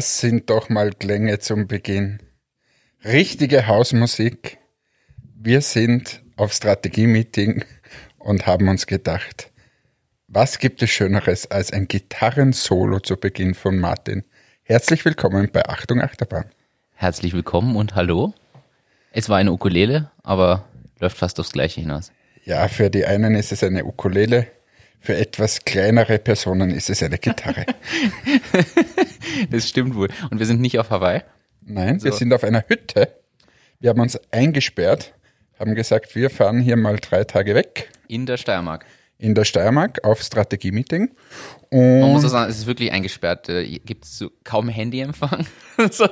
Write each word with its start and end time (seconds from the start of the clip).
Das 0.00 0.18
sind 0.18 0.48
doch 0.48 0.70
mal 0.70 0.94
Klänge 0.94 1.40
zum 1.40 1.66
Beginn. 1.66 2.20
Richtige 3.04 3.66
Hausmusik. 3.66 4.56
Wir 5.36 5.60
sind 5.60 6.22
auf 6.36 6.54
Strategie-Meeting 6.54 7.66
und 8.16 8.46
haben 8.46 8.68
uns 8.68 8.86
gedacht, 8.86 9.50
was 10.26 10.58
gibt 10.58 10.80
es 10.80 10.88
Schöneres 10.88 11.50
als 11.50 11.70
ein 11.70 11.86
Gitarrensolo 11.86 13.00
zu 13.00 13.18
Beginn 13.18 13.52
von 13.52 13.78
Martin? 13.78 14.24
Herzlich 14.62 15.04
willkommen 15.04 15.50
bei 15.52 15.66
Achtung 15.66 16.00
Achterbahn. 16.00 16.46
Herzlich 16.94 17.34
willkommen 17.34 17.76
und 17.76 17.94
hallo. 17.94 18.32
Es 19.12 19.28
war 19.28 19.36
eine 19.36 19.52
Ukulele, 19.52 20.10
aber 20.22 20.64
läuft 20.98 21.18
fast 21.18 21.38
aufs 21.38 21.52
Gleiche 21.52 21.82
hinaus. 21.82 22.10
Ja, 22.46 22.68
für 22.68 22.88
die 22.88 23.04
einen 23.04 23.34
ist 23.34 23.52
es 23.52 23.62
eine 23.62 23.84
Ukulele, 23.84 24.46
für 25.00 25.16
etwas 25.16 25.64
kleinere 25.64 26.18
Personen 26.18 26.70
ist 26.70 26.90
es 26.90 27.02
eine 27.02 27.18
Gitarre. 27.18 27.64
das 29.50 29.68
stimmt 29.68 29.94
wohl. 29.94 30.08
Und 30.30 30.38
wir 30.38 30.46
sind 30.46 30.60
nicht 30.60 30.78
auf 30.78 30.90
Hawaii. 30.90 31.22
Nein, 31.62 31.98
so. 31.98 32.04
wir 32.04 32.12
sind 32.12 32.32
auf 32.32 32.44
einer 32.44 32.64
Hütte. 32.68 33.08
Wir 33.80 33.90
haben 33.90 34.00
uns 34.00 34.20
eingesperrt, 34.30 35.14
haben 35.58 35.74
gesagt, 35.74 36.14
wir 36.14 36.28
fahren 36.28 36.60
hier 36.60 36.76
mal 36.76 36.96
drei 36.96 37.24
Tage 37.24 37.54
weg. 37.54 37.90
In 38.08 38.26
der 38.26 38.36
Steiermark. 38.36 38.84
In 39.16 39.34
der 39.34 39.44
Steiermark 39.44 40.04
auf 40.04 40.20
Strategie-Meeting. 40.20 41.10
Man 41.70 42.12
muss 42.12 42.24
auch 42.24 42.28
sagen, 42.28 42.50
es 42.50 42.58
ist 42.58 42.66
wirklich 42.66 42.92
eingesperrt. 42.92 43.46
Gibt 43.84 44.04
es 44.04 44.18
so 44.18 44.30
kaum 44.44 44.68
Handyempfang. 44.68 45.46
so. 45.90 46.08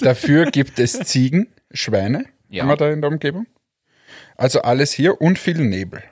Dafür 0.00 0.46
gibt 0.50 0.78
es 0.78 0.92
Ziegen, 1.00 1.48
Schweine, 1.72 2.26
ja. 2.48 2.62
haben 2.62 2.68
wir 2.68 2.76
da 2.76 2.90
in 2.90 3.00
der 3.00 3.10
Umgebung. 3.10 3.46
Also 4.36 4.62
alles 4.62 4.92
hier 4.92 5.20
und 5.20 5.38
viel 5.38 5.58
Nebel. 5.58 6.02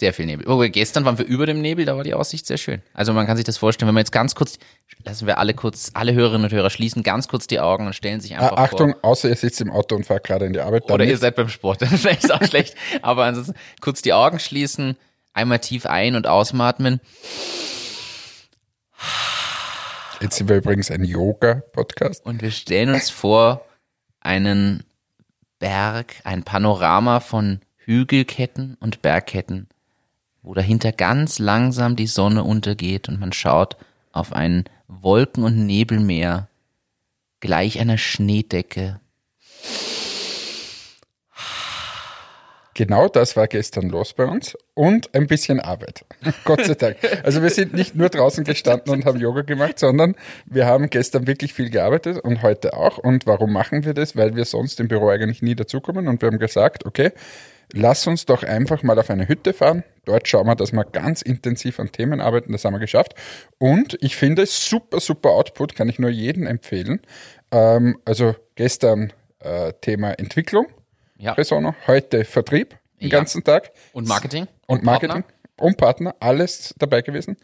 Sehr 0.00 0.14
viel 0.14 0.24
Nebel. 0.24 0.48
Oh, 0.48 0.58
gestern 0.66 1.04
waren 1.04 1.18
wir 1.18 1.26
über 1.26 1.44
dem 1.44 1.60
Nebel, 1.60 1.84
da 1.84 1.94
war 1.94 2.04
die 2.04 2.14
Aussicht 2.14 2.46
sehr 2.46 2.56
schön. 2.56 2.80
Also 2.94 3.12
man 3.12 3.26
kann 3.26 3.36
sich 3.36 3.44
das 3.44 3.58
vorstellen, 3.58 3.86
wenn 3.86 3.94
man 3.94 4.00
jetzt 4.00 4.12
ganz 4.12 4.34
kurz, 4.34 4.58
lassen 5.04 5.26
wir 5.26 5.36
alle 5.36 5.52
kurz, 5.52 5.90
alle 5.92 6.14
Hörerinnen 6.14 6.44
und 6.44 6.52
Hörer 6.52 6.70
schließen 6.70 7.02
ganz 7.02 7.28
kurz 7.28 7.46
die 7.46 7.60
Augen 7.60 7.86
und 7.86 7.92
stellen 7.92 8.18
sich 8.18 8.34
einfach 8.34 8.52
ah, 8.52 8.64
Achtung, 8.64 8.92
vor. 8.92 9.04
außer 9.10 9.28
ihr 9.28 9.36
sitzt 9.36 9.60
im 9.60 9.70
Auto 9.70 9.96
und 9.96 10.06
fahrt 10.06 10.24
gerade 10.24 10.46
in 10.46 10.54
die 10.54 10.60
Arbeit. 10.60 10.90
Oder 10.90 11.04
ihr 11.04 11.18
seid 11.18 11.36
beim 11.36 11.50
Sport, 11.50 11.82
dann 11.82 11.90
vielleicht 11.90 12.24
ist 12.24 12.32
auch 12.32 12.42
schlecht. 12.42 12.76
Aber 13.02 13.26
ansonsten 13.26 13.52
kurz 13.82 14.00
die 14.00 14.14
Augen 14.14 14.38
schließen, 14.38 14.96
einmal 15.34 15.58
tief 15.58 15.84
ein- 15.84 16.16
und 16.16 16.26
ausatmen. 16.26 17.02
Jetzt 20.22 20.36
sind 20.36 20.48
wir 20.48 20.56
übrigens 20.56 20.90
ein 20.90 21.04
Yoga-Podcast. 21.04 22.24
Und 22.24 22.40
wir 22.40 22.52
stellen 22.52 22.94
uns 22.94 23.10
vor 23.10 23.66
einen 24.20 24.82
Berg, 25.58 26.14
ein 26.24 26.42
Panorama 26.42 27.20
von 27.20 27.60
Hügelketten 27.76 28.78
und 28.80 29.02
Bergketten 29.02 29.68
wo 30.42 30.54
dahinter 30.54 30.92
ganz 30.92 31.38
langsam 31.38 31.96
die 31.96 32.06
Sonne 32.06 32.44
untergeht 32.44 33.08
und 33.08 33.20
man 33.20 33.32
schaut 33.32 33.76
auf 34.12 34.32
ein 34.32 34.64
Wolken- 34.88 35.44
und 35.44 35.66
Nebelmeer 35.66 36.48
gleich 37.40 37.78
einer 37.78 37.98
Schneedecke. 37.98 39.00
Genau 42.74 43.08
das 43.08 43.36
war 43.36 43.46
gestern 43.46 43.90
los 43.90 44.14
bei 44.14 44.24
uns 44.24 44.56
und 44.72 45.14
ein 45.14 45.26
bisschen 45.26 45.60
Arbeit. 45.60 46.06
Gott 46.44 46.64
sei 46.64 46.74
Dank. 46.74 46.96
Also 47.24 47.42
wir 47.42 47.50
sind 47.50 47.74
nicht 47.74 47.94
nur 47.94 48.08
draußen 48.08 48.42
gestanden 48.42 48.90
und 48.90 49.04
haben 49.04 49.20
Yoga 49.20 49.42
gemacht, 49.42 49.78
sondern 49.78 50.14
wir 50.46 50.64
haben 50.64 50.88
gestern 50.88 51.26
wirklich 51.26 51.52
viel 51.52 51.68
gearbeitet 51.68 52.20
und 52.20 52.40
heute 52.42 52.72
auch. 52.72 52.96
Und 52.96 53.26
warum 53.26 53.52
machen 53.52 53.84
wir 53.84 53.92
das? 53.92 54.16
Weil 54.16 54.34
wir 54.34 54.46
sonst 54.46 54.80
im 54.80 54.88
Büro 54.88 55.10
eigentlich 55.10 55.42
nie 55.42 55.54
dazukommen 55.54 56.08
und 56.08 56.22
wir 56.22 56.28
haben 56.28 56.38
gesagt, 56.38 56.86
okay, 56.86 57.10
lass 57.72 58.06
uns 58.06 58.26
doch 58.26 58.42
einfach 58.42 58.82
mal 58.82 58.98
auf 58.98 59.10
eine 59.10 59.28
Hütte 59.28 59.52
fahren. 59.52 59.84
Dort 60.04 60.28
schauen 60.28 60.46
wir, 60.46 60.56
dass 60.56 60.72
wir 60.72 60.84
ganz 60.84 61.22
intensiv 61.22 61.78
an 61.78 61.92
Themen 61.92 62.20
arbeiten. 62.20 62.52
Das 62.52 62.64
haben 62.64 62.74
wir 62.74 62.80
geschafft. 62.80 63.14
Und 63.58 63.96
ich 64.00 64.16
finde, 64.16 64.46
super, 64.46 65.00
super 65.00 65.30
Output, 65.30 65.74
kann 65.74 65.88
ich 65.88 65.98
nur 65.98 66.10
jedem 66.10 66.46
empfehlen. 66.46 67.00
Ähm, 67.50 67.98
also 68.04 68.34
gestern 68.54 69.12
äh, 69.40 69.72
Thema 69.80 70.12
Entwicklung, 70.18 70.66
ja. 71.18 71.34
Presono, 71.34 71.74
heute 71.86 72.24
Vertrieb 72.24 72.78
den 73.00 73.08
ja. 73.08 73.18
ganzen 73.18 73.44
Tag. 73.44 73.70
Und 73.92 74.06
Marketing. 74.08 74.46
Und, 74.66 74.78
und 74.78 74.84
Marketing. 74.84 75.22
Partner. 75.22 75.34
Und 75.58 75.76
Partner, 75.76 76.14
alles 76.20 76.74
dabei 76.78 77.02
gewesen. 77.02 77.36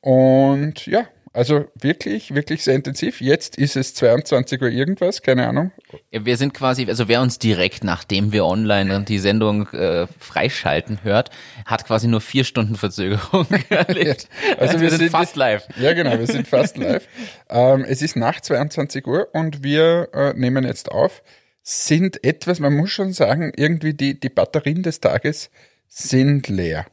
Und 0.00 0.86
ja, 0.86 1.06
also 1.34 1.66
wirklich, 1.74 2.34
wirklich 2.34 2.62
sehr 2.62 2.76
intensiv. 2.76 3.20
Jetzt 3.20 3.56
ist 3.56 3.76
es 3.76 3.92
22 3.94 4.62
Uhr 4.62 4.68
irgendwas, 4.68 5.20
keine 5.20 5.48
Ahnung. 5.48 5.72
Ja, 6.12 6.24
wir 6.24 6.36
sind 6.36 6.54
quasi, 6.54 6.86
also 6.86 7.08
wer 7.08 7.20
uns 7.20 7.40
direkt, 7.40 7.82
nachdem 7.82 8.30
wir 8.30 8.46
online 8.46 9.02
die 9.02 9.18
Sendung 9.18 9.66
äh, 9.70 10.06
freischalten 10.18 11.02
hört, 11.02 11.30
hat 11.66 11.86
quasi 11.86 12.06
nur 12.06 12.20
vier 12.20 12.44
Stunden 12.44 12.76
Verzögerung 12.76 13.46
erlebt. 13.68 14.28
also, 14.52 14.60
also 14.60 14.74
wir, 14.74 14.90
wir, 14.92 14.98
sind, 14.98 15.10
fast 15.10 15.34
live. 15.34 15.66
Ja, 15.76 15.92
genau, 15.92 16.16
wir 16.18 16.28
sind 16.28 16.46
fast 16.46 16.76
live. 16.78 17.06
ähm, 17.50 17.84
es 17.86 18.00
ist 18.00 18.14
nach 18.14 18.40
22 18.40 19.04
Uhr 19.04 19.28
und 19.32 19.64
wir 19.64 20.10
äh, 20.14 20.32
nehmen 20.34 20.64
jetzt 20.64 20.92
auf. 20.92 21.22
Sind 21.62 22.22
etwas, 22.22 22.60
man 22.60 22.74
muss 22.74 22.90
schon 22.90 23.12
sagen, 23.12 23.52
irgendwie 23.56 23.94
die, 23.94 24.20
die 24.20 24.28
Batterien 24.28 24.84
des 24.84 25.00
Tages 25.00 25.50
sind 25.88 26.46
leer. 26.48 26.86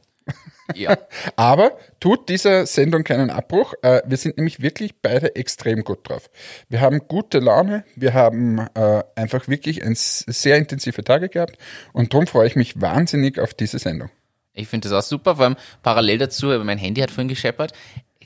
Ja. 0.74 0.96
Aber 1.36 1.72
tut 2.00 2.28
dieser 2.28 2.66
Sendung 2.66 3.04
keinen 3.04 3.30
Abbruch. 3.30 3.74
Äh, 3.82 4.02
wir 4.06 4.16
sind 4.16 4.36
nämlich 4.36 4.60
wirklich 4.60 5.00
beide 5.00 5.36
extrem 5.36 5.84
gut 5.84 6.08
drauf. 6.08 6.30
Wir 6.68 6.80
haben 6.80 7.00
gute 7.08 7.38
Laune, 7.38 7.84
wir 7.96 8.14
haben 8.14 8.66
äh, 8.74 9.02
einfach 9.16 9.48
wirklich 9.48 9.82
ein, 9.82 9.94
sehr 9.96 10.56
intensive 10.56 11.04
Tage 11.04 11.28
gehabt 11.28 11.58
und 11.92 12.12
darum 12.12 12.26
freue 12.26 12.46
ich 12.46 12.56
mich 12.56 12.80
wahnsinnig 12.80 13.38
auf 13.38 13.54
diese 13.54 13.78
Sendung. 13.78 14.10
Ich 14.54 14.68
finde 14.68 14.88
das 14.88 15.04
auch 15.04 15.08
super, 15.08 15.36
vor 15.36 15.46
allem 15.46 15.56
parallel 15.82 16.18
dazu, 16.18 16.46
mein 16.62 16.78
Handy 16.78 17.00
hat 17.00 17.10
vorhin 17.10 17.28
gescheppert 17.28 17.72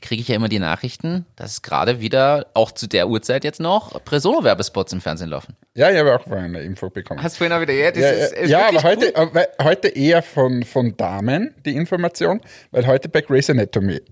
kriege 0.01 0.21
ich 0.21 0.27
ja 0.27 0.35
immer 0.35 0.49
die 0.49 0.59
Nachrichten, 0.59 1.25
dass 1.35 1.61
gerade 1.61 1.99
wieder, 1.99 2.47
auch 2.53 2.71
zu 2.71 2.87
der 2.87 3.07
Uhrzeit 3.07 3.43
jetzt 3.43 3.59
noch, 3.59 4.03
Presono-Werbespots 4.03 4.93
im 4.93 5.01
Fernsehen 5.01 5.29
laufen. 5.29 5.55
Ja, 5.75 5.89
ich 5.91 5.97
habe 5.97 6.15
auch 6.15 6.23
vorhin 6.23 6.55
eine 6.55 6.61
Info 6.61 6.89
bekommen. 6.89 7.21
Hast 7.21 7.35
du 7.35 7.37
vorhin 7.39 7.55
auch 7.55 7.61
wieder, 7.61 7.73
ja, 7.73 7.91
das 7.91 8.01
ja, 8.01 8.09
ist, 8.09 8.33
ist 8.33 8.49
Ja, 8.49 8.67
aber 8.67 8.83
heute, 8.83 9.13
cool. 9.17 9.45
heute 9.63 9.87
eher 9.89 10.21
von, 10.21 10.63
von 10.63 10.95
Damen, 10.97 11.53
die 11.65 11.75
Information, 11.75 12.41
weil 12.71 12.87
heute 12.87 13.09
bei 13.09 13.21
Grey's 13.21 13.49
Anatomy. 13.49 14.01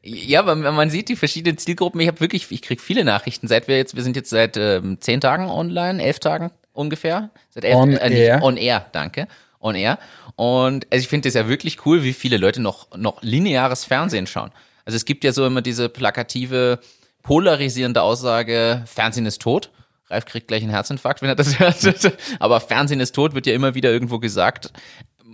Ja, 0.00 0.40
aber 0.40 0.54
man 0.54 0.90
sieht 0.90 1.08
die 1.08 1.16
verschiedenen 1.16 1.58
Zielgruppen. 1.58 2.00
Ich 2.00 2.06
habe 2.06 2.20
wirklich, 2.20 2.50
ich 2.50 2.62
kriege 2.62 2.80
viele 2.80 3.04
Nachrichten, 3.04 3.48
seit 3.48 3.68
wir 3.68 3.76
jetzt, 3.76 3.96
wir 3.96 4.02
sind 4.02 4.16
jetzt 4.16 4.30
seit 4.30 4.56
ähm, 4.56 4.98
zehn 5.00 5.20
Tagen 5.20 5.50
online, 5.50 6.02
elf 6.02 6.20
Tagen 6.20 6.50
ungefähr. 6.72 7.30
Seit 7.50 7.64
elf, 7.64 7.76
on 7.76 7.96
äh, 7.96 8.26
air. 8.26 8.42
On 8.42 8.56
air, 8.56 8.86
danke. 8.92 9.26
On 9.60 9.74
air. 9.74 9.98
Und 10.36 10.86
also 10.90 11.02
ich 11.02 11.08
finde 11.08 11.28
das 11.28 11.34
ja 11.34 11.48
wirklich 11.48 11.84
cool, 11.84 12.04
wie 12.04 12.12
viele 12.12 12.36
Leute 12.36 12.62
noch, 12.62 12.96
noch 12.96 13.20
lineares 13.22 13.84
Fernsehen 13.84 14.26
schauen. 14.26 14.52
Also 14.88 14.96
es 14.96 15.04
gibt 15.04 15.22
ja 15.22 15.34
so 15.34 15.44
immer 15.44 15.60
diese 15.60 15.90
plakative, 15.90 16.78
polarisierende 17.22 18.00
Aussage, 18.00 18.84
Fernsehen 18.86 19.26
ist 19.26 19.42
tot. 19.42 19.70
Ralf 20.08 20.24
kriegt 20.24 20.48
gleich 20.48 20.62
einen 20.62 20.70
Herzinfarkt, 20.70 21.20
wenn 21.20 21.28
er 21.28 21.34
das 21.34 21.58
hört. 21.58 22.16
Aber 22.40 22.58
Fernsehen 22.58 22.98
ist 22.98 23.14
tot 23.14 23.34
wird 23.34 23.46
ja 23.46 23.52
immer 23.52 23.74
wieder 23.74 23.92
irgendwo 23.92 24.18
gesagt. 24.18 24.72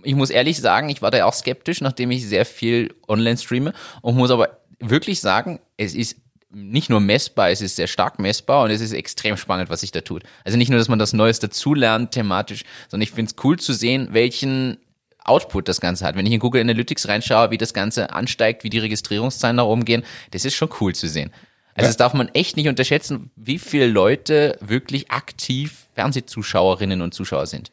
Ich 0.03 0.17
muss 0.17 0.31
ehrlich 0.31 0.61
sagen, 0.61 0.89
ich 0.89 1.03
war 1.03 1.13
da 1.13 1.25
auch 1.25 1.33
skeptisch, 1.33 1.81
nachdem 1.83 2.11
ich 2.11 2.27
sehr 2.27 2.45
viel 2.45 2.97
online 3.07 3.37
streame 3.37 3.75
und 4.03 4.17
muss 4.17 4.33
aber 4.33 4.59
wirklich 4.81 5.21
sagen, 5.21 5.61
es 5.77 5.95
ist 5.95 6.17
nicht 6.51 6.91
nur 6.91 6.99
messbar, 6.99 7.51
es 7.51 7.61
ist 7.61 7.77
sehr 7.77 7.87
stark 7.87 8.19
messbar 8.19 8.65
und 8.65 8.73
es 8.73 8.81
ist 8.81 8.93
extrem 8.93 9.37
spannend, 9.37 9.71
was 9.71 9.83
sich 9.83 9.93
da 9.93 10.01
tut. 10.01 10.25
Also 10.43 10.59
nicht 10.59 10.69
nur, 10.69 10.79
dass 10.81 10.89
man 10.89 10.99
das 10.99 11.13
Neues 11.13 11.39
dazulernt 11.39 12.11
thematisch, 12.11 12.65
sondern 12.89 13.05
ich 13.05 13.13
finde 13.13 13.31
es 13.31 13.45
cool 13.45 13.57
zu 13.57 13.73
sehen, 13.73 14.09
welchen 14.11 14.79
Output 15.25 15.69
das 15.69 15.81
Ganze 15.81 16.05
hat. 16.05 16.17
Wenn 16.17 16.27
ich 16.27 16.33
in 16.33 16.41
Google 16.41 16.61
Analytics 16.61 17.09
reinschaue, 17.09 17.51
wie 17.51 17.59
das 17.59 17.75
Ganze 17.75 18.13
ansteigt, 18.13 18.63
wie 18.65 18.71
die 18.71 18.79
Registrierungszahlen 18.79 19.57
nach 19.57 19.65
oben 19.65 19.85
gehen, 19.85 20.05
das 20.31 20.45
ist 20.45 20.55
schon 20.55 20.71
cool 20.81 20.95
zu 20.95 21.09
sehen. 21.09 21.31
Also 21.75 21.87
ja. 21.87 21.89
das 21.89 21.97
darf 21.97 22.15
man 22.15 22.29
echt 22.29 22.57
nicht 22.57 22.69
unterschätzen, 22.69 23.31
wie 23.35 23.59
viele 23.59 23.87
Leute 23.87 24.57
wirklich 24.61 25.11
aktiv 25.11 25.87
Fernsehzuschauerinnen 25.95 27.03
und 27.03 27.15
Zuschauer 27.15 27.47
sind. 27.47 27.73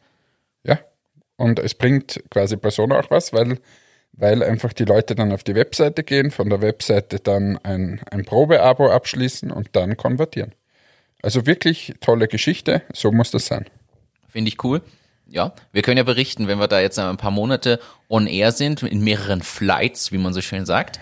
Ja, 0.64 0.78
und 1.36 1.58
es 1.58 1.74
bringt 1.74 2.22
quasi 2.30 2.56
Persona 2.56 2.98
auch 2.98 3.10
was, 3.10 3.32
weil, 3.32 3.58
weil 4.12 4.42
einfach 4.42 4.72
die 4.72 4.84
Leute 4.84 5.14
dann 5.14 5.30
auf 5.30 5.44
die 5.44 5.54
Webseite 5.54 6.02
gehen, 6.02 6.30
von 6.30 6.50
der 6.50 6.62
Webseite 6.62 7.20
dann 7.20 7.58
ein, 7.58 8.00
ein 8.10 8.24
Probeabo 8.24 8.90
abschließen 8.90 9.50
und 9.52 9.68
dann 9.72 9.96
konvertieren. 9.96 10.52
Also 11.22 11.46
wirklich 11.46 11.94
tolle 12.00 12.26
Geschichte, 12.26 12.82
so 12.92 13.12
muss 13.12 13.30
das 13.30 13.46
sein. 13.46 13.66
Finde 14.28 14.48
ich 14.48 14.64
cool 14.64 14.82
ja, 15.32 15.54
wir 15.72 15.82
können 15.82 15.96
ja 15.96 16.04
berichten, 16.04 16.46
wenn 16.46 16.58
wir 16.58 16.68
da 16.68 16.80
jetzt 16.80 16.98
ein 16.98 17.16
paar 17.16 17.30
Monate 17.30 17.80
on 18.08 18.26
air 18.26 18.52
sind, 18.52 18.82
in 18.82 19.02
mehreren 19.02 19.42
Flights, 19.42 20.12
wie 20.12 20.18
man 20.18 20.34
so 20.34 20.42
schön 20.42 20.66
sagt, 20.66 21.00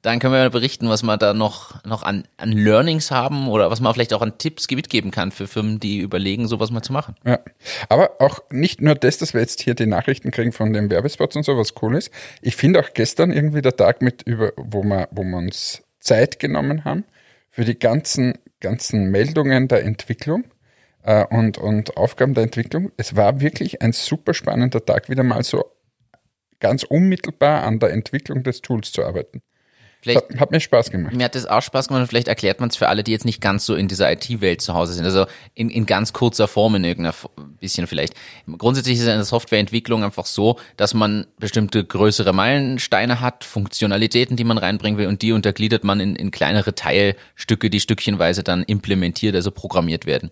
dann 0.00 0.18
können 0.20 0.34
wir 0.34 0.42
ja 0.42 0.48
berichten, 0.48 0.88
was 0.88 1.02
wir 1.02 1.16
da 1.16 1.32
noch, 1.34 1.82
noch 1.84 2.02
an, 2.02 2.24
an 2.36 2.52
Learnings 2.52 3.10
haben 3.10 3.48
oder 3.48 3.70
was 3.70 3.80
man 3.80 3.92
vielleicht 3.92 4.12
auch 4.12 4.20
an 4.22 4.38
Tipps 4.38 4.70
mitgeben 4.70 5.10
kann 5.10 5.32
für 5.32 5.46
Firmen, 5.48 5.80
die 5.80 5.98
überlegen, 5.98 6.46
sowas 6.46 6.70
mal 6.70 6.82
zu 6.82 6.92
machen. 6.92 7.16
Ja, 7.26 7.40
aber 7.88 8.20
auch 8.20 8.40
nicht 8.50 8.80
nur 8.80 8.94
das, 8.94 9.18
dass 9.18 9.34
wir 9.34 9.40
jetzt 9.40 9.62
hier 9.62 9.74
die 9.74 9.86
Nachrichten 9.86 10.30
kriegen 10.30 10.52
von 10.52 10.72
den 10.72 10.90
Werbespots 10.90 11.36
und 11.36 11.42
so, 11.42 11.56
was 11.56 11.74
cool 11.82 11.96
ist. 11.96 12.10
Ich 12.42 12.54
finde 12.54 12.80
auch 12.80 12.92
gestern 12.92 13.32
irgendwie 13.32 13.62
der 13.62 13.76
Tag 13.76 14.02
mit 14.02 14.22
über, 14.22 14.52
wo 14.56 14.84
wir, 14.84 15.08
wo 15.10 15.24
wir 15.24 15.38
uns 15.38 15.82
Zeit 15.98 16.38
genommen 16.38 16.84
haben 16.84 17.04
für 17.50 17.64
die 17.64 17.78
ganzen, 17.78 18.34
ganzen 18.60 19.10
Meldungen 19.10 19.68
der 19.68 19.84
Entwicklung 19.84 20.44
äh, 21.04 21.24
und, 21.26 21.58
und 21.58 21.96
Aufgaben 21.96 22.34
der 22.34 22.44
Entwicklung. 22.44 22.90
Es 22.96 23.14
war 23.14 23.40
wirklich 23.40 23.82
ein 23.82 23.92
super 23.92 24.34
spannender 24.34 24.84
Tag, 24.84 25.08
wieder 25.08 25.22
mal 25.22 25.44
so 25.44 25.64
ganz 26.60 26.82
unmittelbar 26.82 27.62
an 27.64 27.78
der 27.78 27.92
Entwicklung 27.92 28.42
des 28.42 28.62
Tools 28.62 28.90
zu 28.90 29.04
arbeiten. 29.04 29.42
Vielleicht, 30.04 30.28
Hat, 30.32 30.40
hat 30.40 30.50
mir 30.50 30.60
Spaß 30.60 30.90
gemacht. 30.90 31.14
mir 31.14 31.24
hat 31.24 31.34
das 31.34 31.46
auch 31.46 31.62
Spaß 31.62 31.88
gemacht 31.88 32.02
und 32.02 32.08
vielleicht 32.08 32.28
erklärt 32.28 32.60
man 32.60 32.68
es 32.68 32.76
für 32.76 32.88
alle, 32.88 33.02
die 33.02 33.10
jetzt 33.10 33.24
nicht 33.24 33.40
ganz 33.40 33.64
so 33.64 33.74
in 33.74 33.88
dieser 33.88 34.12
IT-Welt 34.12 34.60
zu 34.60 34.74
Hause 34.74 34.92
sind. 34.92 35.06
Also 35.06 35.24
in, 35.54 35.70
in 35.70 35.86
ganz 35.86 36.12
kurzer 36.12 36.46
Form 36.46 36.74
in 36.74 36.84
irgendeiner 36.84 37.14
bisschen 37.58 37.86
vielleicht. 37.86 38.12
Grundsätzlich 38.58 38.96
ist 38.96 39.04
es 39.04 39.08
in 39.08 39.14
der 39.14 39.24
Softwareentwicklung 39.24 40.04
einfach 40.04 40.26
so, 40.26 40.58
dass 40.76 40.92
man 40.92 41.26
bestimmte 41.38 41.82
größere 41.82 42.34
Meilensteine 42.34 43.22
hat, 43.22 43.44
Funktionalitäten, 43.44 44.36
die 44.36 44.44
man 44.44 44.58
reinbringen 44.58 44.98
will 44.98 45.06
und 45.06 45.22
die 45.22 45.32
untergliedert 45.32 45.84
man 45.84 46.00
in, 46.00 46.16
in 46.16 46.30
kleinere 46.30 46.74
Teilstücke, 46.74 47.70
die 47.70 47.80
stückchenweise 47.80 48.42
dann 48.42 48.62
implementiert, 48.62 49.34
also 49.34 49.50
programmiert 49.50 50.04
werden. 50.04 50.30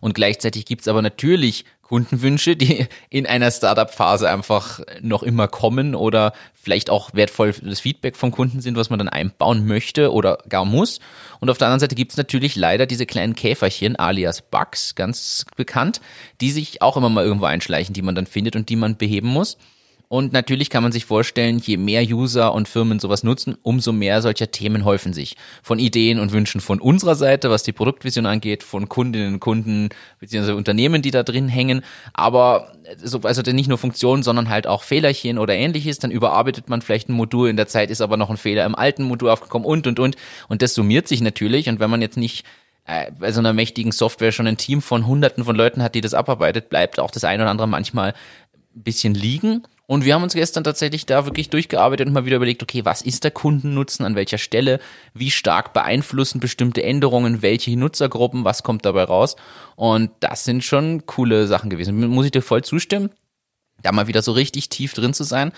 Und 0.00 0.14
gleichzeitig 0.14 0.64
gibt's 0.64 0.88
aber 0.88 1.02
natürlich 1.02 1.64
Kundenwünsche, 1.82 2.56
die 2.56 2.86
in 3.10 3.26
einer 3.26 3.50
Startup-Phase 3.50 4.28
einfach 4.28 4.80
noch 5.00 5.22
immer 5.22 5.48
kommen 5.48 5.94
oder 5.94 6.32
vielleicht 6.54 6.90
auch 6.90 7.12
wertvolles 7.12 7.80
Feedback 7.80 8.16
vom 8.16 8.30
Kunden 8.30 8.60
sind, 8.60 8.76
was 8.76 8.90
man 8.90 8.98
dann 8.98 9.08
einbauen 9.08 9.66
möchte 9.66 10.12
oder 10.12 10.38
gar 10.48 10.64
muss. 10.64 10.98
Und 11.40 11.50
auf 11.50 11.58
der 11.58 11.68
anderen 11.68 11.80
Seite 11.80 11.94
gibt's 11.94 12.16
natürlich 12.16 12.56
leider 12.56 12.86
diese 12.86 13.06
kleinen 13.06 13.34
Käferchen, 13.34 13.96
alias 13.96 14.42
Bugs, 14.42 14.94
ganz 14.94 15.44
bekannt, 15.56 16.00
die 16.40 16.50
sich 16.50 16.82
auch 16.82 16.96
immer 16.96 17.10
mal 17.10 17.24
irgendwo 17.24 17.46
einschleichen, 17.46 17.92
die 17.92 18.02
man 18.02 18.14
dann 18.14 18.26
findet 18.26 18.56
und 18.56 18.68
die 18.70 18.76
man 18.76 18.96
beheben 18.96 19.28
muss. 19.28 19.58
Und 20.08 20.32
natürlich 20.32 20.70
kann 20.70 20.82
man 20.82 20.92
sich 20.92 21.06
vorstellen, 21.06 21.58
je 21.58 21.76
mehr 21.76 22.02
User 22.02 22.52
und 22.52 22.68
Firmen 22.68 22.98
sowas 23.00 23.22
nutzen, 23.22 23.56
umso 23.62 23.92
mehr 23.92 24.22
solcher 24.22 24.50
Themen 24.50 24.84
häufen 24.84 25.12
sich. 25.12 25.36
Von 25.62 25.78
Ideen 25.78 26.18
und 26.20 26.32
Wünschen 26.32 26.60
von 26.60 26.80
unserer 26.80 27.14
Seite, 27.14 27.50
was 27.50 27.62
die 27.62 27.72
Produktvision 27.72 28.26
angeht, 28.26 28.62
von 28.62 28.88
Kundinnen 28.88 29.34
und 29.34 29.40
Kunden 29.40 29.88
beziehungsweise 30.20 30.56
Unternehmen, 30.56 31.02
die 31.02 31.10
da 31.10 31.22
drin 31.22 31.48
hängen. 31.48 31.82
Aber 32.12 32.72
so, 33.02 33.20
also 33.20 33.42
nicht 33.50 33.68
nur 33.68 33.78
Funktionen, 33.78 34.22
sondern 34.22 34.50
halt 34.50 34.66
auch 34.66 34.82
Fehlerchen 34.82 35.38
oder 35.38 35.54
ähnliches. 35.54 35.98
Dann 35.98 36.10
überarbeitet 36.10 36.68
man 36.68 36.82
vielleicht 36.82 37.08
ein 37.08 37.14
Modul, 37.14 37.48
in 37.48 37.56
der 37.56 37.66
Zeit 37.66 37.90
ist 37.90 38.00
aber 38.00 38.16
noch 38.16 38.30
ein 38.30 38.36
Fehler 38.36 38.66
im 38.66 38.74
alten 38.74 39.04
Modul 39.04 39.30
aufgekommen 39.30 39.66
und, 39.66 39.86
und, 39.86 39.98
und. 39.98 40.16
Und 40.48 40.62
das 40.62 40.74
summiert 40.74 41.08
sich 41.08 41.22
natürlich. 41.22 41.68
Und 41.68 41.80
wenn 41.80 41.90
man 41.90 42.02
jetzt 42.02 42.18
nicht 42.18 42.44
äh, 42.86 43.10
bei 43.18 43.32
so 43.32 43.40
einer 43.40 43.52
mächtigen 43.52 43.92
Software 43.92 44.32
schon 44.32 44.46
ein 44.46 44.58
Team 44.58 44.82
von 44.82 45.06
hunderten 45.06 45.44
von 45.44 45.56
Leuten 45.56 45.82
hat, 45.82 45.94
die 45.94 46.02
das 46.02 46.14
abarbeitet, 46.14 46.68
bleibt 46.68 47.00
auch 47.00 47.10
das 47.10 47.24
eine 47.24 47.42
oder 47.42 47.50
andere 47.50 47.68
manchmal 47.68 48.14
ein 48.76 48.82
bisschen 48.82 49.14
liegen. 49.14 49.62
Und 49.86 50.04
wir 50.04 50.14
haben 50.14 50.22
uns 50.22 50.34
gestern 50.34 50.64
tatsächlich 50.64 51.04
da 51.04 51.26
wirklich 51.26 51.50
durchgearbeitet 51.50 52.06
und 52.06 52.14
mal 52.14 52.24
wieder 52.24 52.36
überlegt, 52.36 52.62
okay, 52.62 52.84
was 52.84 53.02
ist 53.02 53.22
der 53.22 53.30
Kundennutzen, 53.30 54.06
an 54.06 54.14
welcher 54.14 54.38
Stelle, 54.38 54.80
wie 55.12 55.30
stark 55.30 55.74
beeinflussen 55.74 56.40
bestimmte 56.40 56.82
Änderungen, 56.82 57.42
welche 57.42 57.76
Nutzergruppen, 57.76 58.44
was 58.44 58.62
kommt 58.62 58.86
dabei 58.86 59.04
raus. 59.04 59.36
Und 59.76 60.10
das 60.20 60.44
sind 60.44 60.64
schon 60.64 61.04
coole 61.04 61.46
Sachen 61.46 61.68
gewesen. 61.68 62.08
Muss 62.08 62.24
ich 62.24 62.32
dir 62.32 62.40
voll 62.40 62.64
zustimmen, 62.64 63.10
da 63.82 63.92
mal 63.92 64.06
wieder 64.06 64.22
so 64.22 64.32
richtig 64.32 64.70
tief 64.70 64.94
drin 64.94 65.12
zu 65.12 65.24
sein. 65.24 65.52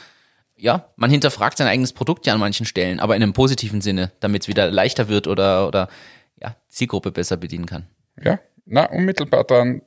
Ja, 0.56 0.90
man 0.96 1.10
hinterfragt 1.10 1.58
sein 1.58 1.68
eigenes 1.68 1.92
Produkt 1.92 2.26
ja 2.26 2.32
an 2.34 2.40
manchen 2.40 2.66
Stellen, 2.66 2.98
aber 2.98 3.14
in 3.14 3.22
einem 3.22 3.34
positiven 3.34 3.80
Sinne, 3.80 4.10
damit 4.20 4.42
es 4.42 4.48
wieder 4.48 4.70
leichter 4.70 5.08
wird 5.08 5.28
oder, 5.28 5.68
oder 5.68 5.88
ja, 6.40 6.56
Zielgruppe 6.68 7.12
besser 7.12 7.36
bedienen 7.36 7.66
kann. 7.66 7.86
Ja, 8.20 8.40
na, 8.64 8.90
unmittelbar 8.90 9.44
dran, 9.44 9.82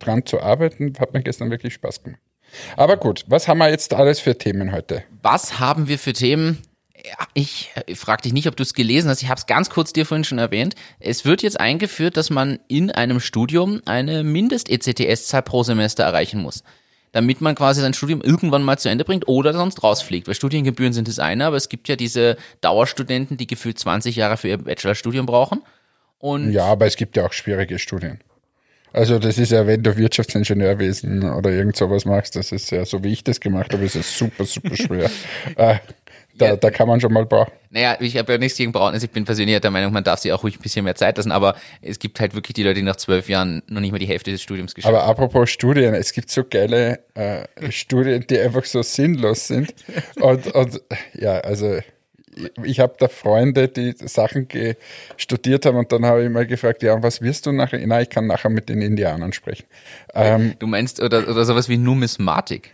dran 0.00 0.26
zu 0.26 0.40
arbeiten, 0.40 0.94
hat 0.98 1.12
mir 1.12 1.22
gestern 1.22 1.50
wirklich 1.50 1.74
Spaß 1.74 2.02
gemacht. 2.02 2.20
Aber 2.76 2.96
gut, 2.96 3.24
was 3.28 3.48
haben 3.48 3.58
wir 3.58 3.70
jetzt 3.70 3.94
alles 3.94 4.20
für 4.20 4.36
Themen 4.36 4.72
heute? 4.72 5.04
Was 5.22 5.58
haben 5.58 5.88
wir 5.88 5.98
für 5.98 6.12
Themen? 6.12 6.58
Ich 7.34 7.70
äh, 7.86 7.94
frage 7.94 8.22
dich 8.22 8.32
nicht, 8.32 8.48
ob 8.48 8.56
du 8.56 8.62
es 8.62 8.74
gelesen 8.74 9.10
hast. 9.10 9.22
Ich 9.22 9.28
habe 9.28 9.38
es 9.38 9.46
ganz 9.46 9.70
kurz 9.70 9.92
dir 9.92 10.06
vorhin 10.06 10.24
schon 10.24 10.38
erwähnt. 10.38 10.74
Es 11.00 11.24
wird 11.24 11.42
jetzt 11.42 11.58
eingeführt, 11.58 12.16
dass 12.16 12.30
man 12.30 12.58
in 12.68 12.90
einem 12.90 13.20
Studium 13.20 13.80
eine 13.86 14.22
Mindest-ECTS-Zahl 14.22 15.42
pro 15.42 15.62
Semester 15.62 16.04
erreichen 16.04 16.40
muss. 16.40 16.62
Damit 17.10 17.40
man 17.40 17.54
quasi 17.54 17.80
sein 17.80 17.92
Studium 17.92 18.22
irgendwann 18.22 18.62
mal 18.62 18.78
zu 18.78 18.88
Ende 18.88 19.04
bringt 19.04 19.28
oder 19.28 19.52
sonst 19.52 19.82
rausfliegt. 19.82 20.28
Weil 20.28 20.34
Studiengebühren 20.34 20.92
sind 20.92 21.08
das 21.08 21.18
eine, 21.18 21.46
aber 21.46 21.56
es 21.56 21.68
gibt 21.68 21.88
ja 21.88 21.96
diese 21.96 22.36
Dauerstudenten, 22.62 23.36
die 23.36 23.46
gefühlt 23.46 23.78
20 23.78 24.16
Jahre 24.16 24.36
für 24.36 24.48
ihr 24.48 24.58
Bachelorstudium 24.58 25.26
brauchen. 25.26 25.62
Und 26.18 26.52
Ja, 26.52 26.66
aber 26.66 26.86
es 26.86 26.96
gibt 26.96 27.16
ja 27.16 27.26
auch 27.26 27.32
schwierige 27.32 27.78
Studien. 27.78 28.20
Also 28.92 29.18
das 29.18 29.38
ist 29.38 29.52
ja, 29.52 29.66
wenn 29.66 29.82
du 29.82 29.96
Wirtschaftsingenieurwesen 29.96 31.22
oder 31.32 31.50
irgend 31.50 31.76
sowas 31.76 32.04
machst, 32.04 32.36
das 32.36 32.52
ist 32.52 32.70
ja, 32.70 32.84
so 32.84 33.02
wie 33.02 33.12
ich 33.12 33.24
das 33.24 33.40
gemacht 33.40 33.72
habe, 33.72 33.84
ist 33.84 33.96
es 33.96 34.16
super, 34.18 34.44
super 34.44 34.76
schwer. 34.76 35.10
äh, 35.56 35.76
da, 36.34 36.46
Ja. 36.46 36.56
da 36.56 36.70
kann 36.70 36.88
man 36.88 37.00
schon 37.00 37.12
mal 37.12 37.26
brauchen. 37.26 37.52
Naja, 37.70 37.96
ich 38.00 38.16
habe 38.16 38.32
ja 38.32 38.38
nichts 38.38 38.56
gegen 38.56 38.72
Braun. 38.72 38.92
Also 38.94 39.04
ich 39.04 39.10
bin 39.10 39.24
persönlich 39.24 39.58
der 39.60 39.70
Meinung, 39.70 39.92
man 39.92 40.04
darf 40.04 40.20
sich 40.20 40.32
auch 40.32 40.42
ruhig 40.42 40.56
ein 40.58 40.62
bisschen 40.62 40.84
mehr 40.84 40.94
Zeit 40.94 41.16
lassen, 41.18 41.30
aber 41.32 41.56
es 41.82 41.98
gibt 41.98 42.20
halt 42.20 42.34
wirklich 42.34 42.54
die 42.54 42.62
Leute, 42.62 42.76
die 42.76 42.82
nach 42.82 42.96
zwölf 42.96 43.28
Jahren 43.28 43.62
noch 43.68 43.80
nicht 43.80 43.92
mal 43.92 43.98
die 43.98 44.06
Hälfte 44.06 44.30
des 44.30 44.42
Studiums 44.42 44.74
geschafft 44.74 44.94
Aber 44.94 45.04
apropos 45.04 45.50
Studien, 45.50 45.94
es 45.94 46.12
gibt 46.12 46.30
so 46.30 46.42
geile 46.44 47.00
äh, 47.14 47.44
Studien, 47.70 48.24
die 48.28 48.38
einfach 48.38 48.64
so 48.64 48.82
sinnlos 48.82 49.46
sind. 49.48 49.74
Und, 50.20 50.46
und 50.54 50.80
ja, 51.14 51.38
also 51.40 51.78
ich 52.64 52.80
habe 52.80 52.94
da 52.98 53.08
Freunde, 53.08 53.68
die 53.68 53.94
Sachen 54.06 54.48
studiert 55.16 55.66
haben 55.66 55.76
und 55.76 55.92
dann 55.92 56.06
habe 56.06 56.24
ich 56.24 56.30
mal 56.30 56.46
gefragt, 56.46 56.82
ja, 56.82 57.02
was 57.02 57.20
wirst 57.20 57.46
du 57.46 57.52
nachher? 57.52 57.84
Nein, 57.86 58.02
ich 58.04 58.10
kann 58.10 58.26
nachher 58.26 58.48
mit 58.50 58.68
den 58.68 58.80
Indianern 58.82 59.32
sprechen. 59.32 59.64
Ähm, 60.14 60.54
Du 60.58 60.66
meinst, 60.66 61.00
oder, 61.00 61.28
oder 61.28 61.44
sowas 61.44 61.68
wie 61.68 61.76
Numismatik. 61.78 62.70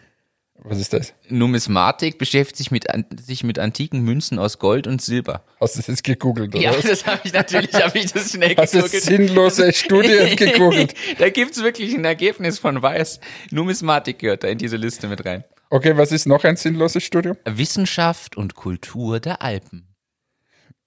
was 0.60 0.78
ist 0.78 0.92
das? 0.92 1.12
Numismatik 1.28 2.18
beschäftigt 2.18 2.56
sich 2.58 2.70
mit, 2.70 2.84
sich 3.20 3.42
mit 3.44 3.58
antiken 3.58 4.00
Münzen 4.02 4.38
aus 4.38 4.58
Gold 4.58 4.86
und 4.86 5.00
Silber. 5.02 5.42
Hast 5.60 5.74
du 5.74 5.78
das 5.80 5.86
jetzt 5.88 6.04
gegoogelt 6.04 6.54
oder 6.54 6.62
Ja, 6.62 6.72
was? 6.76 6.82
das 6.82 7.06
habe 7.06 7.20
ich 7.24 7.32
natürlich, 7.32 7.74
habe 7.74 7.98
ich 7.98 8.12
das 8.12 8.30
schnell 8.32 8.54
Hast 8.56 8.74
du 8.74 8.78
gegoogelt. 8.78 9.02
sinnlose 9.02 9.72
Studien 9.72 10.36
gegoogelt? 10.36 10.94
da 11.18 11.30
gibt's 11.30 11.62
wirklich 11.62 11.94
ein 11.94 12.04
Ergebnis 12.04 12.58
von 12.58 12.80
Weiß. 12.82 13.20
Numismatik 13.50 14.18
gehört 14.20 14.44
da 14.44 14.48
in 14.48 14.58
diese 14.58 14.76
Liste 14.76 15.08
mit 15.08 15.24
rein. 15.24 15.44
Okay, 15.70 15.96
was 15.96 16.12
ist 16.12 16.26
noch 16.26 16.44
ein 16.44 16.56
sinnloses 16.56 17.04
Studium? 17.04 17.36
Wissenschaft 17.44 18.36
und 18.36 18.54
Kultur 18.54 19.20
der 19.20 19.42
Alpen. 19.42 19.94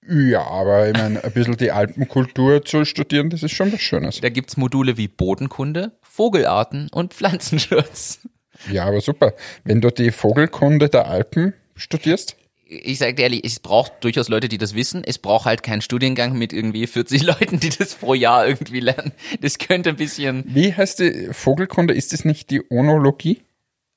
Ja, 0.08 0.42
aber 0.42 0.88
ich 0.88 0.94
meine, 0.94 1.22
ein 1.22 1.32
bisschen 1.32 1.56
die 1.56 1.70
Alpenkultur 1.70 2.64
zu 2.64 2.84
studieren, 2.84 3.30
das 3.30 3.44
ist 3.44 3.52
schon 3.52 3.72
was 3.72 3.80
Schönes. 3.80 4.20
Da 4.20 4.28
gibt's 4.28 4.56
Module 4.56 4.96
wie 4.96 5.06
Bodenkunde, 5.06 5.92
Vogelarten 6.02 6.88
und 6.90 7.14
Pflanzenschutz. 7.14 8.26
Ja, 8.70 8.86
aber 8.86 9.00
super. 9.00 9.34
Wenn 9.62 9.80
du 9.80 9.90
die 9.90 10.10
Vogelkunde 10.10 10.88
der 10.88 11.06
Alpen 11.06 11.54
studierst, 11.76 12.36
ich 12.64 12.98
sage 12.98 13.14
dir 13.14 13.22
ehrlich, 13.24 13.44
es 13.44 13.60
braucht 13.60 14.02
durchaus 14.02 14.28
Leute, 14.28 14.48
die 14.48 14.58
das 14.58 14.74
wissen. 14.74 15.02
Es 15.04 15.18
braucht 15.18 15.44
halt 15.44 15.62
keinen 15.62 15.82
Studiengang 15.82 16.36
mit 16.36 16.52
irgendwie 16.52 16.86
40 16.86 17.22
Leuten, 17.24 17.60
die 17.60 17.68
das 17.68 17.94
pro 17.94 18.14
Jahr 18.14 18.48
irgendwie 18.48 18.80
lernen. 18.80 19.12
Das 19.40 19.58
könnte 19.58 19.90
ein 19.90 19.96
bisschen, 19.96 20.44
wie 20.48 20.74
heißt 20.74 20.98
die 20.98 21.28
Vogelkunde? 21.32 21.94
Ist 21.94 22.12
es 22.12 22.24
nicht 22.24 22.50
die 22.50 22.62
Onologie? 22.70 23.42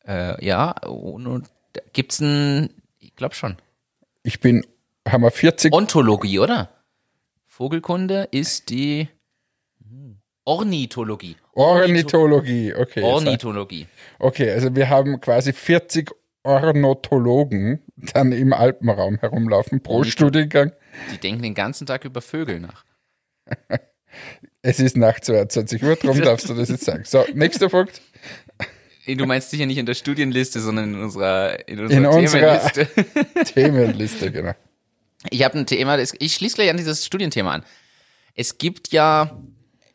Äh, 0.08 0.44
ja, 0.46 0.72
und 0.88 1.50
da 1.74 1.82
gibt's 1.94 2.20
ein, 2.20 2.70
ich 3.00 3.16
glaube 3.16 3.36
schon. 3.36 3.58
Ich 4.24 4.40
bin, 4.40 4.66
haben 5.08 5.24
wir 5.24 5.32
40, 5.32 5.74
Ontologie, 5.74 6.40
oder? 6.40 6.70
Vogelkunde 7.46 8.28
ist 8.32 8.70
die 8.70 9.08
hm, 9.82 10.18
Ornithologie. 10.44 11.36
Ornithologie, 11.54 12.74
okay. 12.74 13.02
Ornithologie. 13.02 13.88
Okay, 14.20 14.52
also 14.52 14.76
wir 14.76 14.90
haben 14.90 15.22
quasi 15.22 15.54
40 15.54 16.12
Ornithologen 16.44 17.82
dann 17.96 18.32
im 18.32 18.54
Alpenraum 18.54 19.18
herumlaufen 19.18 19.82
pro 19.82 20.04
Studiengang. 20.04 20.74
Die 21.14 21.18
denken 21.18 21.42
den 21.42 21.54
ganzen 21.54 21.88
Tag 21.88 22.06
über 22.06 22.22
Vögel 22.22 22.60
nach. 22.60 22.86
Es 24.62 24.80
ist 24.80 24.98
nach 24.98 25.20
22 25.20 25.84
Uhr, 25.84 25.96
darum 25.96 26.20
darfst 26.24 26.50
du 26.50 26.54
das 26.54 26.70
jetzt 26.70 26.86
sagen. 26.86 27.04
So, 27.06 27.24
nächster 27.34 27.70
Punkt. 27.70 28.02
Du 29.08 29.26
meinst 29.26 29.52
sicher 29.52 29.66
nicht 29.66 29.78
in 29.78 29.86
der 29.86 29.94
Studienliste, 29.94 30.60
sondern 30.60 30.94
in 30.96 31.02
unserer, 31.02 31.68
in 31.68 31.80
unserer 31.80 31.98
In 32.00 32.06
unserer- 32.06 32.60
Themenliste. 32.72 32.88
Themenliste, 33.54 34.32
genau. 34.32 34.54
Ich 35.30 35.44
habe 35.44 35.58
ein 35.60 35.66
Thema, 35.66 35.98
ich 36.00 36.34
schließe 36.34 36.56
gleich 36.56 36.70
an 36.70 36.78
dieses 36.78 37.06
Studienthema 37.06 37.52
an. 37.54 37.64
Es 38.36 38.58
gibt 38.58 38.92
ja 38.92 39.38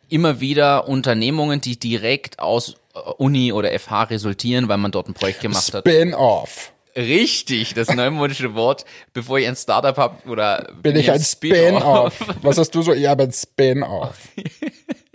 immer 0.08 0.40
wieder 0.40 0.88
Unternehmungen, 0.88 1.60
die 1.60 1.78
direkt 1.78 2.38
aus 2.38 2.74
äh, 2.94 2.98
Uni 3.18 3.52
oder 3.52 3.76
FH 3.78 4.04
resultieren, 4.04 4.68
weil 4.68 4.78
man 4.78 4.90
dort 4.92 5.08
ein 5.08 5.14
Projekt 5.14 5.40
gemacht 5.40 5.72
hat. 5.74 5.86
Spin-off. 5.86 6.72
Richtig, 6.96 7.74
das 7.74 7.94
neumodische 7.94 8.54
Wort, 8.54 8.84
bevor 9.12 9.38
ich 9.38 9.46
ein 9.46 9.54
Startup 9.54 9.96
habe 9.96 10.28
oder 10.28 10.72
Bin 10.82 10.96
ich 10.96 11.10
ein 11.10 11.20
Spin-off? 11.20 12.14
Was 12.42 12.58
hast 12.58 12.72
du 12.74 12.82
so? 12.82 12.92
Ich 12.92 13.06
habe 13.06 13.22
ein 13.24 13.32
Spin-off. 13.32 14.18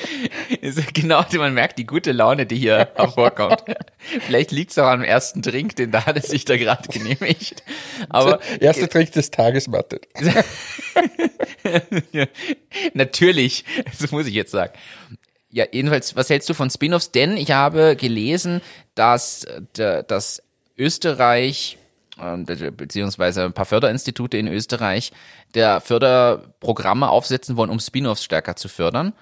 Genau, 0.92 1.24
man 1.36 1.54
merkt 1.54 1.78
die 1.78 1.86
gute 1.86 2.12
Laune, 2.12 2.46
die 2.46 2.56
hier 2.56 2.90
hervorkommt. 2.94 3.62
Vielleicht 3.98 4.50
liegt 4.50 4.70
es 4.70 4.78
auch 4.78 4.88
am 4.88 5.02
ersten 5.02 5.42
Drink, 5.42 5.76
den 5.76 5.90
da 5.90 6.06
hat 6.06 6.16
es 6.16 6.28
sich 6.28 6.44
da 6.44 6.56
gerade 6.56 6.88
genehmigt. 6.88 7.62
Aber 8.08 8.40
Erster 8.60 8.88
Trick 8.88 9.12
des 9.12 9.30
Tages, 9.30 9.68
Mathe. 9.68 10.00
Natürlich, 12.94 13.64
das 13.98 14.10
muss 14.10 14.26
ich 14.26 14.34
jetzt 14.34 14.52
sagen. 14.52 14.72
Ja, 15.50 15.64
jedenfalls, 15.70 16.14
was 16.14 16.30
hältst 16.30 16.48
du 16.48 16.54
von 16.54 16.70
Spin-offs? 16.70 17.10
Denn 17.10 17.36
ich 17.36 17.50
habe 17.50 17.96
gelesen, 17.96 18.60
dass, 18.94 19.44
äh, 19.44 20.04
dass 20.06 20.42
Österreich 20.78 21.76
äh, 22.18 22.70
beziehungsweise 22.70 23.44
ein 23.44 23.52
paar 23.52 23.64
Förderinstitute 23.64 24.36
in 24.36 24.46
Österreich 24.46 25.12
der 25.54 25.80
Förderprogramme 25.80 27.08
aufsetzen 27.08 27.56
wollen, 27.56 27.70
um 27.70 27.80
Spin-offs 27.80 28.24
stärker 28.24 28.56
zu 28.56 28.68
fördern. 28.68 29.12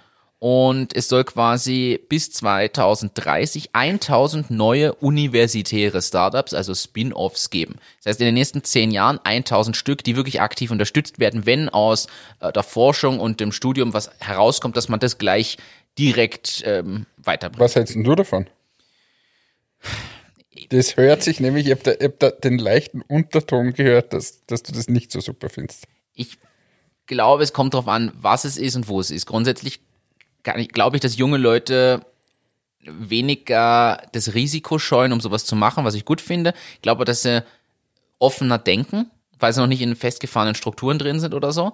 Und 0.41 0.95
es 0.95 1.09
soll 1.09 1.25
quasi 1.25 1.99
bis 2.09 2.31
2030 2.31 3.71
1000 3.73 4.51
neue 4.51 4.95
universitäre 4.95 6.01
Startups, 6.01 6.55
also 6.55 6.75
Spin-offs 6.77 7.51
geben. 7.51 7.77
Das 7.99 8.13
heißt, 8.13 8.21
in 8.21 8.27
den 8.27 8.35
nächsten 8.35 8.63
zehn 8.63 8.93
Jahren 8.93 9.19
1000 9.25 9.77
Stück, 9.77 10.05
die 10.05 10.15
wirklich 10.15 10.41
aktiv 10.41 10.71
unterstützt 10.71 11.19
werden, 11.19 11.45
wenn 11.45 11.69
aus 11.69 12.07
äh, 12.39 12.53
der 12.53 12.63
Forschung 12.63 13.19
und 13.19 13.41
dem 13.41 13.51
Studium 13.51 13.95
was 13.95 14.11
herauskommt, 14.21 14.77
dass 14.77 14.89
man 14.89 15.01
das 15.01 15.19
gleich 15.19 15.57
direkt 15.99 16.63
ähm, 16.65 17.07
weiterbringt. 17.17 17.61
Was 17.61 17.75
hältst 17.75 17.97
du 17.97 18.15
davon? 18.15 18.47
Das 20.71 20.97
hört 20.97 21.25
sich 21.25 21.41
nämlich, 21.41 21.67
ich 21.67 21.73
habe 21.73 21.83
da, 21.83 22.05
hab 22.05 22.19
da 22.21 22.31
den 22.31 22.59
leichten 22.59 23.03
Unterton 23.03 23.73
gehört, 23.73 24.13
dass, 24.13 24.45
dass 24.47 24.63
du 24.63 24.73
das 24.73 24.89
nicht 24.89 25.11
so 25.11 25.21
super 25.21 25.49
findest. 25.49 25.87
Ich 26.15 26.39
glaube, 27.07 27.43
es 27.43 27.53
kommt 27.53 27.75
darauf 27.75 27.89
an, 27.89 28.13
was 28.15 28.45
es 28.45 28.57
ist 28.57 28.77
und 28.77 28.87
wo 28.87 29.01
es 29.01 29.11
ist. 29.11 29.27
Grundsätzlich 29.27 29.81
glaube 30.69 30.97
ich, 30.97 31.01
dass 31.01 31.17
junge 31.17 31.39
Leute 31.39 32.03
weniger 32.81 34.03
das 34.13 34.35
Risiko 34.35 34.79
scheuen, 34.79 35.13
um 35.13 35.21
sowas 35.21 35.45
zu 35.45 35.57
machen, 35.57 35.85
was 35.85 35.95
ich 35.95 36.05
gut 36.05 36.21
finde. 36.21 36.55
Ich 36.75 36.83
glaube, 36.83 37.05
dass 37.05 37.23
sie 37.23 37.43
offener 38.19 38.59
denken, 38.59 39.11
weil 39.39 39.53
sie 39.53 39.61
noch 39.61 39.67
nicht 39.67 39.83
in 39.83 39.95
festgefahrenen 39.97 40.55
Strukturen 40.55 40.99
drin 40.99 41.21
sind 41.21 41.35
oder 41.35 41.53
so. 41.53 41.73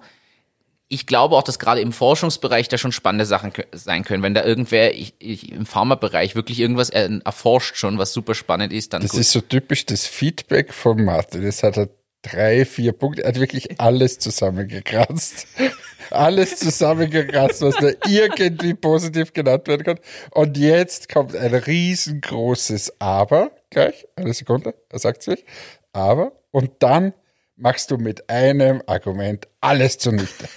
Ich 0.87 1.07
glaube 1.07 1.35
auch, 1.35 1.41
dass 1.43 1.57
gerade 1.57 1.81
im 1.81 1.91
Forschungsbereich 1.91 2.67
da 2.67 2.77
schon 2.77 2.91
spannende 2.91 3.25
Sachen 3.25 3.51
sein 3.71 4.03
können. 4.03 4.21
Wenn 4.21 4.35
da 4.35 4.43
irgendwer 4.43 4.93
ich, 4.93 5.15
ich, 5.17 5.51
im 5.51 5.65
Pharmabereich 5.65 6.35
wirklich 6.35 6.59
irgendwas 6.59 6.91
erforscht 6.91 7.75
schon, 7.75 7.97
was 7.97 8.13
super 8.13 8.35
spannend 8.35 8.71
ist, 8.71 8.93
dann 8.93 9.01
Das 9.01 9.11
gut. 9.11 9.21
ist 9.21 9.31
so 9.31 9.41
typisch 9.41 9.85
das 9.87 10.05
Feedback 10.05 10.73
von 10.73 11.03
Martin. 11.03 11.43
Das 11.43 11.63
hat 11.63 11.77
er 11.77 11.89
drei, 12.31 12.65
vier 12.65 12.91
Punkte. 12.93 13.23
Er 13.23 13.29
hat 13.29 13.39
wirklich 13.39 13.79
alles 13.79 14.19
zusammengekratzt. 14.19 15.47
alles 16.11 16.57
zusammengekratzt, 16.57 17.61
was 17.61 17.75
da 17.75 17.89
irgendwie 18.07 18.73
positiv 18.73 19.33
genannt 19.33 19.67
werden 19.67 19.83
kann. 19.83 19.99
Und 20.31 20.57
jetzt 20.57 21.09
kommt 21.09 21.35
ein 21.35 21.53
riesengroßes 21.53 22.99
Aber. 22.99 23.51
Gleich, 23.69 24.07
eine 24.15 24.33
Sekunde, 24.33 24.75
er 24.89 24.99
sagt 24.99 25.23
sich. 25.23 25.45
Aber. 25.93 26.33
Und 26.51 26.71
dann 26.79 27.13
machst 27.55 27.91
du 27.91 27.97
mit 27.97 28.29
einem 28.29 28.81
Argument 28.85 29.47
alles 29.61 29.97
zunichte. 29.97 30.47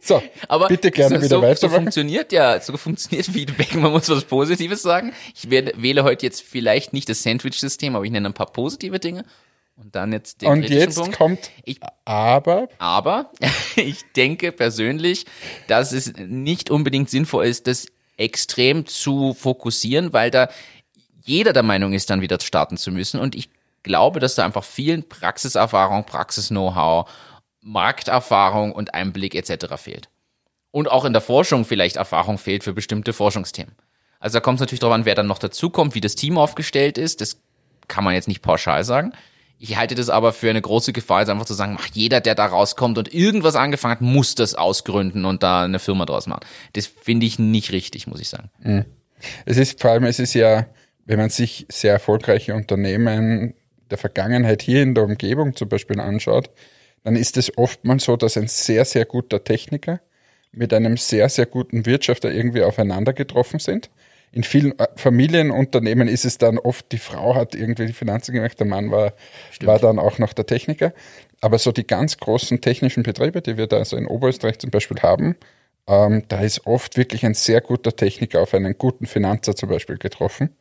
So, 0.00 0.22
Aber 0.48 0.66
bitte 0.66 0.90
gerne 0.90 1.16
so, 1.16 1.22
wieder 1.22 1.36
so, 1.36 1.42
weitermachen. 1.42 1.58
So 1.58 1.68
funktioniert 1.68 2.32
ja, 2.32 2.60
so 2.60 2.76
funktioniert 2.76 3.26
Feedback. 3.26 3.74
Man 3.76 3.92
muss 3.92 4.08
was 4.08 4.24
Positives 4.24 4.82
sagen. 4.82 5.12
Ich 5.34 5.48
werde, 5.50 5.74
wähle 5.76 6.02
heute 6.02 6.26
jetzt 6.26 6.42
vielleicht 6.42 6.92
nicht 6.92 7.08
das 7.08 7.22
Sandwich-System, 7.22 7.94
aber 7.94 8.04
ich 8.04 8.10
nenne 8.10 8.28
ein 8.28 8.34
paar 8.34 8.52
positive 8.52 8.98
Dinge. 8.98 9.24
Und 9.76 9.94
dann 9.94 10.12
jetzt 10.12 10.40
den 10.42 10.48
Und 10.48 10.68
jetzt 10.70 10.96
Punkt. 10.96 11.16
kommt 11.16 11.50
Ich- 11.64 11.80
aber. 12.04 12.68
Aber 12.78 13.30
ich 13.76 14.02
denke 14.16 14.50
persönlich, 14.52 15.26
dass 15.68 15.92
es 15.92 16.12
nicht 16.16 16.70
unbedingt 16.70 17.10
sinnvoll 17.10 17.46
ist, 17.46 17.66
das 17.66 17.86
extrem 18.16 18.86
zu 18.86 19.34
fokussieren, 19.34 20.12
weil 20.14 20.30
da 20.30 20.48
jeder 21.24 21.52
der 21.52 21.62
Meinung 21.62 21.92
ist, 21.92 22.08
dann 22.08 22.20
wieder 22.22 22.38
starten 22.40 22.76
zu 22.78 22.90
müssen. 22.90 23.20
Und 23.20 23.34
ich 23.34 23.50
glaube, 23.82 24.18
dass 24.20 24.34
da 24.34 24.44
einfach 24.44 24.64
vielen 24.64 25.06
Praxiserfahrung, 25.08 26.04
Praxis-Know-how, 26.04 27.10
Markterfahrung 27.60 28.72
und 28.72 28.94
Einblick 28.94 29.34
etc. 29.34 29.74
fehlt. 29.76 30.08
Und 30.70 30.90
auch 30.90 31.04
in 31.04 31.12
der 31.12 31.22
Forschung 31.22 31.64
vielleicht 31.64 31.96
Erfahrung 31.96 32.38
fehlt 32.38 32.64
für 32.64 32.72
bestimmte 32.72 33.12
Forschungsthemen. 33.12 33.74
Also 34.20 34.34
da 34.38 34.40
kommt 34.40 34.56
es 34.56 34.60
natürlich 34.60 34.80
darauf 34.80 34.94
an, 34.94 35.04
wer 35.04 35.14
dann 35.14 35.26
noch 35.26 35.38
dazukommt, 35.38 35.94
wie 35.94 36.00
das 36.00 36.14
Team 36.14 36.38
aufgestellt 36.38 36.96
ist. 36.96 37.20
Das 37.20 37.40
kann 37.88 38.04
man 38.04 38.14
jetzt 38.14 38.28
nicht 38.28 38.40
pauschal 38.42 38.82
sagen. 38.84 39.12
Ich 39.58 39.76
halte 39.76 39.94
das 39.94 40.10
aber 40.10 40.32
für 40.32 40.50
eine 40.50 40.60
große 40.60 40.92
Gefahr, 40.92 41.20
jetzt 41.20 41.30
einfach 41.30 41.46
zu 41.46 41.54
sagen, 41.54 41.76
ach, 41.80 41.88
jeder, 41.92 42.20
der 42.20 42.34
da 42.34 42.46
rauskommt 42.46 42.98
und 42.98 43.12
irgendwas 43.14 43.56
angefangen 43.56 43.92
hat, 43.92 44.00
muss 44.02 44.34
das 44.34 44.54
ausgründen 44.54 45.24
und 45.24 45.42
da 45.42 45.64
eine 45.64 45.78
Firma 45.78 46.04
draus 46.04 46.26
machen. 46.26 46.44
Das 46.74 46.86
finde 46.86 47.24
ich 47.26 47.38
nicht 47.38 47.72
richtig, 47.72 48.06
muss 48.06 48.20
ich 48.20 48.28
sagen. 48.28 48.50
Es 49.46 49.56
ist 49.56 49.80
vor 49.80 49.92
allem, 49.92 50.04
es 50.04 50.18
ist 50.18 50.34
ja, 50.34 50.66
wenn 51.06 51.18
man 51.18 51.30
sich 51.30 51.66
sehr 51.70 51.92
erfolgreiche 51.92 52.54
Unternehmen 52.54 53.54
der 53.90 53.98
Vergangenheit 53.98 54.62
hier 54.62 54.82
in 54.82 54.94
der 54.94 55.04
Umgebung 55.04 55.56
zum 55.56 55.68
Beispiel 55.68 56.00
anschaut, 56.00 56.50
dann 57.04 57.16
ist 57.16 57.36
es 57.36 57.56
oftmals 57.56 58.04
so, 58.04 58.16
dass 58.16 58.36
ein 58.36 58.48
sehr, 58.48 58.84
sehr 58.84 59.04
guter 59.04 59.42
Techniker 59.42 60.00
mit 60.52 60.74
einem 60.74 60.96
sehr, 60.96 61.28
sehr 61.28 61.46
guten 61.46 61.86
Wirtschafter 61.86 62.32
irgendwie 62.32 62.62
aufeinander 62.62 63.12
getroffen 63.12 63.60
sind. 63.60 63.90
In 64.32 64.42
vielen 64.42 64.78
äh, 64.78 64.88
Familienunternehmen 64.96 66.08
ist 66.08 66.24
es 66.24 66.38
dann 66.38 66.58
oft, 66.58 66.92
die 66.92 66.98
Frau 66.98 67.34
hat 67.34 67.54
irgendwie 67.54 67.86
die 67.86 67.92
Finanzen 67.92 68.34
gemacht, 68.34 68.58
der 68.58 68.66
Mann 68.66 68.90
war, 68.90 69.14
war 69.62 69.78
dann 69.78 69.98
auch 69.98 70.18
noch 70.18 70.32
der 70.32 70.46
Techniker. 70.46 70.92
Aber 71.40 71.58
so 71.58 71.72
die 71.72 71.86
ganz 71.86 72.18
großen 72.18 72.60
technischen 72.60 73.02
Betriebe, 73.02 73.42
die 73.42 73.56
wir 73.56 73.66
da 73.66 73.84
so 73.84 73.96
in 73.96 74.06
Oberösterreich 74.06 74.58
zum 74.58 74.70
Beispiel 74.70 75.00
haben, 75.02 75.36
ähm, 75.86 76.24
da 76.28 76.40
ist 76.40 76.66
oft 76.66 76.96
wirklich 76.96 77.24
ein 77.24 77.34
sehr 77.34 77.60
guter 77.60 77.94
Techniker 77.94 78.40
auf 78.40 78.54
einen 78.54 78.76
guten 78.78 79.06
Finanzer 79.06 79.54
zum 79.54 79.68
Beispiel 79.68 79.98
getroffen. 79.98 80.56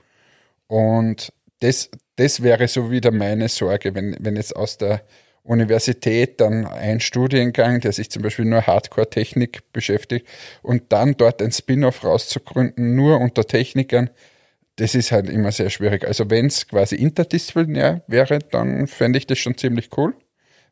Und 0.68 1.34
das, 1.60 1.90
das 2.16 2.44
wäre 2.44 2.68
so 2.68 2.92
wieder 2.92 3.12
meine 3.12 3.50
Sorge, 3.50 3.96
wenn, 3.96 4.16
wenn 4.20 4.36
jetzt 4.36 4.56
aus 4.56 4.78
der 4.78 5.02
Universität 5.46 6.42
dann 6.42 6.66
ein 6.66 7.00
Studiengang, 7.00 7.80
der 7.80 7.92
sich 7.92 8.10
zum 8.10 8.24
Beispiel 8.24 8.46
nur 8.46 8.66
Hardcore-Technik 8.66 9.72
beschäftigt 9.72 10.28
und 10.64 10.92
dann 10.92 11.16
dort 11.16 11.42
ein 11.42 11.52
Spin-off 11.52 12.04
rauszugründen, 12.04 12.96
nur 12.96 13.20
unter 13.20 13.46
Technikern, 13.46 14.10
das 14.78 14.96
ist 14.96 15.12
halt 15.12 15.30
immer 15.30 15.52
sehr 15.52 15.70
schwierig. 15.70 16.06
Also 16.06 16.30
wenn 16.30 16.48
es 16.48 16.68
quasi 16.68 16.96
interdisziplinär 16.96 18.04
wäre, 18.08 18.40
dann 18.40 18.88
fände 18.88 19.18
ich 19.18 19.28
das 19.28 19.38
schon 19.38 19.58
ziemlich 19.58 19.90
cool, 19.98 20.16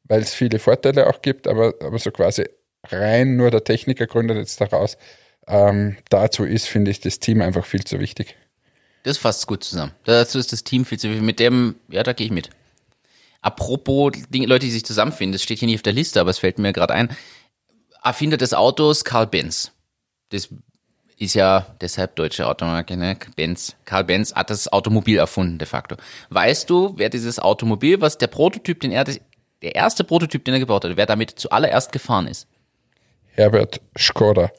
weil 0.06 0.22
es 0.22 0.34
viele 0.34 0.60
Vorteile 0.60 1.08
auch 1.08 1.22
gibt, 1.22 1.48
aber, 1.48 1.76
aber 1.80 2.00
so 2.00 2.12
quasi 2.12 2.46
rein 2.86 3.38
nur 3.38 3.52
der 3.52 3.64
Techniker 3.64 4.08
gründet 4.08 4.38
jetzt 4.38 4.60
daraus. 4.60 4.98
Ähm, 5.48 5.98
dazu 6.10 6.46
ist, 6.46 6.68
finde 6.68 6.92
ich, 6.92 7.00
das 7.00 7.20
Team 7.20 7.42
einfach 7.42 7.66
viel 7.66 7.84
zu 7.84 8.00
wichtig. 8.00 8.36
Das 9.04 9.18
fasst 9.18 9.46
gut 9.48 9.64
zusammen. 9.64 9.92
Dazu 10.06 10.40
ist 10.40 10.52
das 10.52 10.64
Team 10.64 10.86
viel 10.86 10.98
zu 10.98 11.10
viel. 11.10 11.22
Mit 11.22 11.40
dem, 11.40 11.76
ja, 11.90 12.04
da 12.04 12.14
gehe 12.14 12.26
ich 12.26 12.32
mit. 12.32 12.50
Apropos 13.44 14.14
die 14.30 14.46
Leute, 14.46 14.66
die 14.66 14.72
sich 14.72 14.86
zusammenfinden, 14.86 15.34
das 15.34 15.44
steht 15.44 15.60
hier 15.60 15.68
nicht 15.68 15.80
auf 15.80 15.84
der 15.84 15.94
Liste, 15.94 16.20
aber 16.20 16.32
es 16.32 16.40
fällt 16.40 16.58
mir 16.58 16.74
gerade 16.74 16.94
ein. 16.94 17.10
Erfinder 18.02 18.38
des 18.38 18.54
Autos, 18.54 19.04
Karl 19.04 19.28
Benz. 19.28 19.72
Das 20.30 20.50
ist 21.20 21.36
ja 21.36 21.68
deshalb 21.82 22.16
deutsche 22.16 22.48
Automarke, 22.48 22.98
ne? 22.98 23.18
Benz. 23.36 23.76
Karl 23.86 24.06
Benz 24.06 24.34
hat 24.34 24.50
das 24.50 24.72
Automobil 24.72 25.18
erfunden, 25.18 25.58
de 25.58 25.68
facto. 25.68 25.98
Weißt 26.30 26.70
du, 26.70 26.94
wer 26.98 27.10
dieses 27.10 27.38
Automobil, 27.38 28.02
was 28.02 28.18
der 28.18 28.28
Prototyp, 28.28 28.80
den 28.80 28.92
er, 28.92 29.04
der 29.04 29.76
erste 29.76 30.06
Prototyp, 30.06 30.46
den 30.46 30.54
er 30.54 30.62
gebaut 30.62 30.86
hat, 30.86 30.96
wer 30.96 31.06
damit 31.06 31.32
zuallererst 31.32 31.92
gefahren 31.92 32.28
ist? 32.28 32.48
Herbert 33.34 33.82
Skoda. 33.98 34.52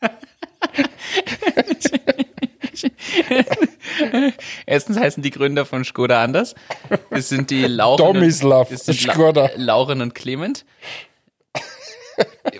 Erstens 4.66 4.98
heißen 4.98 5.22
die 5.22 5.30
Gründer 5.30 5.64
von 5.64 5.84
Skoda 5.84 6.22
anders. 6.22 6.54
Das 7.10 7.28
sind 7.28 7.50
die 7.50 7.66
Lauren, 7.66 7.98
Tomislav 7.98 8.70
und, 8.70 8.78
sind 8.78 9.04
La-. 9.04 9.50
Lauren 9.56 10.00
und 10.00 10.14
Clement. 10.14 10.64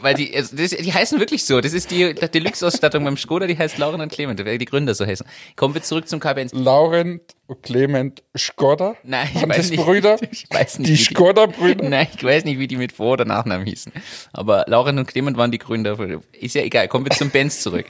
Weil 0.00 0.14
die, 0.14 0.34
also 0.36 0.56
das, 0.56 0.70
die 0.70 0.92
heißen 0.92 1.18
wirklich 1.18 1.44
so. 1.44 1.60
Das 1.60 1.72
ist 1.72 1.90
die 1.90 2.14
Deluxe-Ausstattung 2.14 3.04
beim 3.04 3.16
Skoda, 3.16 3.46
die 3.46 3.58
heißt 3.58 3.78
Lauren 3.78 4.00
und 4.00 4.12
Clement, 4.12 4.44
weil 4.44 4.58
die 4.58 4.64
Gründer 4.64 4.94
so 4.94 5.06
heißen. 5.06 5.26
Kommen 5.56 5.74
wir 5.74 5.82
zurück 5.82 6.08
zum 6.08 6.20
K-Benz. 6.20 6.52
Laurent 6.52 7.22
und 7.46 7.62
Clement 7.62 8.22
Skoda. 8.36 8.96
Nein, 9.02 9.28
ich 9.34 9.48
weiß 9.48 9.70
nicht. 9.70 9.82
Brüder? 9.82 10.18
Ich 10.30 10.46
weiß 10.50 10.80
nicht. 10.80 10.90
Die 10.90 10.96
Skoda-Brüder? 10.96 11.84
Nein, 11.88 12.06
ich 12.14 12.22
weiß 12.22 12.44
nicht, 12.44 12.58
wie 12.58 12.68
die 12.68 12.76
mit 12.76 12.92
Vor- 12.92 13.14
oder 13.14 13.24
Nachnamen 13.24 13.66
hießen. 13.66 13.92
Aber 14.32 14.64
Lauren 14.68 14.98
und 14.98 15.06
Clement 15.06 15.36
waren 15.36 15.50
die 15.50 15.58
Gründer. 15.58 15.96
Ist 16.32 16.54
ja 16.54 16.62
egal. 16.62 16.88
Kommen 16.88 17.06
wir 17.06 17.10
zum 17.10 17.30
Benz 17.30 17.60
zurück. 17.60 17.86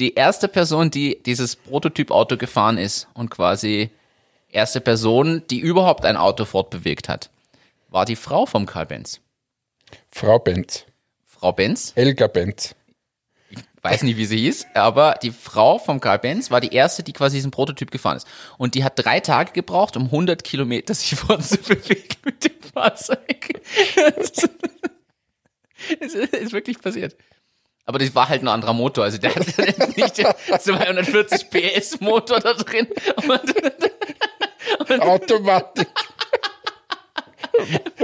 Die 0.00 0.14
erste 0.14 0.48
Person, 0.48 0.90
die 0.90 1.22
dieses 1.26 1.56
Prototyp-Auto 1.56 2.38
gefahren 2.38 2.78
ist 2.78 3.06
und 3.12 3.30
quasi 3.30 3.90
erste 4.48 4.80
Person, 4.80 5.42
die 5.50 5.58
überhaupt 5.58 6.06
ein 6.06 6.16
Auto 6.16 6.46
fortbewegt 6.46 7.10
hat, 7.10 7.28
war 7.90 8.06
die 8.06 8.16
Frau 8.16 8.46
vom 8.46 8.64
Karl 8.64 8.86
Benz. 8.86 9.20
Frau 10.10 10.38
Benz. 10.38 10.86
Frau 11.26 11.52
Benz, 11.52 11.92
Elga 11.96 12.28
Benz. 12.28 12.74
weiß 13.82 14.02
nicht, 14.04 14.16
wie 14.16 14.24
sie 14.24 14.38
hieß, 14.38 14.68
aber 14.72 15.18
die 15.22 15.32
Frau 15.32 15.78
vom 15.78 16.00
Karl 16.00 16.18
Benz 16.18 16.50
war 16.50 16.62
die 16.62 16.72
erste, 16.72 17.02
die 17.02 17.12
quasi 17.12 17.36
diesen 17.36 17.50
Prototyp 17.50 17.90
gefahren 17.90 18.16
ist. 18.16 18.26
Und 18.56 18.74
die 18.74 18.84
hat 18.84 18.94
drei 18.96 19.20
Tage 19.20 19.52
gebraucht, 19.52 19.98
um 19.98 20.04
100 20.04 20.42
Kilometer 20.44 20.94
sich 20.94 21.14
fortzubewegen 21.18 22.16
mit 22.24 22.42
dem 22.42 22.60
Fahrzeug. 22.72 23.60
Das 25.98 26.14
ist, 26.14 26.34
ist 26.34 26.52
wirklich 26.52 26.78
passiert. 26.78 27.16
Aber 27.90 27.98
das 27.98 28.14
war 28.14 28.28
halt 28.28 28.40
ein 28.40 28.46
anderer 28.46 28.72
Motor. 28.72 29.02
Also 29.02 29.18
der 29.18 29.34
hatte 29.34 29.50
jetzt 29.66 29.96
nicht 29.96 30.18
den 30.18 30.26
240 30.60 31.50
PS 31.50 32.00
Motor 32.00 32.38
da 32.38 32.54
drin. 32.54 32.86
Und 34.78 35.00
Automatik. 35.02 35.88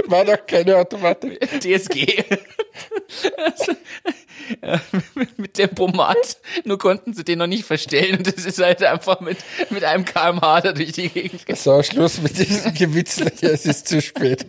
War 0.07 0.25
doch 0.25 0.45
keine 0.45 0.75
Automatik. 0.75 1.39
DSG. 1.61 2.25
Also, 3.37 3.71
ja, 4.61 4.81
mit 5.37 5.53
Tempomat. 5.53 6.37
Nur 6.65 6.77
konnten 6.77 7.13
sie 7.13 7.23
den 7.23 7.39
noch 7.39 7.47
nicht 7.47 7.63
verstellen. 7.63 8.17
Und 8.17 8.27
das 8.27 8.45
ist 8.45 8.59
halt 8.59 8.83
einfach 8.83 9.21
mit, 9.21 9.37
mit 9.69 9.85
einem 9.85 10.03
kmh 10.03 10.59
da 10.59 10.73
durch 10.73 10.91
die 10.91 11.07
Gegend. 11.07 11.57
So, 11.57 11.81
Schluss 11.81 12.21
mit 12.21 12.37
diesem 12.37 12.73
Gewitzel. 12.73 13.31
Ja, 13.39 13.51
es 13.51 13.65
ist 13.65 13.87
zu 13.87 14.01
spät. 14.01 14.47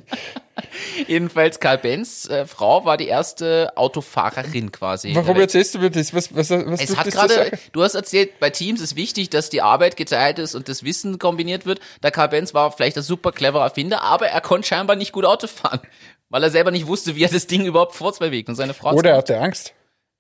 Jedenfalls 1.07 1.61
Karl 1.61 1.79
Benz 1.79 2.29
äh, 2.29 2.47
Frau 2.47 2.85
war 2.85 2.97
die 2.97 3.07
erste 3.07 3.73
Autofahrerin 3.77 4.73
quasi. 4.73 5.15
Warum 5.15 5.39
erzählst 5.39 5.75
du 5.75 5.79
mir 5.79 5.91
das? 5.91 6.15
Was, 6.15 6.35
was, 6.35 6.51
was 6.51 6.81
Es 6.81 6.97
hat 6.97 7.11
gerade, 7.11 7.59
du 7.73 7.83
hast 7.83 7.95
erzählt, 7.95 8.39
bei 8.41 8.51
Teams 8.51 8.81
ist 8.81 8.97
wichtig, 8.97 9.31
dass 9.31 9.51
die 9.51 9.63
Arbeit 9.63 9.97
geteilt 9.97 10.39
ist 10.39 10.55
und 10.55 10.69
das 10.69 10.83
Wissen 10.83 11.19
kombiniert 11.19 11.67
wird. 11.67 11.81
Der 12.03 12.11
Karl 12.11 12.29
Benz 12.29 12.55
war 12.55 12.73
vielleicht 12.73 12.97
ein 12.97 13.03
super 13.03 13.33
cleverer 13.33 13.65
Erfinder, 13.65 14.03
aber 14.03 14.29
er 14.29 14.41
konnte 14.41 14.69
scheinbar 14.69 14.97
nicht 14.97 15.13
gut 15.13 15.25
Auto 15.25 15.47
fahren, 15.47 15.81
weil 16.29 16.43
er 16.43 16.51
selber 16.51 16.71
nicht 16.71 16.87
wusste, 16.87 17.17
wie 17.17 17.25
er 17.25 17.31
das 17.31 17.47
Ding 17.47 17.65
überhaupt 17.65 17.95
vorzubewegt 17.95 18.49
und 18.49 18.55
seine 18.55 18.75
Frau 18.75 18.95
Oder 18.95 19.11
er 19.11 19.17
hatte 19.19 19.39
Angst. 19.39 19.75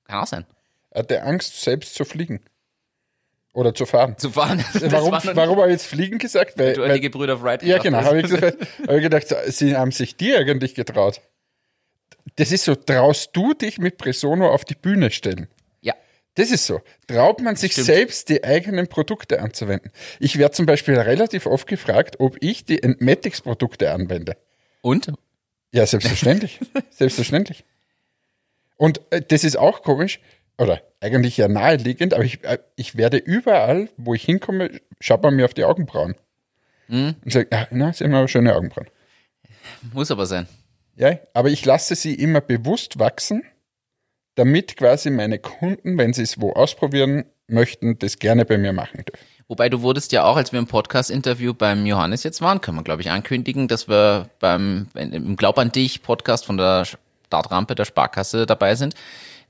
kann 0.05 0.23
auch 0.23 0.27
sein, 0.27 0.47
Er 0.91 1.01
hatte 1.01 1.23
Angst, 1.23 1.63
selbst 1.63 1.95
zu 1.95 2.05
fliegen. 2.05 2.41
Oder 3.55 3.75
zu 3.75 3.87
fahren. 3.87 4.17
zu 4.19 4.31
fahren. 4.31 4.65
Das 4.75 4.93
warum 4.93 5.13
warum 5.13 5.57
habe 5.59 5.69
ich 5.69 5.73
jetzt 5.73 5.87
fliegen 5.87 6.19
gesagt? 6.19 6.59
Weil, 6.59 6.75
du 6.75 6.83
weil, 6.83 6.95
die 6.95 7.01
Gebrüder 7.01 7.41
Wright 7.43 7.63
ja, 7.63 7.79
genau. 7.79 8.03
Habe 8.03 8.21
ich, 8.21 8.31
hab 8.33 8.91
ich 8.91 9.03
gedacht, 9.03 9.27
sie 9.49 9.77
haben 9.77 9.91
sich 9.91 10.17
dir 10.17 10.39
eigentlich 10.39 10.75
getraut. 10.75 11.21
Das 12.37 12.53
ist 12.53 12.65
so, 12.65 12.75
traust 12.75 13.31
du 13.33 13.55
dich 13.55 13.79
mit 13.79 13.97
Presono 13.97 14.51
auf 14.53 14.65
die 14.65 14.75
Bühne 14.75 15.11
stellen? 15.11 15.49
Ja, 15.81 15.95
Das 16.35 16.51
ist 16.51 16.67
so. 16.67 16.81
Traut 17.07 17.41
man 17.41 17.57
sich 17.57 17.73
Stimmt. 17.73 17.87
selbst 17.87 18.29
die 18.29 18.45
eigenen 18.45 18.87
Produkte 18.87 19.41
anzuwenden? 19.41 19.91
Ich 20.21 20.39
werde 20.39 20.55
zum 20.55 20.67
Beispiel 20.67 20.97
relativ 20.99 21.47
oft 21.47 21.67
gefragt, 21.67 22.21
ob 22.21 22.37
ich 22.41 22.65
die 22.65 22.83
Entmatics-Produkte 22.83 23.91
anwende. 23.91 24.37
und? 24.83 25.11
Ja, 25.73 25.87
selbstverständlich. 25.87 26.61
selbstverständlich. 26.91 27.65
Und 28.77 29.01
äh, 29.11 29.21
das 29.27 29.43
ist 29.45 29.57
auch 29.57 29.83
komisch, 29.83 30.21
oder 30.59 30.83
eigentlich 31.01 31.37
ja 31.37 31.49
naheliegend, 31.49 32.15
aber 32.15 32.25
ich, 32.25 32.45
äh, 32.45 32.59
ich 32.77 32.97
werde 32.97 33.17
überall, 33.17 33.89
wo 33.97 34.15
ich 34.15 34.25
hinkomme, 34.25 34.71
schaut 35.01 35.23
man 35.23 35.37
mir 35.37 35.45
auf 35.45 35.55
die 35.55 35.65
Augenbrauen. 35.65 36.15
Und 37.25 37.33
sagt, 37.33 37.55
ah, 37.55 37.69
na, 37.71 37.93
sie 37.93 38.05
haben 38.05 38.15
aber 38.15 38.29
schöne 38.29 38.55
Augenbrauen. 38.55 38.89
Muss 39.93 40.11
aber 40.11 40.27
sein. 40.27 40.49
Ja, 40.97 41.19
aber 41.33 41.51
ich 41.51 41.65
lasse 41.65 41.95
sie 41.95 42.15
immer 42.15 42.41
bewusst 42.41 42.99
wachsen, 42.99 43.43
damit 44.35 44.77
quasi 44.77 45.11
meine 45.11 45.39
Kunden, 45.39 45.99
wenn 45.99 46.13
sie 46.13 46.23
es 46.23 46.41
wo 46.41 46.53
ausprobieren 46.53 47.25
möchten, 47.47 47.99
das 47.99 48.19
gerne 48.19 48.45
bei 48.45 48.59
mir 48.59 48.73
machen 48.73 49.05
dürfen. 49.05 49.25
Wobei 49.47 49.69
du 49.69 49.81
wurdest 49.83 50.13
ja 50.13 50.25
auch, 50.25 50.37
als 50.37 50.53
wir 50.53 50.59
im 50.59 50.67
Podcast-Interview 50.67 51.55
beim 51.55 51.87
Johannes 51.87 52.23
jetzt 52.23 52.43
waren, 52.43 52.61
können 52.61 52.79
wir, 52.79 52.85
glaube 52.85 53.01
ich, 53.01 53.11
ankündigen, 53.11 53.69
dass 53.69 53.89
wir 53.89 54.29
beim 54.41 54.89
im 54.95 55.37
Glaub 55.37 55.59
an 55.59 55.73
dich 55.73 56.03
Podcast 56.03 56.45
von 56.45 56.57
der 56.59 56.85
Startrampe 57.27 57.75
der 57.75 57.85
Sparkasse 57.85 58.45
dabei 58.45 58.75
sind. 58.75 58.95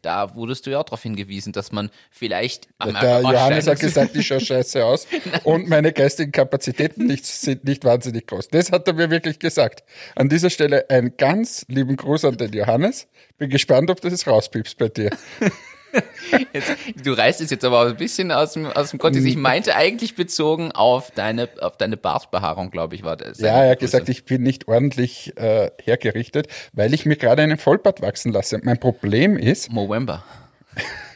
Da 0.02 0.34
wurdest 0.34 0.66
du 0.66 0.70
ja 0.70 0.80
auch 0.80 0.84
darauf 0.84 1.02
hingewiesen, 1.02 1.52
dass 1.52 1.72
man 1.72 1.90
vielleicht 2.10 2.68
am 2.78 2.94
Der 2.94 3.20
Johannes 3.20 3.66
hat 3.66 3.80
gesagt, 3.80 4.16
ich 4.16 4.26
schaue 4.26 4.40
scheiße 4.40 4.84
aus 4.84 5.06
und 5.44 5.68
meine 5.68 5.92
geistigen 5.92 6.32
Kapazitäten 6.32 7.06
nicht, 7.06 7.26
sind 7.26 7.64
nicht 7.64 7.84
wahnsinnig 7.84 8.26
groß. 8.26 8.48
Das 8.48 8.72
hat 8.72 8.86
er 8.86 8.94
mir 8.94 9.10
wirklich 9.10 9.38
gesagt. 9.38 9.84
An 10.14 10.28
dieser 10.28 10.50
Stelle 10.50 10.88
einen 10.90 11.16
ganz 11.16 11.64
lieben 11.68 11.96
Gruß 11.96 12.24
an 12.24 12.36
den 12.36 12.52
Johannes. 12.52 13.08
Bin 13.38 13.50
gespannt, 13.50 13.90
ob 13.90 14.00
du 14.00 14.08
das 14.08 14.26
rauspiepst 14.26 14.78
bei 14.78 14.88
dir. 14.88 15.10
Jetzt, 16.52 16.76
du 17.02 17.12
reißt 17.12 17.40
es 17.40 17.50
jetzt 17.50 17.64
aber 17.64 17.86
ein 17.86 17.96
bisschen 17.96 18.30
aus 18.32 18.52
dem, 18.52 18.66
aus 18.66 18.90
dem 18.90 18.98
Kontext. 18.98 19.26
Ich 19.26 19.36
Mhm. 19.36 19.42
meinte 19.42 19.74
eigentlich 19.76 20.14
bezogen 20.14 20.72
auf 20.72 21.10
deine, 21.10 21.48
auf 21.60 21.76
deine 21.76 21.96
Bartbehaarung, 21.96 22.70
glaube 22.70 22.94
ich, 22.94 23.02
war 23.04 23.16
das. 23.16 23.38
Ja, 23.38 23.64
er 23.64 23.70
hat 23.70 23.80
gesagt, 23.80 24.08
ich 24.08 24.24
bin 24.24 24.42
nicht 24.42 24.68
ordentlich 24.68 25.36
äh, 25.36 25.70
hergerichtet, 25.82 26.48
weil 26.72 26.92
ich 26.92 27.06
mir 27.06 27.16
gerade 27.16 27.42
einen 27.42 27.58
Vollbart 27.58 28.02
wachsen 28.02 28.32
lasse. 28.32 28.60
Mein 28.62 28.78
Problem 28.78 29.36
ist, 29.38 29.72
Movember. 29.72 30.22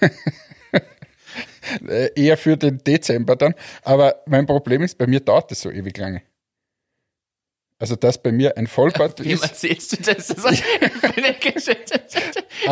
äh, 1.88 2.10
eher 2.14 2.36
für 2.36 2.56
den 2.56 2.78
Dezember 2.78 3.36
dann, 3.36 3.54
aber 3.82 4.22
mein 4.26 4.46
Problem 4.46 4.82
ist, 4.82 4.98
bei 4.98 5.06
mir 5.06 5.20
dauert 5.20 5.52
es 5.52 5.60
so 5.60 5.70
ewig 5.70 5.96
lange. 5.98 6.22
Also, 7.82 7.96
dass 7.96 8.22
bei 8.22 8.30
mir 8.30 8.56
ein 8.56 8.68
Vollbart 8.68 9.24
Wem 9.24 9.32
ist 9.32 9.42
erzählst 9.42 9.90
du 9.90 9.96
das? 10.00 10.28
das 10.28 10.44
äh, 10.44 10.62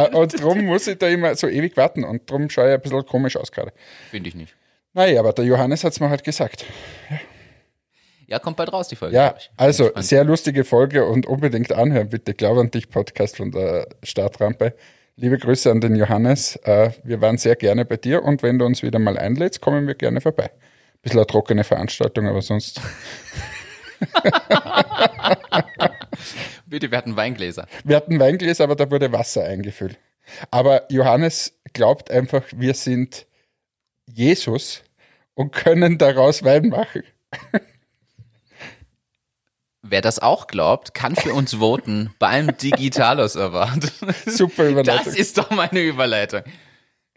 und 0.12 0.38
darum 0.38 0.64
muss 0.66 0.86
ich 0.86 0.98
da 0.98 1.08
immer 1.08 1.34
so 1.34 1.48
ewig 1.48 1.76
warten 1.76 2.04
und 2.04 2.30
darum 2.30 2.48
schaue 2.48 2.68
ich 2.68 2.74
ein 2.74 2.80
bisschen 2.80 3.04
komisch 3.06 3.36
aus 3.36 3.50
gerade. 3.50 3.72
Finde 4.12 4.28
ich 4.28 4.36
nicht. 4.36 4.54
Naja, 4.92 5.18
aber 5.18 5.32
der 5.32 5.46
Johannes 5.46 5.82
hat 5.82 5.94
es 5.94 5.98
mir 5.98 6.10
halt 6.10 6.22
gesagt. 6.22 6.64
Ja, 8.28 8.38
kommt 8.38 8.56
bald 8.56 8.72
raus, 8.72 8.86
die 8.86 8.94
Folge. 8.94 9.16
Ja, 9.16 9.34
also 9.56 9.86
gespannt. 9.86 10.06
sehr 10.06 10.22
lustige 10.22 10.62
Folge 10.62 11.04
und 11.04 11.26
unbedingt 11.26 11.72
anhören, 11.72 12.08
bitte. 12.08 12.32
Glaub 12.32 12.58
an 12.58 12.70
dich 12.70 12.88
Podcast 12.88 13.38
von 13.38 13.50
der 13.50 13.88
Startrampe. 14.04 14.76
Liebe 15.16 15.38
Grüße 15.38 15.72
an 15.72 15.80
den 15.80 15.96
Johannes. 15.96 16.54
Äh, 16.62 16.92
Wir 17.02 17.20
waren 17.20 17.36
sehr 17.36 17.56
gerne 17.56 17.84
bei 17.84 17.96
dir 17.96 18.22
und 18.22 18.44
wenn 18.44 18.60
du 18.60 18.64
uns 18.64 18.84
wieder 18.84 19.00
mal 19.00 19.18
einlädst, 19.18 19.60
kommen 19.60 19.88
wir 19.88 19.96
gerne 19.96 20.20
vorbei. 20.20 20.52
Bisschen 21.02 21.18
eine 21.18 21.26
trockene 21.26 21.64
Veranstaltung, 21.64 22.28
aber 22.28 22.42
sonst. 22.42 22.80
Bitte, 26.66 26.90
wir 26.90 26.98
hatten 26.98 27.16
Weingläser. 27.16 27.66
Wir 27.84 27.96
hatten 27.96 28.20
Weingläser, 28.20 28.64
aber 28.64 28.76
da 28.76 28.90
wurde 28.90 29.12
Wasser 29.12 29.44
eingefüllt. 29.44 29.98
Aber 30.50 30.90
Johannes 30.90 31.58
glaubt 31.72 32.10
einfach, 32.10 32.42
wir 32.54 32.74
sind 32.74 33.26
Jesus 34.06 34.82
und 35.34 35.52
können 35.52 35.98
daraus 35.98 36.42
Wein 36.44 36.68
machen. 36.68 37.02
Wer 39.82 40.02
das 40.02 40.18
auch 40.18 40.46
glaubt, 40.46 40.94
kann 40.94 41.16
für 41.16 41.32
uns 41.32 41.54
voten 41.54 42.14
beim 42.18 42.56
Digitalos 42.58 43.36
Award. 43.36 43.90
Super 44.26 44.68
Überleitung. 44.68 45.04
Das 45.06 45.16
ist 45.16 45.38
doch 45.38 45.50
meine 45.50 45.80
Überleitung. 45.80 46.42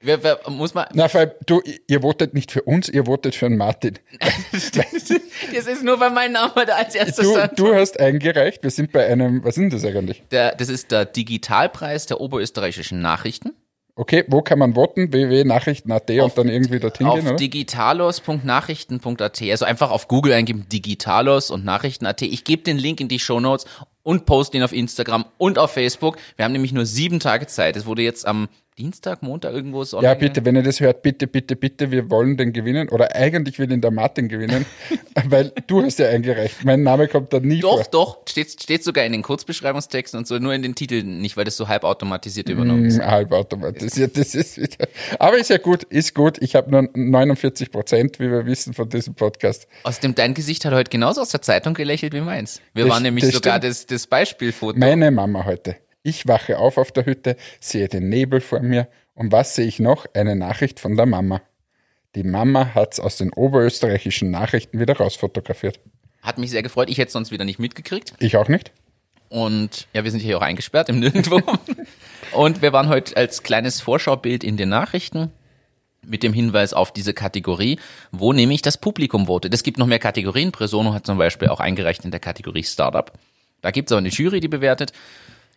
Wer, 0.05 0.21
wer, 0.21 0.39
muss 0.49 0.73
man, 0.73 0.85
Na, 0.93 1.07
vor 1.07 1.21
allem, 1.21 1.31
du, 1.45 1.61
ihr 1.87 2.01
votet 2.01 2.33
nicht 2.33 2.51
für 2.51 2.61
uns, 2.63 2.89
ihr 2.89 3.05
votet 3.05 3.35
für 3.35 3.47
den 3.47 3.57
Martin. 3.57 3.99
das 4.51 5.65
ist 5.65 5.83
nur, 5.83 5.97
weil 6.01 6.09
mein 6.09 6.33
Name 6.33 6.65
da 6.67 6.75
als 6.75 6.93
erstes 6.93 7.25
Du, 7.25 7.31
stand. 7.31 7.57
du 7.57 7.73
hast 7.73 7.97
eingereicht, 8.01 8.61
wir 8.63 8.69
sind 8.69 8.91
bei 8.91 9.07
einem, 9.07 9.45
was 9.45 9.55
ist 9.55 9.61
denn 9.61 9.69
das 9.69 9.85
eigentlich? 9.85 10.21
Der, 10.31 10.55
das 10.55 10.67
ist 10.67 10.91
der 10.91 11.05
Digitalpreis 11.05 12.05
der 12.05 12.19
oberösterreichischen 12.19 13.01
Nachrichten. 13.01 13.53
Okay, 13.95 14.25
wo 14.27 14.41
kann 14.41 14.59
man 14.59 14.73
voten? 14.73 15.13
www.nachrichten.at 15.13 16.09
und 16.09 16.37
dann 16.37 16.49
irgendwie 16.49 16.79
dorthin 16.79 17.07
Auf 17.07 17.15
gehen, 17.15 17.27
oder? 17.27 17.35
digitalos.nachrichten.at, 17.37 19.41
also 19.43 19.65
einfach 19.65 19.91
auf 19.91 20.09
Google 20.09 20.33
eingeben, 20.33 20.67
Digitalos 20.67 21.49
und 21.49 21.63
Nachrichten.at. 21.63 22.23
Ich 22.23 22.43
gebe 22.43 22.63
den 22.63 22.77
Link 22.77 22.99
in 22.99 23.07
die 23.07 23.19
Shownotes 23.19 23.65
und 24.01 24.25
poste 24.25 24.57
ihn 24.57 24.63
auf 24.63 24.73
Instagram 24.73 25.25
und 25.37 25.59
auf 25.59 25.71
Facebook. 25.71 26.17
Wir 26.35 26.43
haben 26.45 26.53
nämlich 26.53 26.73
nur 26.73 26.87
sieben 26.87 27.19
Tage 27.19 27.45
Zeit. 27.47 27.77
Es 27.77 27.85
wurde 27.85 28.01
jetzt 28.01 28.25
am 28.27 28.49
Dienstag, 28.77 29.21
Montag 29.21 29.53
irgendwo 29.53 29.83
so 29.83 30.01
Ja, 30.01 30.15
bitte, 30.15 30.43
wenn 30.45 30.55
ihr 30.55 30.63
das 30.63 30.79
hört, 30.79 31.03
bitte, 31.03 31.27
bitte, 31.27 31.55
bitte, 31.55 31.91
wir 31.91 32.09
wollen 32.09 32.37
den 32.37 32.53
gewinnen. 32.53 32.89
Oder 32.89 33.15
eigentlich 33.15 33.59
will 33.59 33.71
ihn 33.71 33.81
der 33.81 33.91
Martin 33.91 34.29
gewinnen, 34.29 34.65
weil 35.27 35.51
du 35.67 35.83
hast 35.83 35.99
ja 35.99 36.09
eingereicht. 36.09 36.65
Mein 36.65 36.81
Name 36.81 37.07
kommt 37.07 37.31
da 37.33 37.39
nie 37.39 37.59
Doch, 37.59 37.83
vor. 37.83 37.87
doch, 37.91 38.17
steht, 38.27 38.49
steht 38.63 38.83
sogar 38.83 39.05
in 39.05 39.11
den 39.11 39.21
Kurzbeschreibungstexten 39.21 40.17
und 40.17 40.27
so, 40.27 40.39
nur 40.39 40.53
in 40.55 40.63
den 40.63 40.73
Titeln 40.73 41.19
nicht, 41.21 41.37
weil 41.37 41.45
das 41.45 41.55
so 41.55 41.67
halbautomatisiert 41.67 42.49
übernommen 42.49 42.85
ist. 42.85 42.97
Hm, 42.99 43.05
Halbautomatisiert, 43.05 44.17
das 44.17 44.33
ist 44.33 44.57
wieder. 44.57 44.87
Aber 45.19 45.37
ist 45.37 45.51
ja 45.51 45.57
gut, 45.57 45.83
ist 45.83 46.15
gut. 46.15 46.37
Ich 46.41 46.55
habe 46.55 46.71
nur 46.71 46.89
49 46.93 47.71
Prozent, 47.71 48.19
wie 48.19 48.31
wir 48.31 48.45
wissen, 48.47 48.73
von 48.73 48.89
diesem 48.89 49.13
Podcast. 49.13 49.67
Außerdem, 49.83 50.15
dein 50.15 50.33
Gesicht 50.33 50.65
hat 50.65 50.73
heute 50.73 50.89
genauso 50.89 51.21
aus 51.21 51.29
der 51.29 51.43
Zeitung 51.43 51.75
gelächelt 51.75 52.13
wie 52.13 52.21
meins. 52.21 52.59
Wir 52.73 52.85
Das- 52.85 52.93
waren 52.93 53.03
nämlich 53.03 53.25
sogar 53.25 53.57
stimmt. 53.59 53.63
das, 53.65 53.85
das 53.85 54.07
Beispielfoto. 54.07 54.79
Meine 54.79 55.11
Mama 55.11 55.45
heute. 55.45 55.75
Ich 56.03 56.27
wache 56.27 56.57
auf 56.57 56.77
auf 56.77 56.91
der 56.91 57.05
Hütte, 57.05 57.37
sehe 57.61 57.87
den 57.87 58.09
Nebel 58.09 58.41
vor 58.41 58.59
mir 58.59 58.89
und 59.15 59.31
was 59.31 59.55
sehe 59.55 59.65
ich 59.65 59.79
noch? 59.79 60.05
Eine 60.13 60.35
Nachricht 60.35 60.81
von 60.81 60.97
der 60.97 61.05
Mama. 61.05 61.41
Die 62.15 62.23
Mama 62.23 62.75
hat's 62.75 62.99
aus 62.99 63.17
den 63.17 63.31
oberösterreichischen 63.31 64.29
Nachrichten 64.29 64.79
wieder 64.79 64.97
rausfotografiert. 64.97 65.79
Hat 66.21 66.37
mich 66.37 66.51
sehr 66.51 66.61
gefreut. 66.61 66.89
Ich 66.89 66.97
hätte 66.97 67.07
es 67.07 67.13
sonst 67.13 67.31
wieder 67.31 67.45
nicht 67.45 67.57
mitgekriegt. 67.57 68.13
Ich 68.19 68.35
auch 68.35 68.49
nicht. 68.49 68.71
Und 69.29 69.87
ja, 69.93 70.03
wir 70.03 70.11
sind 70.11 70.19
hier 70.19 70.37
auch 70.37 70.41
eingesperrt 70.41 70.89
im 70.89 70.99
Nirgendwo. 70.99 71.41
und 72.33 72.61
wir 72.61 72.73
waren 72.73 72.89
heute 72.89 73.15
als 73.15 73.41
kleines 73.41 73.81
Vorschaubild 73.81 74.43
in 74.43 74.57
den 74.57 74.69
Nachrichten 74.69 75.31
mit 76.05 76.21
dem 76.21 76.33
Hinweis 76.33 76.73
auf 76.73 76.91
diese 76.91 77.13
Kategorie, 77.13 77.79
wo 78.11 78.33
nämlich 78.33 78.61
das 78.61 78.77
Publikum 78.77 79.27
votet. 79.27 79.53
Es 79.53 79.63
gibt 79.63 79.77
noch 79.77 79.87
mehr 79.87 79.99
Kategorien. 79.99 80.51
Presono 80.51 80.93
hat 80.93 81.05
zum 81.05 81.17
Beispiel 81.17 81.47
auch 81.47 81.61
eingereicht 81.61 82.03
in 82.03 82.11
der 82.11 82.19
Kategorie 82.19 82.63
Startup. 82.63 83.11
Da 83.61 83.71
gibt 83.71 83.89
es 83.89 83.93
aber 83.93 83.99
eine 83.99 84.09
Jury, 84.09 84.41
die 84.41 84.49
bewertet. 84.49 84.91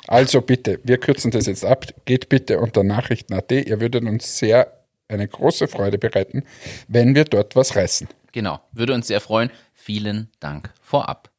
Also 0.08 0.40
bitte, 0.40 0.78
wir 0.84 0.98
kürzen 0.98 1.30
das 1.30 1.46
jetzt 1.46 1.64
ab. 1.64 1.86
Geht 2.04 2.28
bitte 2.28 2.60
unter 2.60 2.84
Nachrichten.at. 2.84 3.50
Ihr 3.52 3.80
würdet 3.80 4.04
uns 4.04 4.38
sehr 4.38 4.72
eine 5.08 5.26
große 5.26 5.68
Freude 5.68 5.98
bereiten, 5.98 6.44
wenn 6.88 7.14
wir 7.14 7.24
dort 7.24 7.56
was 7.56 7.76
reißen. 7.76 8.08
Genau, 8.32 8.60
würde 8.72 8.94
uns 8.94 9.06
sehr 9.06 9.20
freuen. 9.20 9.50
Vielen 9.72 10.30
Dank 10.40 10.72
vorab. 10.82 11.30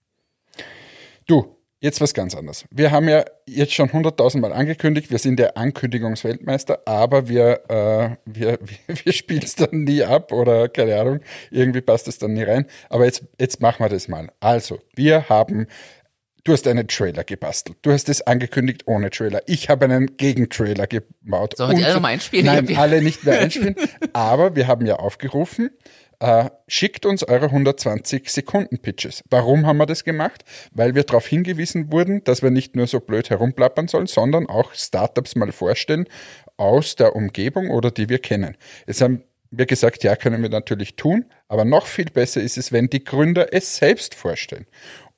Du, 1.27 1.57
jetzt 1.79 2.01
was 2.01 2.13
ganz 2.13 2.35
anderes. 2.35 2.65
Wir 2.71 2.91
haben 2.91 3.07
ja 3.07 3.25
jetzt 3.45 3.73
schon 3.73 3.91
hunderttausendmal 3.91 4.53
angekündigt, 4.53 5.11
wir 5.11 5.19
sind 5.19 5.37
der 5.37 5.57
Ankündigungsweltmeister, 5.57 6.79
aber 6.85 7.27
wir, 7.27 7.61
äh, 7.69 8.15
wir, 8.25 8.59
wir, 8.87 9.05
wir 9.05 9.13
spielen 9.13 9.43
es 9.43 9.55
dann 9.55 9.83
nie 9.83 10.03
ab 10.03 10.31
oder 10.31 10.69
keine 10.69 10.99
Ahnung, 10.99 11.19
irgendwie 11.51 11.81
passt 11.81 12.07
es 12.07 12.17
dann 12.17 12.33
nie 12.33 12.43
rein. 12.43 12.65
Aber 12.89 13.05
jetzt, 13.05 13.23
jetzt 13.39 13.61
machen 13.61 13.83
wir 13.83 13.89
das 13.89 14.07
mal. 14.07 14.29
Also, 14.39 14.79
wir 14.95 15.29
haben, 15.29 15.67
du 16.47 16.53
hast 16.53 16.67
einen 16.67 16.87
Trailer 16.87 17.23
gebastelt. 17.23 17.77
Du 17.81 17.91
hast 17.91 18.07
es 18.07 18.21
angekündigt 18.21 18.83
ohne 18.85 19.09
Trailer. 19.09 19.41
Ich 19.47 19.69
habe 19.69 19.85
einen 19.85 20.15
Gegentrailer 20.17 20.87
gebaut. 20.87 21.57
Sollen 21.57 21.71
wir 21.71 21.77
die 21.77 21.83
alle 21.83 21.93
noch 21.95 22.01
mal 22.01 22.09
einspielen? 22.09 22.45
Nein, 22.45 22.77
alle 22.77 23.01
nicht 23.01 23.25
mehr 23.25 23.39
einspielen. 23.41 23.75
aber 24.13 24.55
wir 24.55 24.67
haben 24.67 24.85
ja 24.85 24.95
aufgerufen, 24.95 25.71
äh, 26.19 26.49
schickt 26.67 27.05
uns 27.05 27.23
eure 27.23 27.47
120 27.47 28.29
Sekunden 28.29 28.79
Pitches. 28.79 29.23
Warum 29.29 29.65
haben 29.65 29.77
wir 29.77 29.85
das 29.85 30.05
gemacht? 30.05 30.45
Weil 30.71 30.95
wir 30.95 31.03
darauf 31.03 31.27
hingewiesen 31.27 31.91
wurden, 31.91 32.23
dass 32.23 32.41
wir 32.41 32.49
nicht 32.49 32.75
nur 32.75 32.87
so 32.87 33.01
blöd 33.01 33.29
herumplappern 33.29 33.89
sollen, 33.89 34.07
sondern 34.07 34.47
auch 34.47 34.73
Startups 34.73 35.35
mal 35.35 35.51
vorstellen 35.51 36.05
aus 36.55 36.95
der 36.95 37.15
Umgebung 37.15 37.69
oder 37.69 37.91
die 37.91 38.07
wir 38.09 38.19
kennen. 38.19 38.55
Jetzt 38.87 39.01
haben 39.01 39.23
wir 39.51 39.65
gesagt, 39.65 40.03
ja, 40.03 40.15
können 40.15 40.41
wir 40.41 40.49
natürlich 40.49 40.95
tun, 40.95 41.25
aber 41.47 41.65
noch 41.65 41.87
viel 41.87 42.05
besser 42.05 42.41
ist 42.41 42.57
es, 42.57 42.71
wenn 42.71 42.89
die 42.89 43.03
Gründer 43.03 43.53
es 43.53 43.77
selbst 43.77 44.15
vorstellen. 44.15 44.65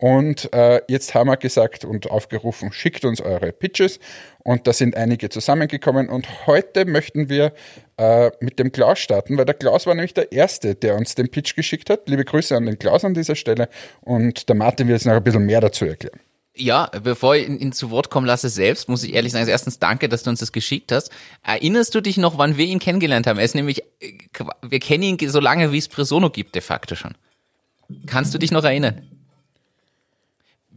Und 0.01 0.53
äh, 0.53 0.81
jetzt 0.87 1.13
haben 1.13 1.27
wir 1.27 1.35
gesagt 1.35 1.83
und 1.83 2.09
aufgerufen, 2.09 2.71
schickt 2.71 3.03
uns 3.03 3.19
eure 3.19 3.51
Pitches. 3.51 3.99
Und 4.39 4.65
da 4.65 4.71
sind 4.71 4.95
einige 4.95 5.27
zusammengekommen. 5.27 6.07
Und 6.07 6.47
heute 6.47 6.85
möchten 6.85 7.27
wir 7.27 7.51
äh, 7.97 8.31
mit 8.39 8.59
dem 8.59 8.71
Klaus 8.71 8.99
starten, 8.99 9.37
weil 9.37 9.43
der 9.43 9.55
Klaus 9.55 9.85
war 9.85 9.93
nämlich 9.93 10.13
der 10.13 10.31
Erste, 10.31 10.73
der 10.73 10.95
uns 10.95 11.15
den 11.15 11.29
Pitch 11.29 11.53
geschickt 11.53 11.89
hat. 11.89 12.07
Liebe 12.07 12.23
Grüße 12.23 12.55
an 12.55 12.65
den 12.65 12.79
Klaus 12.79 13.03
an 13.03 13.13
dieser 13.13 13.35
Stelle. 13.35 13.67
Und 13.99 14.47
der 14.47 14.55
Martin 14.55 14.87
wird 14.87 14.99
jetzt 14.99 15.05
noch 15.05 15.15
ein 15.15 15.23
bisschen 15.23 15.45
mehr 15.45 15.59
dazu 15.59 15.83
erklären. 15.83 16.19
Ja, 16.55 16.89
bevor 17.03 17.35
ich 17.35 17.49
ihn, 17.49 17.73
zu 17.73 17.91
Wort 17.91 18.09
kommen 18.09 18.25
lasse 18.25 18.47
selbst, 18.47 18.87
muss 18.87 19.03
ich 19.03 19.13
ehrlich 19.13 19.33
sagen, 19.33 19.41
also 19.41 19.51
erstens 19.51 19.79
danke, 19.79 20.07
dass 20.07 20.23
du 20.23 20.29
uns 20.29 20.39
das 20.39 20.53
geschickt 20.53 20.93
hast. 20.93 21.11
Erinnerst 21.43 21.93
du 21.93 21.99
dich 21.99 22.15
noch, 22.15 22.37
wann 22.37 22.55
wir 22.55 22.65
ihn 22.65 22.79
kennengelernt 22.79 23.27
haben? 23.27 23.37
Er 23.37 23.45
ist 23.45 23.55
nämlich, 23.55 23.83
äh, 23.99 24.13
wir 24.61 24.79
kennen 24.79 25.03
ihn 25.03 25.29
so 25.29 25.41
lange, 25.41 25.73
wie 25.73 25.77
es 25.77 25.89
Presono 25.89 26.29
gibt, 26.29 26.55
de 26.55 26.61
facto 26.61 26.95
schon. 26.95 27.15
Kannst 28.05 28.33
du 28.33 28.37
dich 28.37 28.51
noch 28.51 28.63
erinnern? 28.63 29.18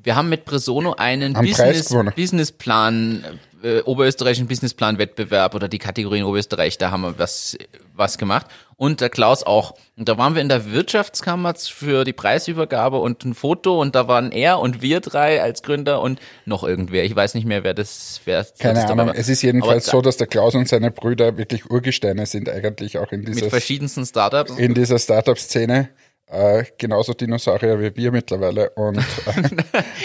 Wir 0.02 0.16
haben 0.16 0.28
mit 0.28 0.44
Presono 0.44 0.94
einen 0.94 1.34
Business. 1.34 1.94
Businessplan, 2.16 3.24
äh, 3.62 3.80
oberösterreichischen 3.82 4.48
Businessplan-Wettbewerb 4.48 5.54
oder 5.54 5.68
die 5.68 5.78
Kategorie 5.78 6.18
in 6.18 6.24
Oberösterreich, 6.24 6.78
da 6.78 6.90
haben 6.90 7.02
wir 7.02 7.18
was, 7.18 7.56
was 7.94 8.18
gemacht. 8.18 8.46
Und 8.76 9.00
der 9.00 9.10
Klaus 9.10 9.44
auch. 9.44 9.74
Und 9.96 10.08
da 10.08 10.18
waren 10.18 10.34
wir 10.34 10.42
in 10.42 10.48
der 10.48 10.72
Wirtschaftskammer 10.72 11.54
für 11.54 12.02
die 12.02 12.12
Preisübergabe 12.12 12.98
und 12.98 13.24
ein 13.24 13.34
Foto 13.34 13.80
und 13.80 13.94
da 13.94 14.08
waren 14.08 14.32
er 14.32 14.58
und 14.58 14.82
wir 14.82 14.98
drei 14.98 15.40
als 15.40 15.62
Gründer 15.62 16.02
und 16.02 16.18
noch 16.46 16.64
irgendwer. 16.64 17.04
Ich 17.04 17.14
weiß 17.14 17.34
nicht 17.34 17.46
mehr, 17.46 17.62
wer 17.62 17.74
das, 17.74 18.20
wer 18.24 18.38
das 18.38 18.54
Keine 18.58 18.80
dabei 18.80 18.92
Ahnung. 18.92 19.06
war. 19.08 19.14
Es 19.16 19.28
ist 19.28 19.42
jedenfalls 19.42 19.88
Aber 19.88 19.98
so, 19.98 20.02
dass 20.02 20.16
der 20.16 20.26
Klaus 20.26 20.56
und 20.56 20.68
seine 20.68 20.90
Brüder 20.90 21.36
wirklich 21.36 21.70
Urgesteine 21.70 22.26
sind 22.26 22.48
eigentlich 22.48 22.98
auch 22.98 23.12
in 23.12 23.20
mit 23.20 23.36
dieser, 23.36 23.50
verschiedensten 23.50 24.04
Startups. 24.04 24.50
in 24.56 24.74
dieser 24.74 24.98
Startup-Szene. 24.98 25.90
Äh, 26.32 26.64
genauso 26.78 27.12
Dinosaurier 27.12 27.78
wie 27.78 27.94
wir 27.94 28.10
mittlerweile. 28.10 28.70
Und 28.70 28.96
äh, 28.96 29.02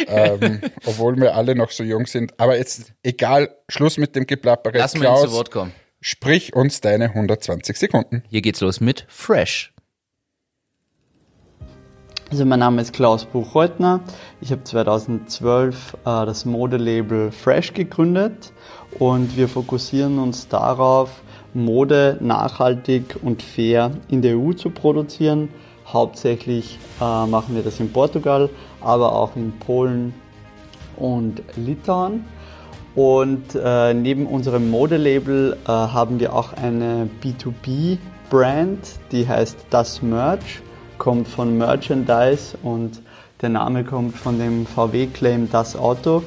ähm, 0.33 0.61
obwohl 0.85 1.15
wir 1.15 1.33
alle 1.35 1.55
noch 1.55 1.71
so 1.71 1.83
jung 1.83 2.05
sind. 2.05 2.37
Aber 2.37 2.57
jetzt, 2.57 2.91
egal, 3.01 3.55
Schluss 3.69 3.97
mit 3.97 4.13
dem 4.15 4.27
Geplappere. 4.27 4.77
Lass 4.77 4.93
mal 4.95 5.05
ihn 5.05 5.15
zu 5.15 5.21
Klaus, 5.21 5.31
Wort 5.31 5.51
kommen. 5.51 5.71
sprich 6.01 6.53
uns 6.53 6.81
deine 6.81 7.05
120 7.05 7.77
Sekunden. 7.77 8.23
Hier 8.27 8.41
geht's 8.41 8.59
los 8.59 8.81
mit 8.81 9.05
Fresh. 9.07 9.73
Also 12.29 12.43
mein 12.43 12.59
Name 12.59 12.81
ist 12.81 12.91
Klaus 12.91 13.23
Buchreutner. 13.23 14.01
Ich 14.41 14.51
habe 14.51 14.61
2012 14.61 15.93
äh, 15.93 15.97
das 16.03 16.43
Modelabel 16.43 17.31
Fresh 17.31 17.73
gegründet 17.73 18.51
und 18.99 19.37
wir 19.37 19.47
fokussieren 19.47 20.19
uns 20.19 20.49
darauf, 20.49 21.21
Mode 21.53 22.17
nachhaltig 22.19 23.15
und 23.21 23.41
fair 23.41 23.91
in 24.09 24.21
der 24.21 24.37
EU 24.37 24.51
zu 24.51 24.71
produzieren. 24.71 25.47
Hauptsächlich 25.91 26.79
äh, 26.99 27.25
machen 27.25 27.55
wir 27.55 27.63
das 27.63 27.79
in 27.79 27.91
Portugal, 27.91 28.49
aber 28.81 29.13
auch 29.13 29.35
in 29.35 29.57
Polen 29.59 30.13
und 30.97 31.41
Litauen. 31.55 32.25
Und 32.95 33.55
äh, 33.55 33.93
neben 33.93 34.25
unserem 34.25 34.69
Modelabel 34.69 35.55
äh, 35.65 35.67
haben 35.69 36.19
wir 36.19 36.33
auch 36.33 36.53
eine 36.53 37.07
B2B-Brand, 37.23 38.79
die 39.11 39.27
heißt 39.27 39.67
Das 39.69 40.01
Merch, 40.01 40.61
kommt 40.97 41.27
von 41.27 41.57
Merchandise 41.57 42.57
und 42.63 43.01
der 43.41 43.49
Name 43.49 43.83
kommt 43.83 44.15
von 44.15 44.39
dem 44.39 44.65
VW-Claim 44.65 45.49
Das 45.51 45.75
Auto. 45.75 46.23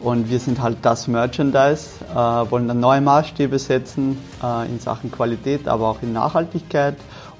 Und 0.00 0.28
wir 0.28 0.38
sind 0.38 0.60
halt 0.60 0.78
das 0.82 1.08
Merchandise, 1.08 1.90
äh, 2.12 2.16
wollen 2.16 2.68
dann 2.68 2.80
neue 2.80 3.00
Maßstäbe 3.00 3.58
setzen 3.58 4.18
äh, 4.42 4.66
in 4.66 4.80
Sachen 4.80 5.10
Qualität, 5.10 5.66
aber 5.66 5.88
auch 5.88 6.02
in 6.02 6.12
Nachhaltigkeit. 6.12 6.96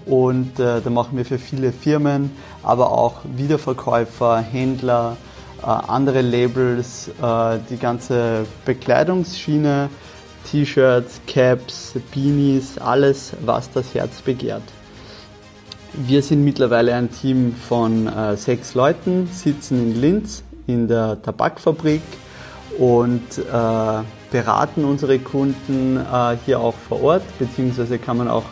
Und 0.08 0.58
äh, 0.58 0.80
da 0.80 0.90
machen 0.90 1.18
wir 1.18 1.24
für 1.24 1.38
viele 1.38 1.70
Firmen, 1.70 2.30
aber 2.62 2.92
auch 2.92 3.16
Wiederverkäufer, 3.36 4.38
Händler, 4.38 5.16
äh, 5.62 5.66
andere 5.66 6.22
Labels, 6.22 7.08
äh, 7.08 7.58
die 7.68 7.76
ganze 7.76 8.46
Bekleidungsschiene, 8.64 9.90
T-Shirts, 10.50 11.20
Caps, 11.26 11.92
Beanies, 12.14 12.78
alles, 12.78 13.32
was 13.44 13.70
das 13.70 13.94
Herz 13.94 14.22
begehrt. 14.22 14.62
Wir 15.92 16.22
sind 16.22 16.42
mittlerweile 16.42 16.94
ein 16.94 17.10
Team 17.10 17.54
von 17.54 18.06
äh, 18.06 18.36
sechs 18.36 18.74
Leuten, 18.74 19.28
sitzen 19.30 19.78
in 19.78 20.00
Linz 20.00 20.42
in 20.66 20.88
der 20.88 21.20
Tabakfabrik 21.20 22.02
und 22.78 23.20
äh, 23.38 24.02
beraten 24.30 24.84
unsere 24.84 25.18
Kunden 25.18 25.96
äh, 25.96 26.36
hier 26.46 26.60
auch 26.60 26.74
vor 26.74 27.02
Ort, 27.02 27.22
beziehungsweise 27.38 27.98
kann 27.98 28.18
man 28.18 28.28
auch 28.28 28.44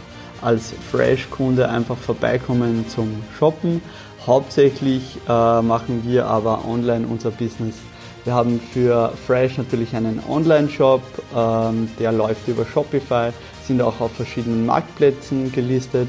als 0.42 0.74
Fresh-Kunde 0.90 1.68
einfach 1.68 1.96
vorbeikommen 1.96 2.86
zum 2.88 3.22
Shoppen. 3.38 3.82
Hauptsächlich 4.26 5.18
äh, 5.28 5.62
machen 5.62 6.02
wir 6.04 6.26
aber 6.26 6.64
online 6.66 7.06
unser 7.06 7.30
Business. 7.30 7.76
Wir 8.24 8.34
haben 8.34 8.60
für 8.72 9.12
Fresh 9.24 9.56
natürlich 9.56 9.94
einen 9.94 10.20
Online-Shop, 10.28 11.00
ähm, 11.36 11.88
der 12.00 12.10
läuft 12.10 12.48
über 12.48 12.66
Shopify, 12.66 13.30
sind 13.64 13.80
auch 13.80 14.00
auf 14.00 14.12
verschiedenen 14.12 14.66
Marktplätzen 14.66 15.52
gelistet 15.52 16.08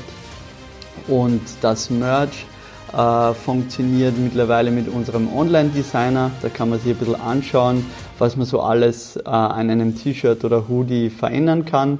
und 1.07 1.41
das 1.61 1.91
Merch 1.91 2.47
äh, 2.91 3.33
funktioniert 3.33 4.17
mittlerweile 4.17 4.71
mit 4.71 4.87
unserem 4.87 5.31
Online-Designer. 5.31 6.31
Da 6.41 6.49
kann 6.49 6.69
man 6.69 6.79
sich 6.79 6.93
ein 6.93 6.97
bisschen 6.97 7.21
anschauen, 7.21 7.85
was 8.17 8.35
man 8.35 8.47
so 8.47 8.61
alles 8.61 9.17
äh, 9.17 9.29
an 9.29 9.69
einem 9.69 9.95
T-Shirt 9.95 10.43
oder 10.43 10.67
Hoodie 10.67 11.11
verändern 11.11 11.65
kann. 11.65 11.99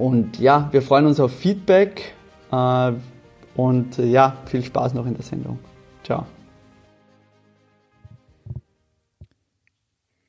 Und 0.00 0.38
ja, 0.38 0.68
wir 0.72 0.80
freuen 0.80 1.04
uns 1.04 1.20
auf 1.20 1.30
Feedback 1.30 2.14
äh, 2.50 2.92
und 3.54 3.98
äh, 3.98 4.06
ja, 4.06 4.38
viel 4.46 4.64
Spaß 4.64 4.94
noch 4.94 5.04
in 5.04 5.12
der 5.12 5.22
Sendung. 5.22 5.58
Ciao. 6.04 6.24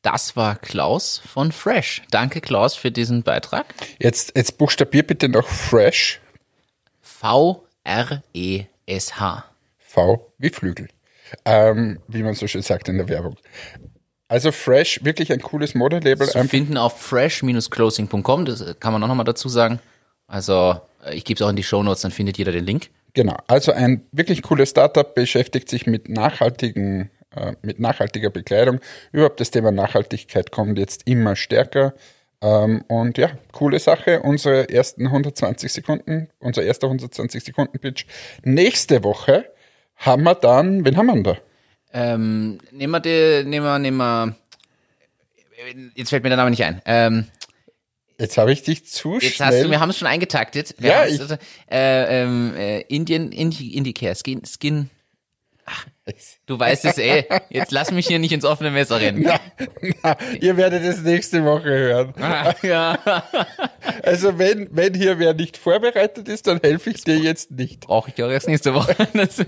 Das 0.02 0.36
war 0.36 0.58
Klaus 0.58 1.20
von 1.20 1.54
Fresh. 1.54 2.02
Danke, 2.12 2.42
Klaus, 2.42 2.76
für 2.76 2.92
diesen 2.92 3.24
Beitrag. 3.24 3.74
Jetzt, 3.98 4.36
jetzt 4.36 4.58
buchstabier 4.58 5.04
bitte 5.04 5.30
noch 5.30 5.48
Fresh. 5.48 6.20
V-R-E-S-H. 7.00 8.26
V 9.78 10.34
wie 10.38 10.50
Flügel. 10.50 10.90
Ähm, 11.46 12.02
wie 12.10 12.24
man 12.24 12.34
so 12.34 12.46
schön 12.48 12.62
sagt 12.62 12.90
in 12.90 12.98
der 12.98 13.08
Werbung. 13.08 13.38
Also 14.32 14.54
Fresh, 14.54 15.04
wirklich 15.04 15.34
ein 15.34 15.42
cooles 15.42 15.76
Modelabel. 15.76 16.26
Zu 16.26 16.42
finden 16.46 16.78
auf 16.78 17.02
fresh-closing.com, 17.02 18.46
das 18.46 18.64
kann 18.80 18.94
man 18.94 19.04
auch 19.04 19.10
nochmal 19.10 19.26
dazu 19.26 19.50
sagen. 19.50 19.82
Also, 20.26 20.80
äh, 21.06 21.16
ich 21.16 21.26
gebe 21.26 21.36
es 21.38 21.42
auch 21.42 21.50
in 21.50 21.58
die 21.58 21.64
Shownotes, 21.64 22.04
dann 22.04 22.12
findet 22.12 22.38
jeder 22.38 22.54
den 22.54 22.66
Link. 22.66 22.92
Genau, 23.14 23.36
also 23.48 23.74
ein 23.74 24.08
wirklich 24.14 24.42
cooles 24.42 24.70
Startup 24.70 25.14
beschäftigt 25.14 25.68
sich 25.68 25.86
mit 25.86 26.08
nachhaltigen, 26.08 27.12
äh, 27.36 27.56
mit 27.62 27.82
nachhaltiger 27.82 28.30
Bekleidung. 28.30 28.80
Überhaupt 29.12 29.42
das 29.42 29.52
Thema 29.52 29.70
Nachhaltigkeit 29.72 30.50
kommt 30.50 30.80
jetzt 30.80 31.10
immer 31.10 31.36
stärker. 31.36 31.94
Ähm, 32.42 32.86
und 32.88 33.18
ja, 33.18 33.32
coole 33.52 33.80
Sache. 33.80 34.22
Unsere 34.22 34.70
ersten 34.70 35.08
120 35.08 35.74
Sekunden, 35.74 36.30
unser 36.40 36.64
erster 36.64 36.88
120 36.88 37.44
Sekunden 37.44 37.80
Pitch. 37.80 38.06
Nächste 38.46 39.04
Woche 39.04 39.52
haben 39.98 40.24
wir 40.24 40.36
dann, 40.36 40.86
wen 40.86 40.96
haben 40.96 41.08
wir 41.08 41.14
denn 41.16 41.24
da? 41.26 41.38
Ähm, 41.94 42.58
nehmen 42.72 42.92
wir 42.92 43.00
die, 43.00 43.44
nehmen 43.48 43.66
wir, 43.66 43.80
nehmen 43.80 43.98
wir, 43.98 44.36
jetzt 45.96 46.10
fällt 46.10 46.24
mir 46.24 46.30
der 46.30 46.38
Name 46.38 46.50
nicht 46.52 46.64
ein. 46.64 46.82
Ähm, 46.86 47.26
Jetzt 48.18 48.38
habe 48.38 48.52
ich 48.54 48.62
dich 48.62 48.86
zu 48.86 49.16
jetzt 49.20 49.36
schnell. 49.38 49.48
hast 49.48 49.64
du, 49.64 49.72
wir 49.72 49.80
haben 49.80 49.90
es 49.90 49.98
schon 49.98 50.08
eingetaktet. 50.08 50.76
Wir 50.78 50.92
Ja, 50.92 51.06
ich- 51.06 51.20
also, 51.20 51.36
äh, 51.72 52.22
ähm, 52.24 52.54
äh, 52.56 52.82
Indian, 52.82 53.32
Indi, 53.32 53.70
Indicare, 53.76 54.14
Skin, 54.16 54.44
Skin, 54.46 54.92
du 56.46 56.60
weißt 56.60 56.86
es 56.86 56.98
eh. 56.98 57.26
Jetzt 57.50 57.72
lass 57.72 57.92
mich 57.92 58.08
hier 58.08 58.20
nicht 58.20 58.32
ins 58.32 58.46
offene 58.46 58.72
Messer 58.72 59.00
rennen. 59.00 59.22
na, 59.24 59.40
na, 60.04 60.18
ihr 60.40 60.58
werdet 60.58 60.84
es 60.84 61.02
nächste 61.02 61.44
Woche 61.46 61.70
hören. 61.70 62.14
ja. 62.64 62.98
Also 64.04 64.38
wenn, 64.38 64.68
wenn 64.72 64.94
hier 64.94 65.18
wer 65.20 65.34
nicht 65.34 65.58
vorbereitet 65.58 66.28
ist, 66.28 66.48
dann 66.48 66.60
helfe 66.62 66.92
ich 66.92 67.04
dir 67.04 67.18
jetzt 67.18 67.52
nicht. 67.52 67.82
brauche 67.82 68.12
ich 68.16 68.24
auch 68.24 68.30
erst 68.30 68.48
nächste 68.48 68.74
Woche. 68.74 68.96
Das, 69.14 69.44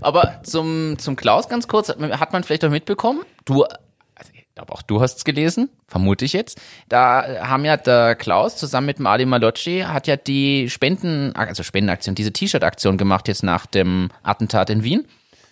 aber 0.00 0.40
zum, 0.42 0.98
zum 0.98 1.16
Klaus 1.16 1.48
ganz 1.48 1.66
kurz, 1.68 1.88
hat 1.88 2.32
man- 2.32 2.44
vielleicht 2.44 2.64
auch 2.64 2.70
mitbekommen, 2.70 3.22
du, 3.44 3.64
also 3.64 4.32
ich 4.34 4.46
glaube 4.54 4.72
auch 4.72 4.82
du 4.82 5.00
hast 5.00 5.18
es 5.18 5.24
gelesen, 5.24 5.68
vermute 5.88 6.24
ich 6.24 6.32
jetzt, 6.32 6.60
da 6.88 7.46
haben 7.48 7.64
ja 7.64 7.76
der 7.76 8.14
Klaus 8.16 8.56
zusammen 8.56 8.86
mit 8.86 8.98
dem 8.98 9.06
Ali 9.06 9.24
Malocci 9.26 9.80
hat 9.86 10.06
ja 10.06 10.16
die 10.16 10.68
Spenden, 10.70 11.34
also 11.34 11.62
Spendenaktion, 11.62 12.14
diese 12.14 12.32
T-Shirt-Aktion 12.32 12.96
gemacht 12.98 13.28
jetzt 13.28 13.42
nach 13.42 13.66
dem 13.66 14.10
Attentat 14.22 14.70
in 14.70 14.84
Wien. 14.84 15.06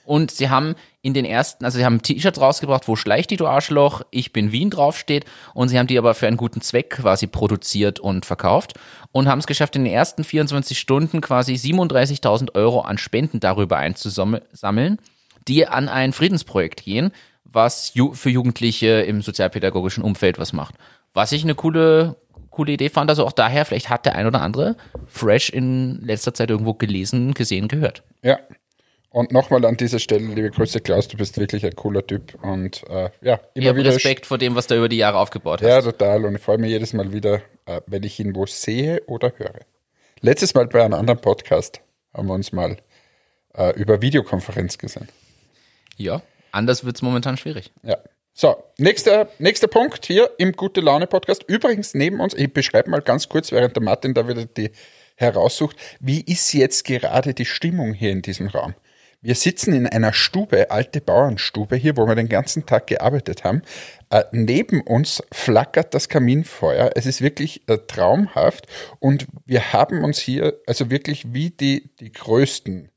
Und 0.09 0.31
sie 0.31 0.49
haben 0.49 0.75
in 1.03 1.12
den 1.12 1.27
ersten, 1.27 1.66
also 1.66 1.77
sie 1.77 1.85
haben 1.85 2.01
T-Shirts 2.01 2.40
rausgebracht, 2.40 2.88
wo 2.88 2.97
Schleich 2.97 3.27
die 3.27 3.37
du 3.37 3.47
Arschloch, 3.47 4.01
ich 4.11 4.33
bin 4.33 4.53
Wien 4.53 4.71
draufsteht. 4.71 5.27
Und 5.53 5.68
sie 5.68 5.79
haben 5.79 5.87
die 5.87 5.99
aber 5.99 6.14
für 6.14 6.27
einen 6.27 6.38
guten 6.38 6.62
Zweck 6.62 6.88
quasi 6.88 7.27
produziert 7.27 8.01
und 8.01 8.25
verkauft. 8.25 8.73
Und 9.12 9.29
haben 9.29 9.38
es 9.38 9.47
geschafft, 9.47 9.77
in 9.77 9.85
den 9.85 9.92
ersten 9.92 10.25
24 10.25 10.79
Stunden 10.79 11.21
quasi 11.21 11.53
37.000 11.53 12.55
Euro 12.55 12.81
an 12.81 12.97
Spenden 12.97 13.38
darüber 13.38 13.77
einzusammeln, 13.77 14.99
die 15.47 15.66
an 15.66 15.90
ein 15.90 16.14
Friedensprojekt 16.14 16.85
gehen, 16.85 17.12
was 17.44 17.92
für 18.12 18.31
Jugendliche 18.31 19.03
im 19.03 19.21
sozialpädagogischen 19.21 20.03
Umfeld 20.03 20.38
was 20.38 20.55
macht. 20.55 20.75
Was 21.12 21.33
ich 21.33 21.44
eine 21.44 21.55
coole, 21.55 22.16
coole 22.49 22.73
Idee 22.73 22.88
fand. 22.88 23.11
Also 23.11 23.27
auch 23.27 23.33
daher, 23.33 23.66
vielleicht 23.66 23.90
hat 23.90 24.07
der 24.07 24.14
ein 24.14 24.27
oder 24.27 24.40
andere 24.40 24.77
Fresh 25.07 25.51
in 25.51 26.01
letzter 26.01 26.33
Zeit 26.33 26.49
irgendwo 26.49 26.73
gelesen, 26.73 27.35
gesehen, 27.35 27.68
gehört. 27.68 28.03
Ja. 28.23 28.38
Und 29.11 29.33
nochmal 29.33 29.64
an 29.64 29.77
dieser 29.77 29.99
Stelle, 29.99 30.27
liebe 30.27 30.51
Grüße, 30.51 30.81
Klaus, 30.81 31.09
du 31.09 31.16
bist 31.16 31.38
wirklich 31.38 31.64
ein 31.64 31.75
cooler 31.75 32.07
Typ 32.07 32.35
und 32.42 32.85
äh, 32.90 33.11
ja, 33.23 33.35
immer 33.35 33.40
Ich 33.55 33.66
habe 33.68 33.79
wieder. 33.79 33.94
Respekt 33.94 34.27
vor 34.27 34.37
dem, 34.37 34.55
was 34.55 34.66
du 34.66 34.77
über 34.77 34.88
die 34.88 34.99
Jahre 34.99 35.18
aufgebaut 35.18 35.62
hast. 35.62 35.68
Ja, 35.68 35.81
total. 35.81 36.27
Und 36.27 36.35
ich 36.37 36.42
freue 36.42 36.59
mich 36.59 36.71
jedes 36.71 36.92
Mal 36.92 37.11
wieder, 37.12 37.40
äh, 37.64 37.81
wenn 37.87 38.03
ich 38.03 38.21
ihn 38.21 38.35
wo 38.35 38.44
sehe 38.44 39.03
oder 39.07 39.33
höre. 39.37 39.61
Letztes 40.21 40.53
Mal 40.55 40.66
bei 40.66 40.85
einem 40.85 40.94
anderen 40.94 41.21
Podcast 41.21 41.81
haben 42.12 42.29
wir 42.29 42.35
uns 42.35 42.53
mal 42.53 42.77
äh, 43.55 43.73
über 43.81 44.03
Videokonferenz 44.03 44.77
gesehen. 44.77 45.09
Ja, 45.97 46.21
anders 46.53 46.85
wird's 46.85 47.01
momentan 47.01 47.37
schwierig. 47.38 47.73
Ja. 47.83 47.97
So, 48.35 48.62
nächster, 48.77 49.31
nächster 49.38 49.68
Punkt 49.68 50.07
hier 50.07 50.31
im 50.38 50.53
Gute 50.53 50.81
Laune 50.81 51.07
Podcast. 51.07 51.44
Übrigens 51.49 51.94
neben 51.94 52.21
uns, 52.21 52.35
ich 52.35 52.53
beschreibe 52.53 52.90
mal 52.90 53.01
ganz 53.01 53.29
kurz, 53.29 53.53
während 53.53 53.75
der 53.75 53.83
Martin 53.83 54.14
da 54.14 54.29
wieder 54.29 54.44
die 54.44 54.71
heraussucht, 55.16 55.77
wie 55.99 56.21
ist 56.21 56.53
jetzt 56.53 56.85
gerade 56.85 57.35
die 57.35 57.47
Stimmung 57.47 57.94
hier 57.94 58.12
in 58.12 58.23
diesem 58.23 58.47
Raum? 58.49 58.75
Wir 59.21 59.35
sitzen 59.35 59.73
in 59.73 59.89
einer 59.89 60.13
Stube, 60.13 60.71
alte 60.71 61.01
Bauernstube 61.01 61.75
hier, 61.75 61.97
wo 61.97 62.07
wir 62.07 62.15
den 62.15 62.29
ganzen 62.29 62.67
Tag 62.67 62.87
gearbeitet 62.87 63.43
haben. 63.43 63.63
Äh, 64.11 64.23
neben 64.31 64.81
uns 64.81 65.25
flackert 65.33 65.93
das 65.93 66.09
Kaminfeuer. 66.09 66.93
Es 66.95 67.05
ist 67.05 67.21
wirklich 67.21 67.69
äh, 67.69 67.79
traumhaft. 67.79 68.69
Und 69.01 69.27
wir 69.45 69.73
haben 69.73 70.05
uns 70.05 70.21
hier 70.21 70.61
also 70.69 70.91
wirklich 70.91 71.33
wie 71.35 71.51
die, 71.51 71.91
die 71.99 72.13
größten 72.13 72.93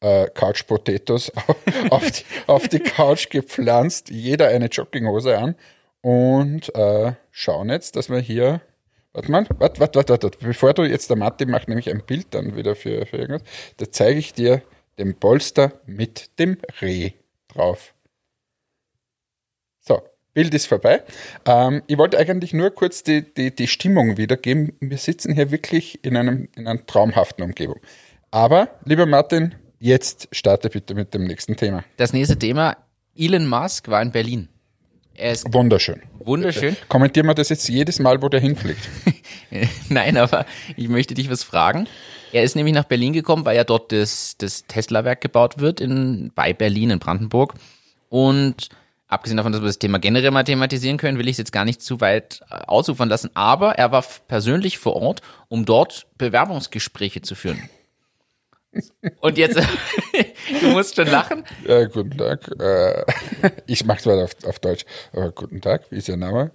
äh, 0.00 0.26
Couch 0.34 0.66
Potatoes 0.66 1.32
auf, 1.90 2.10
die, 2.10 2.24
auf 2.46 2.68
die 2.68 2.80
Couch 2.80 3.30
gepflanzt, 3.30 4.10
jeder 4.10 4.48
eine 4.48 4.66
Jogginghose 4.66 5.38
an. 5.38 5.54
Und 6.02 6.74
äh, 6.74 7.12
schauen 7.30 7.70
jetzt, 7.70 7.96
dass 7.96 8.10
wir 8.10 8.18
hier, 8.18 8.60
warte 9.14 9.30
mal, 9.30 9.46
warte, 9.58 9.80
warte, 9.80 9.98
warte, 9.98 10.12
warte, 10.12 10.30
bevor 10.38 10.74
du 10.74 10.82
jetzt 10.82 11.08
der 11.08 11.16
Matti 11.16 11.46
macht 11.46 11.68
nämlich 11.68 11.88
ein 11.88 12.04
Bild 12.04 12.26
dann 12.34 12.56
wieder 12.56 12.76
für, 12.76 13.06
für 13.06 13.16
irgendwas, 13.16 13.42
da 13.78 13.90
zeige 13.90 14.18
ich 14.18 14.34
dir 14.34 14.60
den 14.98 15.14
Polster 15.18 15.72
mit 15.86 16.38
dem 16.38 16.58
Reh 16.80 17.12
drauf. 17.48 17.94
So, 19.80 20.02
Bild 20.34 20.52
ist 20.54 20.66
vorbei. 20.66 21.02
Ähm, 21.44 21.82
ich 21.86 21.98
wollte 21.98 22.18
eigentlich 22.18 22.52
nur 22.52 22.70
kurz 22.70 23.02
die, 23.02 23.22
die, 23.22 23.54
die 23.54 23.66
Stimmung 23.66 24.16
wiedergeben. 24.16 24.72
Wir 24.80 24.98
sitzen 24.98 25.34
hier 25.34 25.50
wirklich 25.50 26.04
in, 26.04 26.16
einem, 26.16 26.48
in 26.56 26.66
einer 26.66 26.84
traumhaften 26.84 27.44
Umgebung. 27.44 27.80
Aber, 28.30 28.68
lieber 28.84 29.06
Martin, 29.06 29.54
jetzt 29.78 30.28
starte 30.32 30.68
bitte 30.68 30.94
mit 30.94 31.14
dem 31.14 31.24
nächsten 31.24 31.56
Thema. 31.56 31.84
Das 31.96 32.12
nächste 32.12 32.38
Thema, 32.38 32.76
Elon 33.16 33.46
Musk 33.46 33.88
war 33.88 34.02
in 34.02 34.12
Berlin. 34.12 34.48
Er 35.18 35.32
ist 35.32 35.52
Wunderschön. 35.52 36.02
wunderschön. 36.18 36.76
Kommentieren 36.88 37.26
wir 37.26 37.34
das 37.34 37.48
jetzt 37.48 37.68
jedes 37.68 37.98
Mal, 37.98 38.20
wo 38.22 38.28
der 38.28 38.40
hinfliegt. 38.40 38.88
Nein, 39.88 40.16
aber 40.16 40.46
ich 40.76 40.88
möchte 40.88 41.14
dich 41.14 41.30
was 41.30 41.42
fragen. 41.42 41.88
Er 42.32 42.42
ist 42.42 42.56
nämlich 42.56 42.74
nach 42.74 42.84
Berlin 42.84 43.12
gekommen, 43.12 43.44
weil 43.44 43.56
ja 43.56 43.64
dort 43.64 43.92
das, 43.92 44.36
das 44.38 44.66
Tesla-Werk 44.66 45.20
gebaut 45.20 45.58
wird 45.58 45.80
in, 45.80 46.32
bei 46.34 46.52
Berlin 46.52 46.90
in 46.90 46.98
Brandenburg. 46.98 47.54
Und 48.08 48.68
abgesehen 49.08 49.36
davon, 49.36 49.52
dass 49.52 49.62
wir 49.62 49.68
das 49.68 49.78
Thema 49.78 49.98
generell 49.98 50.32
mal 50.32 50.44
thematisieren 50.44 50.98
können, 50.98 51.18
will 51.18 51.28
ich 51.28 51.32
es 51.34 51.38
jetzt 51.38 51.52
gar 51.52 51.64
nicht 51.64 51.80
zu 51.80 52.00
weit 52.00 52.40
äh, 52.50 52.56
ausufern 52.66 53.08
lassen. 53.08 53.30
Aber 53.34 53.72
er 53.78 53.92
war 53.92 54.04
persönlich 54.28 54.78
vor 54.78 54.96
Ort, 54.96 55.22
um 55.48 55.64
dort 55.64 56.06
Bewerbungsgespräche 56.18 57.22
zu 57.22 57.34
führen. 57.34 57.70
Und 59.20 59.38
jetzt, 59.38 59.56
du 60.60 60.66
musst 60.68 60.96
schon 60.96 61.08
lachen. 61.08 61.44
Äh, 61.66 61.88
guten 61.88 62.16
Tag. 62.16 62.48
Äh, 62.60 63.04
ich 63.66 63.84
mache 63.84 63.98
es 63.98 64.06
mal 64.06 64.22
auf, 64.22 64.32
auf 64.44 64.58
Deutsch. 64.58 64.84
Äh, 65.12 65.30
guten 65.34 65.60
Tag, 65.60 65.90
wie 65.90 65.96
ist 65.96 66.08
Ihr 66.08 66.16
Name? 66.16 66.52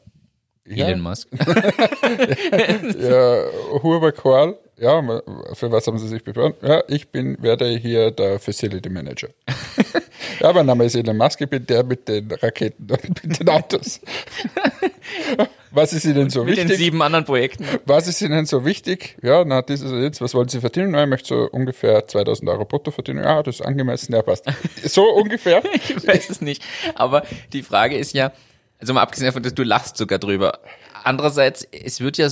Ja, 0.65 0.87
Elon 0.87 1.01
Musk. 1.01 1.27
ja, 2.99 3.43
Huber 3.81 4.11
Korl. 4.11 4.57
Ja, 4.77 5.01
für 5.53 5.71
was 5.71 5.85
haben 5.85 5.99
Sie 5.99 6.07
sich 6.07 6.23
beworben? 6.23 6.55
Ja, 6.61 6.83
ich 6.87 7.09
bin, 7.09 7.41
werde 7.41 7.67
hier 7.69 8.11
der 8.11 8.39
Facility 8.39 8.89
Manager. 8.89 9.29
Ja, 10.41 10.53
mein 10.53 10.65
Name 10.65 10.85
ist 10.85 10.95
Elon 10.95 11.17
Musk, 11.17 11.39
ich 11.41 11.49
bin 11.49 11.65
der 11.65 11.83
mit 11.83 12.07
den 12.07 12.31
Raketen 12.31 12.87
und 12.91 13.23
mit 13.23 13.39
den 13.39 13.49
Autos. 13.49 13.99
was 15.71 15.93
ist 15.93 16.05
Ihnen 16.05 16.29
so 16.29 16.43
Mit 16.43 16.57
den 16.57 16.67
wichtig? 16.69 16.77
sieben 16.85 17.01
anderen 17.01 17.25
Projekten. 17.25 17.65
Was 17.85 18.07
ist 18.07 18.21
Ihnen 18.21 18.45
so 18.45 18.65
wichtig? 18.65 19.17
Ja, 19.21 19.43
na, 19.45 19.61
dieses 19.61 19.91
jetzt, 19.91 20.21
was 20.21 20.33
wollen 20.33 20.49
Sie 20.49 20.59
verdienen? 20.59 20.91
Na, 20.91 21.03
ich 21.03 21.09
möchte 21.09 21.27
so 21.29 21.49
ungefähr 21.51 22.07
2000 22.07 22.49
Euro 22.49 22.65
brutto 22.65 22.91
verdienen. 22.91 23.23
Ja, 23.23 23.43
das 23.43 23.55
ist 23.55 23.61
angemessen, 23.65 24.13
ja, 24.13 24.21
passt. 24.21 24.45
So 24.83 25.03
ungefähr? 25.13 25.61
Ich 25.73 26.07
weiß 26.07 26.29
es 26.29 26.41
nicht. 26.41 26.63
Aber 26.95 27.23
die 27.53 27.63
Frage 27.63 27.97
ist 27.97 28.13
ja, 28.13 28.31
also 28.79 28.93
mal 28.93 29.01
abgesehen 29.01 29.27
davon, 29.27 29.43
dass 29.43 29.53
du 29.53 29.63
lachst 29.63 29.97
sogar 29.97 30.19
drüber. 30.19 30.59
Andererseits, 31.03 31.67
es 31.71 31.99
wird 31.99 32.17
ja 32.17 32.29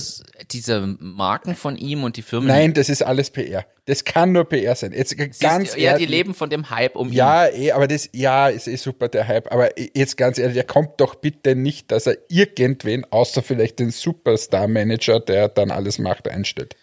diese 0.50 0.96
Marken 0.98 1.54
von 1.54 1.76
ihm 1.76 2.04
und 2.04 2.16
die 2.16 2.22
Firmen. 2.22 2.48
Nein, 2.48 2.74
das 2.74 2.88
ist 2.88 3.02
alles 3.02 3.30
PR. 3.30 3.64
Das 3.86 4.04
kann 4.04 4.32
nur 4.32 4.44
PR 4.44 4.76
sein. 4.76 4.92
Jetzt 4.92 5.10
siehst, 5.10 5.40
ganz 5.40 5.70
ja, 5.70 5.76
die 5.76 5.82
ehrlich. 5.82 6.08
leben 6.08 6.34
von 6.34 6.50
dem 6.50 6.70
Hype 6.70 6.96
um 6.96 7.08
ihn. 7.08 7.14
Ja, 7.14 7.48
eh, 7.48 7.72
aber 7.72 7.88
das, 7.88 8.08
ja, 8.12 8.48
ist 8.48 8.68
eh 8.68 8.76
super, 8.76 9.08
der 9.08 9.26
Hype. 9.26 9.50
Aber 9.50 9.70
jetzt 9.94 10.16
ganz 10.16 10.38
ehrlich, 10.38 10.54
der 10.54 10.64
kommt 10.64 11.00
doch 11.00 11.16
bitte 11.16 11.56
nicht, 11.56 11.90
dass 11.90 12.06
er 12.06 12.16
irgendwen, 12.28 13.04
außer 13.10 13.42
vielleicht 13.42 13.78
den 13.78 13.90
Superstar-Manager, 13.90 15.20
der 15.20 15.48
dann 15.48 15.70
alles 15.70 15.98
macht, 15.98 16.28
einstellt. 16.28 16.76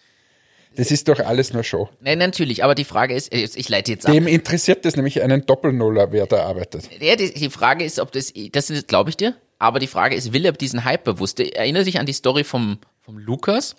Das 0.76 0.90
ist 0.92 1.08
doch 1.08 1.18
alles 1.18 1.52
nur 1.52 1.64
Show. 1.64 1.88
Nein, 2.00 2.18
natürlich. 2.18 2.62
Aber 2.62 2.74
die 2.74 2.84
Frage 2.84 3.14
ist, 3.14 3.32
äh, 3.32 3.48
ich 3.52 3.68
leite 3.68 3.90
jetzt 3.92 4.06
ab. 4.06 4.12
Dem 4.12 4.26
interessiert 4.26 4.84
das 4.84 4.94
nämlich 4.94 5.22
einen 5.22 5.44
Doppelnuller, 5.44 6.12
wer 6.12 6.26
da 6.26 6.44
arbeitet. 6.44 6.88
Ja, 7.00 7.16
die, 7.16 7.34
die 7.34 7.50
Frage 7.50 7.84
ist, 7.84 7.98
ob 7.98 8.12
das, 8.12 8.32
das 8.52 8.72
glaube 8.86 9.10
ich 9.10 9.16
dir. 9.16 9.34
Aber 9.58 9.78
die 9.78 9.86
Frage 9.86 10.14
ist, 10.14 10.32
will 10.32 10.44
er 10.44 10.52
diesen 10.52 10.84
Hype 10.84 11.04
bewusst? 11.04 11.40
Erinnere 11.40 11.84
dich 11.84 11.98
an 11.98 12.06
die 12.06 12.12
Story 12.12 12.44
vom, 12.44 12.78
vom 13.00 13.18
Lukas, 13.18 13.76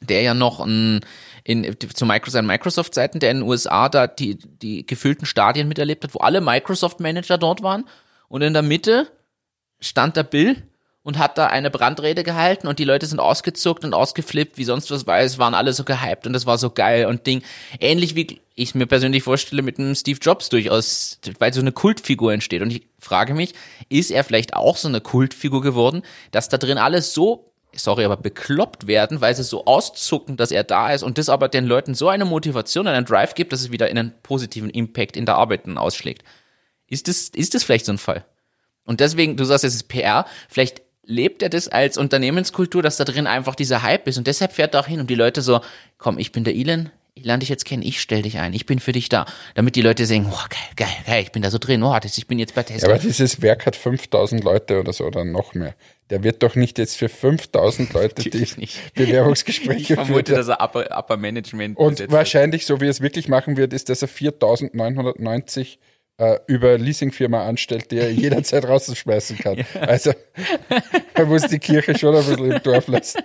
der 0.00 0.22
ja 0.22 0.34
noch 0.34 0.60
ein, 0.60 1.00
in, 1.44 1.76
zu 1.78 2.06
Microsoft, 2.06 2.44
Microsoft-Zeiten, 2.44 3.18
der 3.18 3.32
in 3.32 3.38
den 3.38 3.48
USA 3.48 3.88
da 3.88 4.06
die, 4.06 4.36
die 4.36 4.86
gefüllten 4.86 5.26
Stadien 5.26 5.66
miterlebt 5.66 6.04
hat, 6.04 6.14
wo 6.14 6.20
alle 6.20 6.40
Microsoft-Manager 6.40 7.38
dort 7.38 7.62
waren. 7.62 7.88
Und 8.28 8.42
in 8.42 8.52
der 8.52 8.62
Mitte 8.62 9.10
stand 9.80 10.16
der 10.16 10.22
Bill 10.22 10.62
und 11.02 11.18
hat 11.18 11.38
da 11.38 11.46
eine 11.46 11.70
Brandrede 11.70 12.22
gehalten 12.22 12.66
und 12.66 12.78
die 12.78 12.84
Leute 12.84 13.06
sind 13.06 13.20
ausgezuckt 13.20 13.84
und 13.84 13.94
ausgeflippt, 13.94 14.58
wie 14.58 14.64
sonst 14.64 14.90
was, 14.90 15.06
weil 15.06 15.24
es 15.24 15.38
waren 15.38 15.54
alle 15.54 15.72
so 15.72 15.84
gehypt 15.84 16.26
und 16.26 16.32
das 16.32 16.44
war 16.44 16.58
so 16.58 16.70
geil 16.70 17.06
und 17.06 17.26
Ding. 17.26 17.42
Ähnlich 17.80 18.14
wie 18.14 18.40
ich 18.54 18.74
mir 18.74 18.86
persönlich 18.86 19.22
vorstelle 19.22 19.62
mit 19.62 19.78
einem 19.78 19.94
Steve 19.94 20.18
Jobs 20.20 20.48
durchaus, 20.48 21.18
weil 21.38 21.54
so 21.54 21.60
eine 21.60 21.72
Kultfigur 21.72 22.32
entsteht. 22.32 22.60
Und 22.60 22.72
ich 22.72 22.86
frage 22.98 23.32
mich, 23.32 23.54
ist 23.88 24.10
er 24.10 24.24
vielleicht 24.24 24.54
auch 24.54 24.76
so 24.76 24.88
eine 24.88 25.00
Kultfigur 25.00 25.62
geworden, 25.62 26.02
dass 26.32 26.48
da 26.48 26.58
drin 26.58 26.76
alles 26.76 27.14
so, 27.14 27.52
sorry, 27.72 28.04
aber 28.04 28.16
bekloppt 28.16 28.86
werden, 28.88 29.20
weil 29.20 29.34
sie 29.34 29.44
so 29.44 29.64
auszucken, 29.64 30.36
dass 30.36 30.50
er 30.50 30.64
da 30.64 30.92
ist 30.92 31.04
und 31.04 31.18
das 31.18 31.28
aber 31.28 31.48
den 31.48 31.66
Leuten 31.66 31.94
so 31.94 32.08
eine 32.08 32.24
Motivation, 32.24 32.88
einen 32.88 33.06
Drive 33.06 33.34
gibt, 33.34 33.52
dass 33.52 33.60
es 33.60 33.70
wieder 33.70 33.88
in 33.88 33.98
einen 33.98 34.14
positiven 34.22 34.70
Impact 34.70 35.16
in 35.16 35.24
der 35.24 35.36
Arbeit 35.36 35.68
ausschlägt. 35.76 36.24
Ist 36.88 37.06
das, 37.06 37.28
ist 37.28 37.54
das 37.54 37.62
vielleicht 37.62 37.86
so 37.86 37.92
ein 37.92 37.98
Fall? 37.98 38.24
Und 38.84 39.00
deswegen, 39.00 39.36
du 39.36 39.44
sagst, 39.44 39.64
es 39.64 39.74
ist 39.74 39.88
PR, 39.88 40.24
vielleicht 40.48 40.82
lebt 41.08 41.42
er 41.42 41.48
das 41.48 41.68
als 41.68 41.96
Unternehmenskultur, 41.98 42.82
dass 42.82 42.98
da 42.98 43.04
drin 43.04 43.26
einfach 43.26 43.54
dieser 43.54 43.82
Hype 43.82 44.06
ist 44.06 44.18
und 44.18 44.26
deshalb 44.26 44.52
fährt 44.52 44.74
er 44.74 44.80
auch 44.80 44.86
hin 44.86 45.00
und 45.00 45.08
die 45.08 45.14
Leute 45.14 45.40
so, 45.42 45.60
komm, 45.96 46.18
ich 46.18 46.32
bin 46.32 46.44
der 46.44 46.54
Elon, 46.54 46.90
ich 47.14 47.24
lerne 47.24 47.40
dich 47.40 47.48
jetzt 47.48 47.64
kennen, 47.64 47.82
ich 47.82 48.00
stell 48.00 48.22
dich 48.22 48.38
ein, 48.38 48.52
ich 48.52 48.66
bin 48.66 48.78
für 48.78 48.92
dich 48.92 49.08
da, 49.08 49.24
damit 49.54 49.74
die 49.74 49.80
Leute 49.80 50.04
sehen, 50.06 50.26
oh, 50.30 50.36
geil, 50.50 50.60
geil, 50.76 50.96
geil, 51.06 51.22
ich 51.22 51.32
bin 51.32 51.40
da 51.42 51.50
so 51.50 51.56
drin, 51.58 51.82
oh, 51.82 51.96
das, 52.00 52.16
ich 52.18 52.26
bin 52.26 52.38
jetzt 52.38 52.54
bei 52.54 52.60
Ja, 52.60 52.66
Tesla. 52.68 52.90
aber 52.90 52.98
dieses 52.98 53.40
Werk 53.42 53.64
hat 53.66 53.74
5000 53.74 54.44
Leute 54.44 54.78
oder 54.78 54.92
so 54.92 55.04
oder 55.04 55.24
noch 55.24 55.54
mehr. 55.54 55.74
Der 56.10 56.22
wird 56.22 56.42
doch 56.42 56.54
nicht 56.54 56.78
jetzt 56.78 56.96
für 56.96 57.08
5000 57.08 57.92
Leute 57.94 58.22
die 58.30 58.38
nicht. 58.38 58.58
ich 58.58 58.78
Bewerbungsgespräche 58.94 59.94
vermute, 59.94 60.26
führen. 60.32 60.36
dass 60.38 60.48
er 60.48 60.60
Upper, 60.62 60.96
Upper 60.96 61.16
Management 61.16 61.76
Und 61.76 62.10
wahrscheinlich, 62.12 62.66
so 62.66 62.80
wie 62.80 62.86
er 62.86 62.90
es 62.90 63.00
wirklich 63.00 63.28
machen 63.28 63.56
wird, 63.56 63.72
ist, 63.72 63.88
dass 63.88 64.02
er 64.02 64.08
4990 64.08 65.78
äh, 66.18 66.38
über 66.46 66.76
Leasingfirma 66.78 67.46
anstellt, 67.46 67.90
die 67.90 67.98
er 67.98 68.10
jederzeit 68.12 68.64
rausschmeißen 68.66 69.38
kann. 69.38 69.64
Also 69.80 70.12
er 71.14 71.26
muss 71.26 71.42
die 71.46 71.58
Kirche 71.58 71.96
schon 71.96 72.14
ein 72.14 72.24
bisschen 72.26 72.52
im 72.52 72.62
Dorf 72.62 72.88
lassen. 72.88 73.22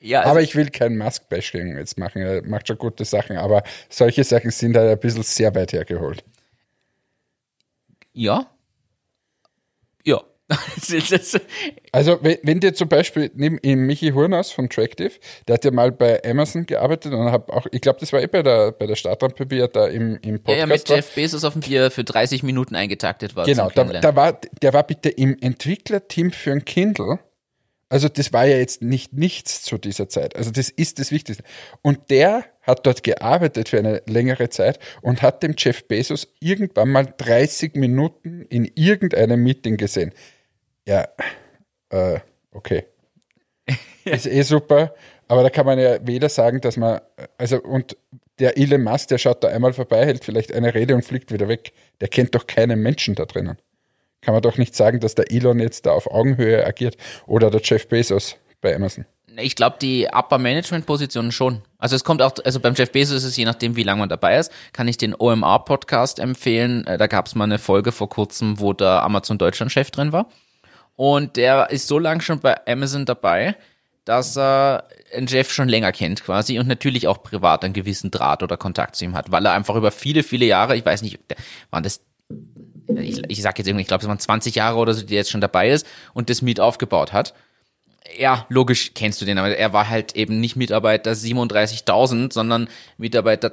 ja, 0.00 0.20
also, 0.20 0.30
Aber 0.30 0.42
ich 0.42 0.54
will 0.56 0.70
kein 0.70 0.96
Mask-Bashing 0.96 1.78
jetzt 1.78 1.98
machen. 1.98 2.22
Er 2.22 2.42
macht 2.42 2.68
schon 2.68 2.78
gute 2.78 3.04
Sachen, 3.04 3.36
aber 3.36 3.62
solche 3.88 4.24
Sachen 4.24 4.50
sind 4.50 4.76
halt 4.76 4.90
ein 4.90 4.98
bisschen 5.00 5.22
sehr 5.22 5.54
weit 5.54 5.72
hergeholt. 5.72 6.24
ja. 8.12 8.46
Ja. 10.04 10.20
Also 11.92 12.18
wenn, 12.22 12.38
wenn 12.42 12.60
dir 12.60 12.74
zum 12.74 12.88
Beispiel 12.88 13.30
neben 13.34 13.58
ihm 13.62 13.80
Michi 13.86 14.10
Hurnas 14.10 14.50
von 14.50 14.68
Tractive, 14.70 15.12
der 15.46 15.54
hat 15.54 15.64
ja 15.64 15.70
mal 15.70 15.92
bei 15.92 16.22
Amazon 16.24 16.64
gearbeitet 16.64 17.12
und 17.12 17.30
hab 17.30 17.50
auch, 17.50 17.66
ich 17.70 17.80
glaube, 17.80 18.00
das 18.00 18.12
war 18.12 18.22
eh 18.22 18.26
bei 18.26 18.42
der 18.42 18.72
bei 18.72 18.86
der 18.86 18.96
Startrampe, 18.96 19.50
wie 19.50 19.58
er 19.58 19.68
da 19.68 19.86
im, 19.86 20.18
im 20.22 20.42
Podcast 20.42 20.48
Ja, 20.48 20.56
ja, 20.56 20.66
mit 20.66 20.88
war. 20.88 20.96
Jeff 20.96 21.14
Bezos 21.14 21.44
auf 21.44 21.52
dem 21.52 21.60
Bier 21.60 21.90
für 21.90 22.04
30 22.04 22.42
Minuten 22.42 22.74
eingetaktet 22.74 23.36
war. 23.36 23.44
Genau, 23.44 23.70
da, 23.74 23.84
da 23.84 24.16
war, 24.16 24.40
der 24.62 24.72
war 24.72 24.84
bitte 24.84 25.10
im 25.10 25.36
Entwicklerteam 25.40 26.32
für 26.32 26.52
ein 26.52 26.64
Kindle. 26.64 27.18
Also 27.92 28.08
das 28.08 28.32
war 28.32 28.46
ja 28.46 28.56
jetzt 28.56 28.80
nicht 28.80 29.12
nichts 29.12 29.62
zu 29.62 29.76
dieser 29.76 30.08
Zeit. 30.08 30.34
Also 30.34 30.50
das 30.50 30.70
ist 30.70 30.98
das 30.98 31.10
Wichtigste. 31.10 31.44
Und 31.82 32.08
der 32.08 32.46
hat 32.62 32.86
dort 32.86 33.02
gearbeitet 33.02 33.68
für 33.68 33.78
eine 33.78 34.00
längere 34.06 34.48
Zeit 34.48 34.78
und 35.02 35.20
hat 35.20 35.42
dem 35.42 35.56
Jeff 35.58 35.86
Bezos 35.88 36.28
irgendwann 36.40 36.88
mal 36.88 37.12
30 37.14 37.74
Minuten 37.74 38.46
in 38.48 38.70
irgendeinem 38.74 39.42
Meeting 39.42 39.76
gesehen. 39.76 40.12
Ja, 40.86 41.08
äh, 41.90 42.20
okay. 42.52 42.84
Ist 44.04 44.26
eh 44.26 44.42
super, 44.42 44.94
aber 45.28 45.42
da 45.42 45.50
kann 45.50 45.66
man 45.66 45.78
ja 45.78 46.04
weder 46.06 46.28
sagen, 46.28 46.60
dass 46.60 46.76
man, 46.76 47.00
also 47.38 47.60
und 47.60 47.96
der 48.38 48.58
Elon 48.58 48.82
Musk, 48.82 49.08
der 49.08 49.18
schaut 49.18 49.44
da 49.44 49.48
einmal 49.48 49.72
vorbei, 49.72 50.04
hält 50.04 50.24
vielleicht 50.24 50.52
eine 50.52 50.74
Rede 50.74 50.94
und 50.94 51.04
fliegt 51.04 51.32
wieder 51.32 51.48
weg. 51.48 51.72
Der 52.00 52.08
kennt 52.08 52.34
doch 52.34 52.46
keinen 52.46 52.80
Menschen 52.80 53.14
da 53.14 53.24
drinnen. 53.24 53.58
Kann 54.20 54.34
man 54.34 54.42
doch 54.42 54.58
nicht 54.58 54.74
sagen, 54.74 55.00
dass 55.00 55.14
der 55.14 55.30
Elon 55.30 55.60
jetzt 55.60 55.86
da 55.86 55.92
auf 55.92 56.10
Augenhöhe 56.10 56.64
agiert 56.64 56.96
oder 57.26 57.50
der 57.50 57.60
Jeff 57.62 57.88
Bezos 57.88 58.36
bei 58.60 58.74
Amazon. 58.74 59.04
Ich 59.36 59.56
glaube, 59.56 59.76
die 59.80 60.08
Upper 60.12 60.38
Management 60.38 60.86
Positionen 60.86 61.32
schon. 61.32 61.62
Also 61.78 61.96
es 61.96 62.04
kommt 62.04 62.20
auch, 62.20 62.32
also 62.44 62.60
beim 62.60 62.74
Jeff 62.74 62.92
Bezos 62.92 63.18
ist 63.18 63.24
es 63.24 63.36
je 63.36 63.44
nachdem, 63.44 63.76
wie 63.76 63.82
lange 63.82 64.00
man 64.00 64.08
dabei 64.08 64.38
ist, 64.38 64.52
kann 64.72 64.88
ich 64.88 64.98
den 64.98 65.14
OMR 65.14 65.64
Podcast 65.64 66.18
empfehlen. 66.18 66.86
Äh, 66.86 66.98
Da 66.98 67.06
gab 67.06 67.26
es 67.26 67.34
mal 67.34 67.44
eine 67.44 67.58
Folge 67.58 67.92
vor 67.92 68.08
kurzem, 68.08 68.60
wo 68.60 68.72
der 68.72 69.02
Amazon 69.02 69.38
Deutschland 69.38 69.72
Chef 69.72 69.90
drin 69.90 70.12
war. 70.12 70.28
Und 70.96 71.36
der 71.36 71.70
ist 71.70 71.88
so 71.88 71.98
lange 71.98 72.20
schon 72.22 72.40
bei 72.40 72.66
Amazon 72.66 73.04
dabei, 73.04 73.56
dass 74.04 74.36
er 74.36 74.88
einen 75.14 75.26
Jeff 75.26 75.52
schon 75.52 75.68
länger 75.68 75.92
kennt 75.92 76.24
quasi 76.24 76.58
und 76.58 76.66
natürlich 76.66 77.06
auch 77.06 77.22
privat 77.22 77.64
einen 77.64 77.74
gewissen 77.74 78.10
Draht 78.10 78.42
oder 78.42 78.56
Kontakt 78.56 78.96
zu 78.96 79.04
ihm 79.04 79.14
hat, 79.14 79.30
weil 79.30 79.46
er 79.46 79.52
einfach 79.52 79.76
über 79.76 79.90
viele, 79.90 80.22
viele 80.22 80.44
Jahre, 80.44 80.76
ich 80.76 80.84
weiß 80.84 81.02
nicht, 81.02 81.20
waren 81.70 81.82
das 81.82 82.00
ich, 82.98 83.22
ich 83.28 83.42
sag 83.42 83.58
jetzt 83.58 83.66
irgendwie, 83.68 83.82
ich 83.82 83.88
glaube, 83.88 84.02
es 84.02 84.08
waren 84.08 84.18
20 84.18 84.54
Jahre 84.54 84.78
oder 84.78 84.94
so, 84.94 85.04
die 85.04 85.14
jetzt 85.14 85.30
schon 85.30 85.40
dabei 85.40 85.70
ist 85.70 85.86
und 86.14 86.30
das 86.30 86.42
mit 86.42 86.60
aufgebaut 86.60 87.12
hat. 87.12 87.34
Ja, 88.18 88.46
logisch 88.48 88.92
kennst 88.94 89.20
du 89.20 89.24
den, 89.24 89.38
aber 89.38 89.56
er 89.56 89.72
war 89.72 89.88
halt 89.88 90.16
eben 90.16 90.40
nicht 90.40 90.56
Mitarbeiter 90.56 91.12
37.000, 91.12 92.32
sondern 92.32 92.68
Mitarbeiter, 92.98 93.52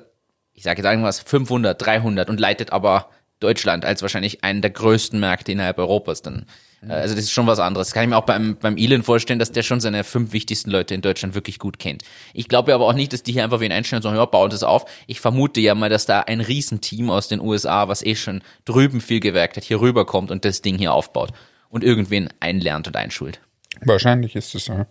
ich 0.53 0.63
sage 0.63 0.81
jetzt 0.81 0.89
irgendwas, 0.89 1.19
500, 1.19 1.79
300 1.81 2.29
und 2.29 2.39
leitet 2.39 2.71
aber 2.71 3.09
Deutschland 3.39 3.85
als 3.85 4.01
wahrscheinlich 4.01 4.43
einen 4.43 4.61
der 4.61 4.71
größten 4.71 5.19
Märkte 5.19 5.51
innerhalb 5.51 5.77
Europas 5.77 6.21
dann. 6.21 6.45
Äh, 6.87 6.91
Also 6.93 7.15
das 7.15 7.25
ist 7.25 7.31
schon 7.31 7.47
was 7.47 7.59
anderes. 7.59 7.87
Das 7.87 7.93
kann 7.93 8.03
ich 8.03 8.09
mir 8.09 8.17
auch 8.17 8.25
beim, 8.25 8.55
beim 8.57 8.77
Elon 8.77 9.03
vorstellen, 9.03 9.39
dass 9.39 9.51
der 9.51 9.63
schon 9.63 9.79
seine 9.79 10.03
fünf 10.03 10.31
wichtigsten 10.33 10.69
Leute 10.71 10.93
in 10.95 11.01
Deutschland 11.01 11.35
wirklich 11.35 11.59
gut 11.59 11.79
kennt. 11.79 12.03
Ich 12.33 12.47
glaube 12.47 12.73
aber 12.73 12.85
auch 12.85 12.93
nicht, 12.93 13.13
dass 13.13 13.23
die 13.23 13.33
hier 13.33 13.43
einfach 13.43 13.59
wen 13.59 13.71
einstellen 13.71 13.99
und 13.99 14.03
sagen, 14.03 14.15
ja, 14.15 14.25
bauen 14.25 14.49
das 14.49 14.63
auf. 14.63 14.85
Ich 15.07 15.19
vermute 15.19 15.59
ja 15.61 15.75
mal, 15.75 15.89
dass 15.89 16.05
da 16.05 16.21
ein 16.21 16.41
Riesenteam 16.41 17.09
aus 17.09 17.27
den 17.27 17.39
USA, 17.41 17.87
was 17.87 18.03
eh 18.05 18.15
schon 18.15 18.41
drüben 18.65 19.01
viel 19.01 19.19
gewerkt 19.19 19.57
hat, 19.57 19.63
hier 19.63 19.81
rüberkommt 19.81 20.31
und 20.31 20.45
das 20.45 20.61
Ding 20.61 20.77
hier 20.77 20.93
aufbaut 20.93 21.31
und 21.69 21.83
irgendwen 21.83 22.29
einlernt 22.39 22.87
und 22.87 22.95
einschult. 22.95 23.39
Wahrscheinlich 23.81 24.35
ist 24.35 24.55
es 24.55 24.65
so. 24.65 24.85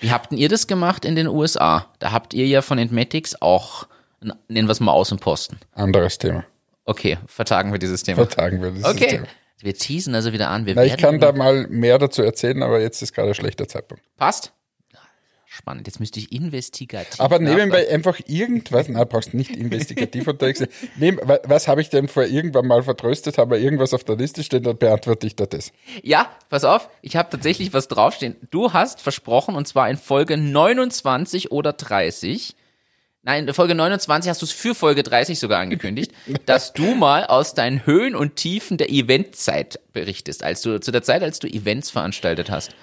Wie 0.00 0.10
habt 0.12 0.30
denn 0.30 0.38
ihr 0.38 0.48
das 0.48 0.66
gemacht 0.66 1.04
in 1.04 1.16
den 1.16 1.26
USA? 1.26 1.86
Da 1.98 2.12
habt 2.12 2.32
ihr 2.34 2.46
ja 2.46 2.62
von 2.62 2.78
Entmatics 2.78 3.40
auch, 3.42 3.86
nennen 4.20 4.68
wir 4.68 4.72
es 4.72 4.80
mal 4.80 4.92
Außenposten. 4.92 5.58
Anderes 5.74 6.18
Thema. 6.18 6.44
Okay, 6.84 7.18
vertagen 7.26 7.72
wir 7.72 7.78
dieses 7.78 8.02
Thema. 8.04 8.18
Vertagen 8.26 8.62
wir 8.62 8.70
dieses 8.70 8.86
Okay. 8.88 9.08
Thema. 9.08 9.26
Wir 9.60 9.74
teasen 9.74 10.14
also 10.14 10.32
wieder 10.32 10.50
an. 10.50 10.66
Wir 10.66 10.74
Na, 10.74 10.84
ich 10.84 10.96
kann 10.96 11.18
da 11.18 11.32
mal 11.32 11.66
mehr 11.68 11.98
dazu 11.98 12.22
erzählen, 12.22 12.62
aber 12.62 12.80
jetzt 12.80 13.02
ist 13.02 13.12
gerade 13.12 13.28
ein 13.28 13.34
schlechter 13.34 13.66
Zeitpunkt. 13.66 14.04
Passt? 14.16 14.52
Spannend. 15.50 15.86
Jetzt 15.86 15.98
müsste 15.98 16.20
ich 16.20 16.30
investigativ. 16.30 17.20
Aber 17.20 17.38
nebenbei 17.38 17.90
einfach 17.90 18.20
irgendwas, 18.26 18.88
na, 18.88 19.02
brauchst 19.04 19.32
nicht 19.32 19.50
investigativ 19.50 20.28
unterwegs 20.28 20.58
sein. 20.58 20.68
Neben, 20.96 21.18
was 21.24 21.66
habe 21.66 21.80
ich 21.80 21.88
denn 21.88 22.06
vor 22.06 22.24
irgendwann 22.24 22.66
mal 22.66 22.82
vertröstet, 22.82 23.38
haben 23.38 23.50
wir 23.50 23.58
irgendwas 23.58 23.94
auf 23.94 24.04
der 24.04 24.16
Liste 24.16 24.44
stehen, 24.44 24.62
dann 24.62 24.76
beantworte 24.76 25.26
ich 25.26 25.36
da 25.36 25.46
das. 25.46 25.72
Ja, 26.02 26.30
pass 26.50 26.64
auf, 26.64 26.90
ich 27.00 27.16
habe 27.16 27.30
tatsächlich 27.30 27.72
was 27.72 27.88
draufstehen. 27.88 28.36
Du 28.50 28.74
hast 28.74 29.00
versprochen, 29.00 29.56
und 29.56 29.66
zwar 29.66 29.88
in 29.88 29.96
Folge 29.96 30.36
29 30.36 31.50
oder 31.50 31.72
30, 31.72 32.54
nein, 33.22 33.46
in 33.46 33.54
Folge 33.54 33.74
29 33.74 34.28
hast 34.30 34.42
du 34.42 34.46
es 34.46 34.52
für 34.52 34.74
Folge 34.74 35.02
30 35.02 35.38
sogar 35.38 35.60
angekündigt, 35.60 36.12
dass 36.46 36.72
du 36.72 36.94
mal 36.94 37.24
aus 37.24 37.54
deinen 37.54 37.84
Höhen 37.86 38.14
und 38.14 38.36
Tiefen 38.36 38.76
der 38.78 38.90
Eventzeit 38.90 39.80
berichtest, 39.92 40.42
als 40.42 40.62
du 40.62 40.80
zu 40.80 40.90
der 40.90 41.02
Zeit, 41.02 41.22
als 41.22 41.38
du 41.38 41.46
Events 41.46 41.90
veranstaltet 41.90 42.50
hast. 42.50 42.74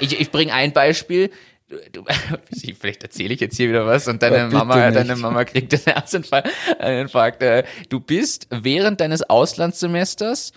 Ich, 0.00 0.20
ich 0.20 0.30
bringe 0.30 0.52
ein 0.52 0.72
Beispiel. 0.72 1.30
Du, 1.68 1.76
du, 1.92 2.04
vielleicht 2.78 3.02
erzähle 3.02 3.32
ich 3.34 3.40
jetzt 3.40 3.56
hier 3.56 3.68
wieder 3.70 3.86
was 3.86 4.06
und 4.08 4.22
deine 4.22 4.44
bitte 4.44 4.56
Mama, 4.56 4.76
nicht. 4.90 4.96
deine 4.96 5.16
Mama 5.16 5.44
kriegt 5.44 5.72
einen 5.72 5.82
Herzinfarkt. 5.84 6.50
Einen 6.78 7.00
Infarkt. 7.02 7.42
Äh, 7.42 7.64
Du 7.88 7.98
bist 8.00 8.46
während 8.50 9.00
deines 9.00 9.22
Auslandssemesters 9.22 10.52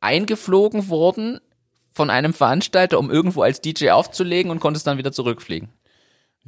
eingeflogen 0.00 0.88
worden 0.88 1.40
von 1.92 2.10
einem 2.10 2.32
Veranstalter, 2.34 2.98
um 2.98 3.10
irgendwo 3.10 3.42
als 3.42 3.60
DJ 3.60 3.90
aufzulegen 3.90 4.50
und 4.50 4.60
konntest 4.60 4.86
dann 4.86 4.98
wieder 4.98 5.10
zurückfliegen. 5.10 5.68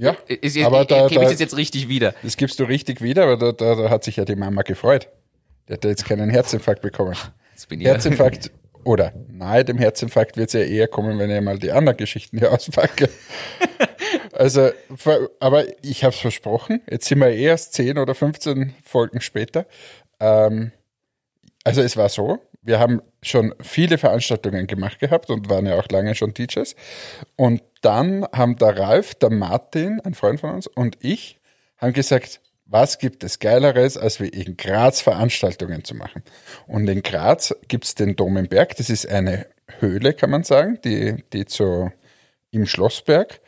Ja, 0.01 0.17
Ist, 0.29 0.57
jetzt- 0.57 0.67
aber 0.67 0.85
da, 0.85 1.07
gebe 1.09 1.23
ich 1.25 1.31
das 1.31 1.41
jetzt 1.41 1.57
richtig 1.57 1.89
wieder? 1.89 2.15
das 2.23 2.37
gibst 2.37 2.59
du 2.59 2.65
richtig 2.65 3.03
wieder, 3.03 3.25
aber 3.25 3.37
da, 3.37 3.53
da, 3.53 3.75
da 3.83 3.91
hat 3.91 4.03
sich 4.05 4.17
ja 4.17 4.25
die 4.25 4.35
Mama 4.37 4.63
gefreut. 4.63 5.09
Die 5.69 5.75
hat 5.75 5.85
ja 5.85 5.91
jetzt 5.91 6.07
keinen 6.07 6.31
Herzinfarkt 6.31 6.81
bekommen. 6.83 7.15
Jetzt 7.53 7.69
bin 7.69 7.81
ich 7.81 7.87
Herzinfarkt 7.87 8.51
oder 8.85 9.13
nahe 9.29 9.63
dem 9.67 9.77
Herzinfarkt 9.77 10.39
wird 10.39 10.49
es 10.49 10.55
ja 10.55 10.61
eher 10.61 10.89
kommen, 10.89 11.19
wenn 11.19 11.31
ich 11.31 11.43
mal 11.43 11.59
die 11.59 11.71
anderen 11.73 11.99
Geschichten 11.99 12.39
hier 12.39 12.51
auspacke. 12.55 13.11
Also, 14.33 14.71
aber 15.41 15.65
ich 15.85 16.03
habe 16.03 16.15
es 16.15 16.21
versprochen. 16.21 16.81
Jetzt 16.91 17.07
sind 17.07 17.19
wir 17.19 17.29
erst 17.29 17.75
10 17.75 17.99
oder 17.99 18.15
15 18.15 18.75
Folgen 18.83 19.21
später. 19.21 19.67
Ähm, 20.19 20.73
also 21.65 21.83
es 21.83 21.99
war 21.99 22.09
so, 22.09 22.39
wir 22.63 22.79
haben 22.81 23.03
schon 23.23 23.55
viele 23.61 23.99
Veranstaltungen 23.99 24.67
gemacht 24.67 24.99
gehabt 24.99 25.31
und 25.31 25.49
waren 25.49 25.67
ja 25.67 25.79
auch 25.79 25.89
lange 25.91 26.15
schon 26.15 26.35
Teachers. 26.35 26.75
Und 27.37 27.63
dann 27.83 28.27
haben 28.33 28.57
der 28.57 28.79
Ralf, 28.79 29.15
der 29.15 29.31
Martin, 29.31 30.01
ein 30.01 30.15
Freund 30.15 30.41
von 30.41 30.51
uns, 30.51 30.67
und 30.67 30.97
ich 31.01 31.39
haben 31.79 31.93
gesagt, 31.93 32.41
was 32.67 32.99
gibt 32.99 33.25
es 33.25 33.41
Geileres, 33.41 33.97
als 33.97 34.21
wie 34.21 34.29
in 34.29 34.57
Graz 34.57 35.01
Veranstaltungen 35.01 35.83
zu 35.83 35.95
machen? 35.97 36.23
Und 36.69 36.89
in 36.89 37.03
Graz 37.03 37.55
gibt 37.67 37.85
es 37.85 37.95
den 37.97 38.15
Dom 38.15 38.37
im 38.37 38.47
Berg. 38.47 38.77
Das 38.77 38.91
ist 38.91 39.09
eine 39.09 39.47
Höhle, 39.81 40.15
kann 40.15 40.31
man 40.31 40.45
sagen, 40.45 40.79
die, 40.85 41.25
die 41.33 41.47
zu, 41.47 41.91
im 42.53 42.67
Schlossberg. 42.67 43.41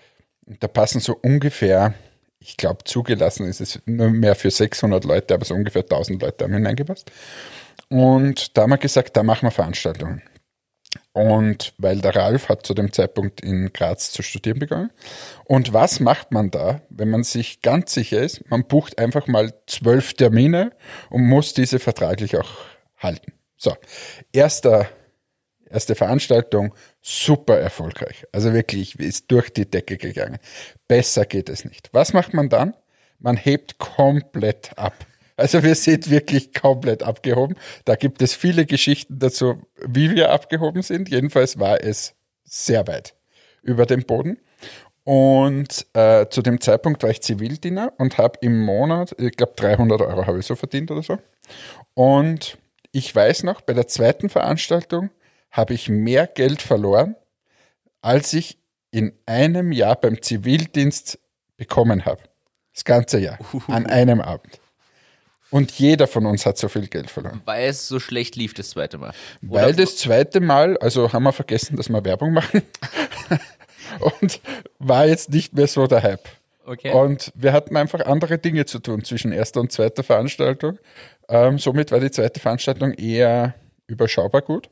Da 0.47 0.67
passen 0.67 1.01
so 1.01 1.17
ungefähr, 1.23 1.95
ich 2.41 2.57
glaube, 2.57 2.83
zugelassen 2.85 3.47
ist 3.47 3.61
es 3.61 3.81
nur 3.87 4.11
mehr 4.11 4.35
für 4.35 4.51
600 4.51 5.05
Leute, 5.05 5.35
aber 5.35 5.45
so 5.45 5.55
ungefähr 5.55 5.83
1000 5.83 6.21
Leute 6.21 6.45
haben 6.45 6.55
hineingepasst. 6.55 7.11
Und 7.93 8.57
da 8.57 8.63
haben 8.63 8.71
wir 8.71 8.79
gesagt, 8.79 9.19
da 9.19 9.23
machen 9.23 9.43
wir 9.43 9.51
Veranstaltungen. 9.51 10.23
Und 11.13 11.75
weil 11.77 12.01
der 12.01 12.17
Ralf 12.17 12.49
hat 12.49 12.65
zu 12.65 12.73
dem 12.73 12.91
Zeitpunkt 12.91 13.43
in 13.43 13.71
Graz 13.75 14.13
zu 14.13 14.23
studieren 14.23 14.59
begonnen. 14.59 14.91
Und 15.45 15.75
was 15.75 16.01
macht 16.01 16.33
man 16.33 16.51
da, 16.51 16.81
wenn 16.89 17.11
man 17.11 17.23
sich 17.23 17.61
ganz 17.61 17.93
sicher 17.93 18.23
ist? 18.23 18.49
Man 18.51 18.67
bucht 18.67 18.99
einfach 18.99 19.27
mal 19.27 19.53
zwölf 19.67 20.15
Termine 20.15 20.73
und 21.11 21.27
muss 21.27 21.53
diese 21.53 21.79
vertraglich 21.79 22.39
auch 22.39 22.51
halten. 22.97 23.35
So, 23.59 23.77
erster, 24.33 24.89
erste 25.69 25.95
Veranstaltung, 25.95 26.75
super 27.03 27.59
erfolgreich. 27.59 28.25
Also 28.33 28.55
wirklich, 28.55 28.99
ist 28.99 29.31
durch 29.31 29.53
die 29.53 29.71
Decke 29.71 29.99
gegangen. 29.99 30.39
Besser 30.89 31.27
geht 31.27 31.51
es 31.51 31.67
nicht. 31.67 31.91
Was 31.93 32.15
macht 32.15 32.33
man 32.33 32.49
dann? 32.49 32.75
Man 33.19 33.37
hebt 33.37 33.77
komplett 33.77 34.79
ab. 34.79 34.95
Also 35.37 35.62
wir 35.62 35.75
sind 35.75 36.11
wirklich 36.11 36.53
komplett 36.53 37.03
abgehoben. 37.03 37.57
Da 37.85 37.97
gibt 37.97 38.23
es 38.23 38.35
viele 38.35 38.66
Geschichten 38.66 39.18
dazu, 39.18 39.62
wie 39.87 40.11
wir 40.11 40.31
abgehoben 40.31 40.83
sind. 40.83 41.09
Jedenfalls 41.09 41.59
war 41.59 41.83
es 41.83 42.14
sehr 42.45 42.87
weit 42.87 43.14
über 43.62 43.87
dem 43.87 44.05
Boden. 44.05 44.38
Und 45.05 45.87
äh, 45.95 46.29
zu 46.29 46.42
dem 46.42 46.61
Zeitpunkt 46.61 47.03
war 47.03 47.11
ich 47.11 47.23
Zivildiener 47.23 47.92
und 47.99 48.18
habe 48.18 48.38
im 48.40 48.61
Monat, 48.61 49.14
ich 49.18 49.33
glaube 49.33 49.55
300 49.57 50.01
Euro 50.01 50.27
habe 50.27 50.38
ich 50.38 50.47
so 50.47 50.55
verdient 50.55 50.90
oder 50.90 51.03
so. 51.03 51.18
Und 51.95 52.57
ich 52.92 53.14
weiß 53.14 53.42
noch, 53.42 53.62
bei 53.62 53.73
der 53.73 53.88
zweiten 53.88 54.29
Veranstaltung 54.29 55.11
habe 55.51 55.75
ich 55.75 55.88
mehr 55.88 56.27
Geld 56.27 56.63
verloren, 56.63 57.17
als 58.00 58.33
ich 58.33 58.59
in 58.90 59.13
einem 59.27 59.73
Jahr 59.73 59.96
beim 59.96 60.23
Zivildienst 60.23 61.19
bekommen 61.57 62.04
habe. 62.04 62.23
Das 62.73 62.85
ganze 62.85 63.19
Jahr. 63.19 63.38
An 63.69 63.87
einem 63.87 64.21
Abend. 64.21 64.61
Und 65.53 65.71
jeder 65.73 66.07
von 66.07 66.25
uns 66.25 66.46
hat 66.46 66.57
so 66.57 66.69
viel 66.69 66.88
Geld 66.88 67.11
verloren. 67.11 67.42
Weil 67.44 67.69
es 67.69 67.87
so 67.87 68.00
schlecht 68.00 68.37
lief 68.37 68.55
das 68.55 68.71
zweite 68.71 68.96
Mal. 68.96 69.13
Weil 69.42 69.75
das 69.75 69.98
zweite 69.98 70.40
Mal, 70.40 70.79
also 70.79 71.13
haben 71.13 71.25
wir 71.25 71.33
vergessen, 71.33 71.77
dass 71.77 71.90
wir 71.90 72.05
Werbung 72.05 72.33
machen. 72.33 72.63
und 74.21 74.40
war 74.79 75.07
jetzt 75.07 75.29
nicht 75.29 75.53
mehr 75.53 75.67
so 75.67 75.87
der 75.87 76.03
Hype. 76.03 76.27
Okay. 76.65 76.92
Und 76.92 77.33
wir 77.35 77.53
hatten 77.53 77.77
einfach 77.77 78.00
andere 78.07 78.38
Dinge 78.38 78.65
zu 78.65 78.79
tun 78.79 79.05
zwischen 79.05 79.31
erster 79.31 79.61
und 79.61 79.71
zweiter 79.71 80.03
Veranstaltung. 80.03 80.79
Ähm, 81.29 81.59
somit 81.59 81.92
war 81.92 82.00
die 82.00 82.11
zweite 82.11 82.40
Veranstaltung 82.40 82.94
eher 82.94 83.55
überschaubar 83.87 84.40
gut. 84.40 84.71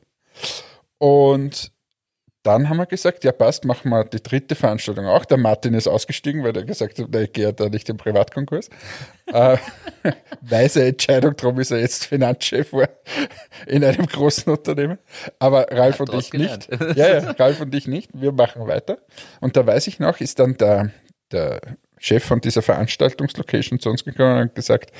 Und 0.97 1.71
dann 2.43 2.69
haben 2.69 2.77
wir 2.77 2.87
gesagt, 2.87 3.23
ja 3.23 3.31
passt, 3.31 3.65
machen 3.65 3.89
wir 3.89 4.03
die 4.03 4.21
dritte 4.21 4.55
Veranstaltung 4.55 5.05
auch. 5.05 5.25
Der 5.25 5.37
Martin 5.37 5.75
ist 5.75 5.87
ausgestiegen, 5.87 6.43
weil 6.43 6.55
er 6.55 6.63
gesagt 6.63 6.97
hat, 6.97 7.13
der 7.13 7.27
geht 7.27 7.59
da 7.59 7.69
nicht 7.69 7.87
im 7.89 7.97
Privatkonkurs. 7.97 8.69
äh, 9.27 9.57
weise 10.41 10.85
Entscheidung, 10.85 11.35
darum 11.37 11.59
ist 11.59 11.71
er 11.71 11.79
jetzt 11.79 12.05
Finanzchef 12.05 12.73
in 13.67 13.83
einem 13.83 14.07
großen 14.07 14.51
Unternehmen. 14.51 14.97
Aber 15.37 15.67
Ralf 15.71 15.99
und 15.99 16.13
ich 16.13 16.33
nicht. 16.33 16.67
Ja, 16.95 17.19
ja, 17.19 17.31
Ralf 17.31 17.61
und 17.61 17.75
ich 17.75 17.87
nicht. 17.87 18.09
Wir 18.13 18.31
machen 18.31 18.67
weiter. 18.67 18.97
Und 19.39 19.55
da 19.55 19.65
weiß 19.65 19.85
ich 19.87 19.99
noch, 19.99 20.19
ist 20.19 20.39
dann 20.39 20.57
der, 20.57 20.89
der 21.31 21.61
Chef 21.99 22.23
von 22.25 22.41
dieser 22.41 22.63
Veranstaltungslocation 22.63 23.79
zu 23.79 23.91
uns 23.91 24.03
gekommen 24.03 24.33
und 24.33 24.39
hat 24.45 24.55
gesagt, 24.55 24.91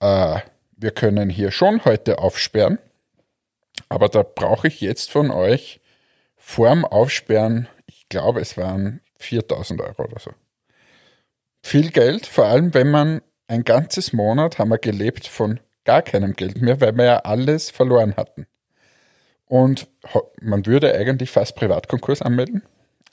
äh, 0.00 0.40
wir 0.76 0.90
können 0.90 1.30
hier 1.30 1.50
schon 1.50 1.84
heute 1.86 2.18
aufsperren, 2.18 2.78
aber 3.88 4.08
da 4.08 4.22
brauche 4.22 4.68
ich 4.68 4.80
jetzt 4.80 5.10
von 5.10 5.30
euch 5.30 5.79
vorm 6.50 6.84
Aufsperren, 6.84 7.68
ich 7.86 8.08
glaube, 8.08 8.40
es 8.40 8.56
waren 8.56 9.00
4000 9.20 9.80
Euro 9.82 10.02
oder 10.02 10.18
so. 10.18 10.32
Viel 11.62 11.90
Geld, 11.90 12.26
vor 12.26 12.46
allem 12.46 12.74
wenn 12.74 12.90
man 12.90 13.22
ein 13.46 13.62
ganzes 13.62 14.12
Monat 14.12 14.58
haben 14.58 14.70
wir 14.70 14.78
gelebt 14.78 15.28
von 15.28 15.60
gar 15.84 16.02
keinem 16.02 16.32
Geld 16.32 16.60
mehr, 16.60 16.80
weil 16.80 16.96
wir 16.96 17.04
ja 17.04 17.16
alles 17.18 17.70
verloren 17.70 18.16
hatten. 18.16 18.46
Und 19.46 19.86
man 20.40 20.66
würde 20.66 20.92
eigentlich 20.92 21.30
fast 21.30 21.54
Privatkonkurs 21.54 22.20
anmelden, 22.20 22.62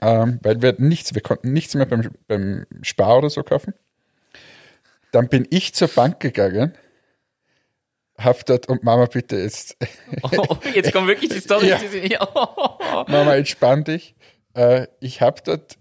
ähm, 0.01 0.39
weil 0.41 0.63
wir 0.63 0.73
nichts, 0.79 1.13
wir 1.13 1.21
konnten 1.21 1.53
nichts 1.53 1.75
mehr 1.75 1.85
beim, 1.85 2.09
beim 2.27 2.65
Spar 2.81 3.19
oder 3.19 3.29
so 3.29 3.43
kaufen. 3.43 3.75
Dann 5.11 5.29
bin 5.29 5.47
ich 5.51 5.75
zur 5.75 5.89
Bank 5.89 6.19
gegangen 6.19 6.73
hab 8.17 8.45
dort 8.45 8.67
und 8.67 8.83
Mama, 8.83 9.05
bitte 9.05 9.37
jetzt. 9.37 9.77
Oh, 10.23 10.57
jetzt 10.73 10.91
kommen 10.91 11.07
wirklich 11.07 11.29
die 11.29 11.39
Storys, 11.39 11.69
ja. 11.69 11.77
die 11.77 11.87
sie 11.87 12.17
oh. 12.19 12.77
Mama, 13.07 13.35
entspann 13.35 13.83
dich. 13.83 14.15
Äh, 14.53 14.87
ich 14.99 15.21
habe 15.21 15.41
dort 15.43 15.77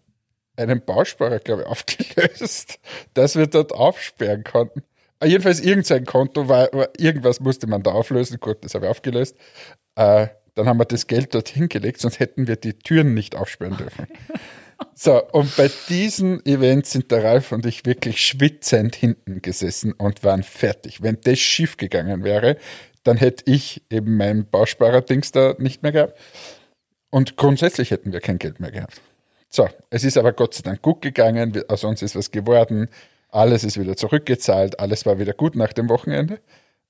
einen 0.56 0.84
Bausparer, 0.84 1.38
glaube 1.38 1.62
ich, 1.62 1.68
aufgelöst, 1.68 2.78
dass 3.14 3.36
wir 3.36 3.46
dort 3.46 3.72
aufsperren 3.72 4.44
konnten. 4.44 4.82
Äh, 5.20 5.28
jedenfalls 5.28 5.60
irgendein 5.60 6.04
Konto 6.04 6.48
war, 6.48 6.68
irgendwas 6.98 7.40
musste 7.40 7.66
man 7.66 7.82
da 7.82 7.92
auflösen. 7.92 8.38
Gut, 8.40 8.58
das 8.62 8.74
habe 8.74 8.86
ich 8.86 8.90
aufgelöst. 8.90 9.36
Äh, 9.94 10.28
dann 10.54 10.68
haben 10.68 10.78
wir 10.78 10.86
das 10.86 11.06
Geld 11.06 11.34
dort 11.34 11.48
hingelegt, 11.48 12.00
sonst 12.00 12.18
hätten 12.18 12.46
wir 12.46 12.56
die 12.56 12.74
Türen 12.74 13.12
nicht 13.14 13.34
aufsperren 13.36 13.76
dürfen. 13.76 14.06
So, 14.94 15.22
und 15.32 15.56
bei 15.56 15.70
diesem 15.88 16.40
Event 16.44 16.86
sind 16.86 17.10
der 17.10 17.24
Ralf 17.24 17.52
und 17.52 17.66
ich 17.66 17.84
wirklich 17.86 18.24
schwitzend 18.26 18.94
hinten 18.94 19.42
gesessen 19.42 19.92
und 19.92 20.24
waren 20.24 20.42
fertig. 20.42 21.02
Wenn 21.02 21.18
das 21.22 21.38
schief 21.38 21.76
gegangen 21.76 22.24
wäre, 22.24 22.56
dann 23.02 23.16
hätte 23.16 23.44
ich 23.50 23.82
eben 23.90 24.16
mein 24.16 24.48
Bausparer-Dings 24.48 25.32
da 25.32 25.54
nicht 25.58 25.82
mehr 25.82 25.92
gehabt. 25.92 26.18
Und 27.10 27.36
grundsätzlich 27.36 27.90
hätten 27.90 28.12
wir 28.12 28.20
kein 28.20 28.38
Geld 28.38 28.60
mehr 28.60 28.70
gehabt. 28.70 29.00
So, 29.48 29.68
es 29.90 30.04
ist 30.04 30.18
aber 30.18 30.32
Gott 30.32 30.54
sei 30.54 30.62
Dank 30.62 30.82
gut 30.82 31.02
gegangen, 31.02 31.62
aus 31.68 31.84
uns 31.84 32.02
ist 32.02 32.16
was 32.16 32.30
geworden, 32.30 32.88
alles 33.28 33.64
ist 33.64 33.78
wieder 33.78 33.96
zurückgezahlt, 33.96 34.80
alles 34.80 35.06
war 35.06 35.18
wieder 35.18 35.34
gut 35.34 35.56
nach 35.56 35.72
dem 35.72 35.88
Wochenende. 35.88 36.40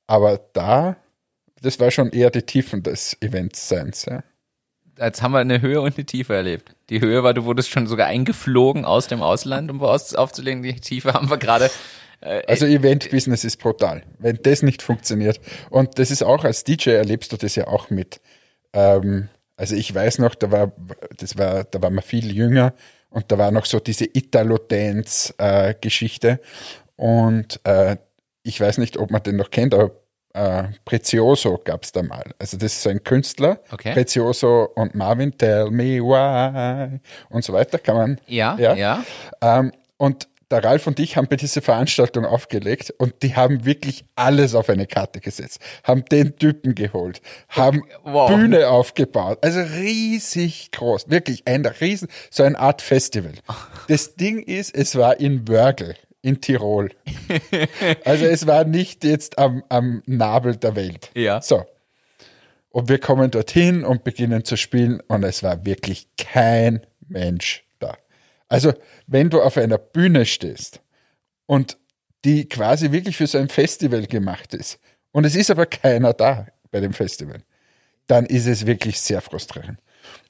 Aber 0.07 0.41
da, 0.53 0.97
das 1.61 1.79
war 1.81 1.91
schon 1.91 2.11
eher 2.11 2.31
die 2.31 2.43
Tiefen 2.43 2.83
des 2.83 3.17
Events 3.21 3.69
seins. 3.69 4.07
Ja 4.07 4.23
jetzt 4.99 5.23
haben 5.23 5.33
wir 5.33 5.39
eine 5.39 5.61
Höhe 5.61 5.81
und 5.81 5.97
eine 5.97 6.05
Tiefe 6.05 6.35
erlebt. 6.35 6.75
Die 6.91 7.01
Höhe 7.01 7.23
war, 7.23 7.35
du 7.35 7.45
wurdest 7.45 7.71
schon 7.71 7.87
sogar 7.87 8.07
eingeflogen 8.07 8.85
aus 8.85 9.09
dem 9.09 9.23
Ausland, 9.23 9.71
um 9.71 9.81
was 9.81 10.15
aufzulegen. 10.15 10.63
Die 10.63 10.75
Tiefe 10.75 11.15
haben 11.15 11.31
wir 11.31 11.39
gerade. 11.39 11.71
Äh, 12.21 12.43
also 12.47 12.67
Event-Business 12.67 13.45
ist 13.45 13.59
brutal. 13.59 14.03
Wenn 14.19 14.39
das 14.43 14.63
nicht 14.63 14.83
funktioniert. 14.83 15.41
Und 15.71 15.99
das 15.99 16.11
ist 16.11 16.23
auch 16.23 16.45
als 16.45 16.65
DJ 16.65 16.91
erlebst 16.91 17.33
du 17.33 17.37
das 17.37 17.57
ja 17.57 17.69
auch 17.69 17.91
mit. 17.91 18.21
Ähm, 18.73 19.29
also 19.57 19.75
ich 19.75 19.95
weiß 19.95 20.19
noch, 20.19 20.35
da 20.35 20.51
war, 20.51 20.73
das 21.17 21.39
war, 21.39 21.65
da 21.65 21.83
war 21.83 21.91
man 21.91 22.05
viel 22.05 22.35
jünger 22.35 22.75
und 23.11 23.31
da 23.33 23.39
war 23.39 23.51
noch 23.51 23.65
so 23.65 23.81
diese 23.81 24.05
Italo-Dance-Geschichte. 24.05 26.29
Äh, 26.29 26.39
und 26.97 27.61
äh, 27.65 27.97
ich 28.43 28.61
weiß 28.61 28.79
nicht, 28.79 28.97
ob 28.97 29.11
man 29.11 29.23
den 29.23 29.37
noch 29.37 29.51
kennt, 29.51 29.75
aber 29.75 29.91
äh, 30.37 30.69
Prezioso 30.85 31.59
gab 31.65 31.83
es 31.85 31.93
da 31.93 32.03
mal. 32.03 32.25
Also 32.39 32.57
das 32.57 32.77
ist 32.77 32.87
ein 32.87 33.03
Künstler, 33.03 33.61
okay. 33.73 33.93
Prezioso 33.93 34.71
und 34.75 34.95
Marvin, 34.95 35.37
Tell 35.37 35.71
Me 35.71 36.01
Why 36.01 37.01
und 37.31 37.45
so 37.45 37.53
weiter, 37.53 37.79
kann 37.79 37.97
man. 37.97 38.21
Ja, 38.27 38.57
ja. 38.59 38.75
ja. 38.75 39.05
Ähm, 39.41 39.73
und 39.97 40.29
der 40.51 40.63
Ralf 40.63 40.87
und 40.87 41.01
ich 41.01 41.17
haben 41.17 41.27
bei 41.27 41.37
dieser 41.37 41.61
Veranstaltung 41.61 42.25
aufgelegt 42.25 42.95
und 42.99 43.23
die 43.23 43.35
haben 43.35 43.65
wirklich 43.65 44.05
alles 44.15 44.55
auf 44.55 44.69
eine 44.69 44.87
Karte 44.87 45.21
gesetzt, 45.21 45.61
haben 45.83 46.05
den 46.05 46.37
Typen 46.37 46.75
geholt, 46.75 47.21
haben 47.49 47.83
wow. 48.05 48.31
Bühne 48.31 48.69
aufgebaut, 48.69 49.39
also 49.43 49.61
riesig 49.61 50.71
groß, 50.71 51.11
wirklich 51.11 51.43
ein 51.47 51.67
riesen, 51.67 52.09
so 52.31 52.45
eine 52.45 52.59
Art 52.59 52.83
Festival. 52.83 53.33
Das 53.89 54.17
Ding 54.17 54.43
ist, 54.43 54.75
es 54.75 54.97
war 54.97 55.21
in 55.21 55.47
Wörgl 55.47 55.95
in 56.27 56.41
Tirol. 56.41 56.91
also 58.05 58.25
es 58.25 58.49
war 58.49 58.65
nicht 58.65 59.05
jetzt 59.05 59.39
am, 59.39 59.63
am 59.69 60.03
Nabel 60.07 60.57
der 60.57 60.75
Welt. 60.75 61.11
Ja. 61.15 61.41
So. 61.41 61.65
Und 62.71 62.89
wir 62.89 62.99
kommen 62.99 63.31
dorthin 63.31 63.85
und 63.85 64.03
beginnen 64.03 64.45
zu 64.45 64.57
spielen 64.57 65.01
und 65.07 65.23
es 65.23 65.45
war 65.45 65.65
wirklich 65.65 66.09
kein 66.19 66.85
Mensch 67.09 67.65
da. 67.79 67.97
Also 68.49 68.75
wenn 69.07 69.31
du 69.31 69.41
auf 69.41 69.57
einer 69.57 69.79
Bühne 69.79 70.27
stehst 70.27 70.81
und 71.47 71.79
die 72.25 72.49
quasi 72.49 72.91
wirklich 72.91 73.17
für 73.17 73.29
so 73.29 73.39
ein 73.39 73.49
Festival 73.49 74.07
gemacht 74.07 74.53
ist 74.53 74.81
und 75.13 75.25
es 75.25 75.37
ist 75.37 75.51
aber 75.51 75.67
keiner 75.67 76.13
da 76.13 76.49
bei 76.73 76.81
dem 76.81 76.93
Festival, 76.93 77.41
dann 78.09 78.27
ist 78.27 78.47
es 78.47 78.67
wirklich 78.67 79.01
sehr 79.01 79.21
frustrierend. 79.21 79.79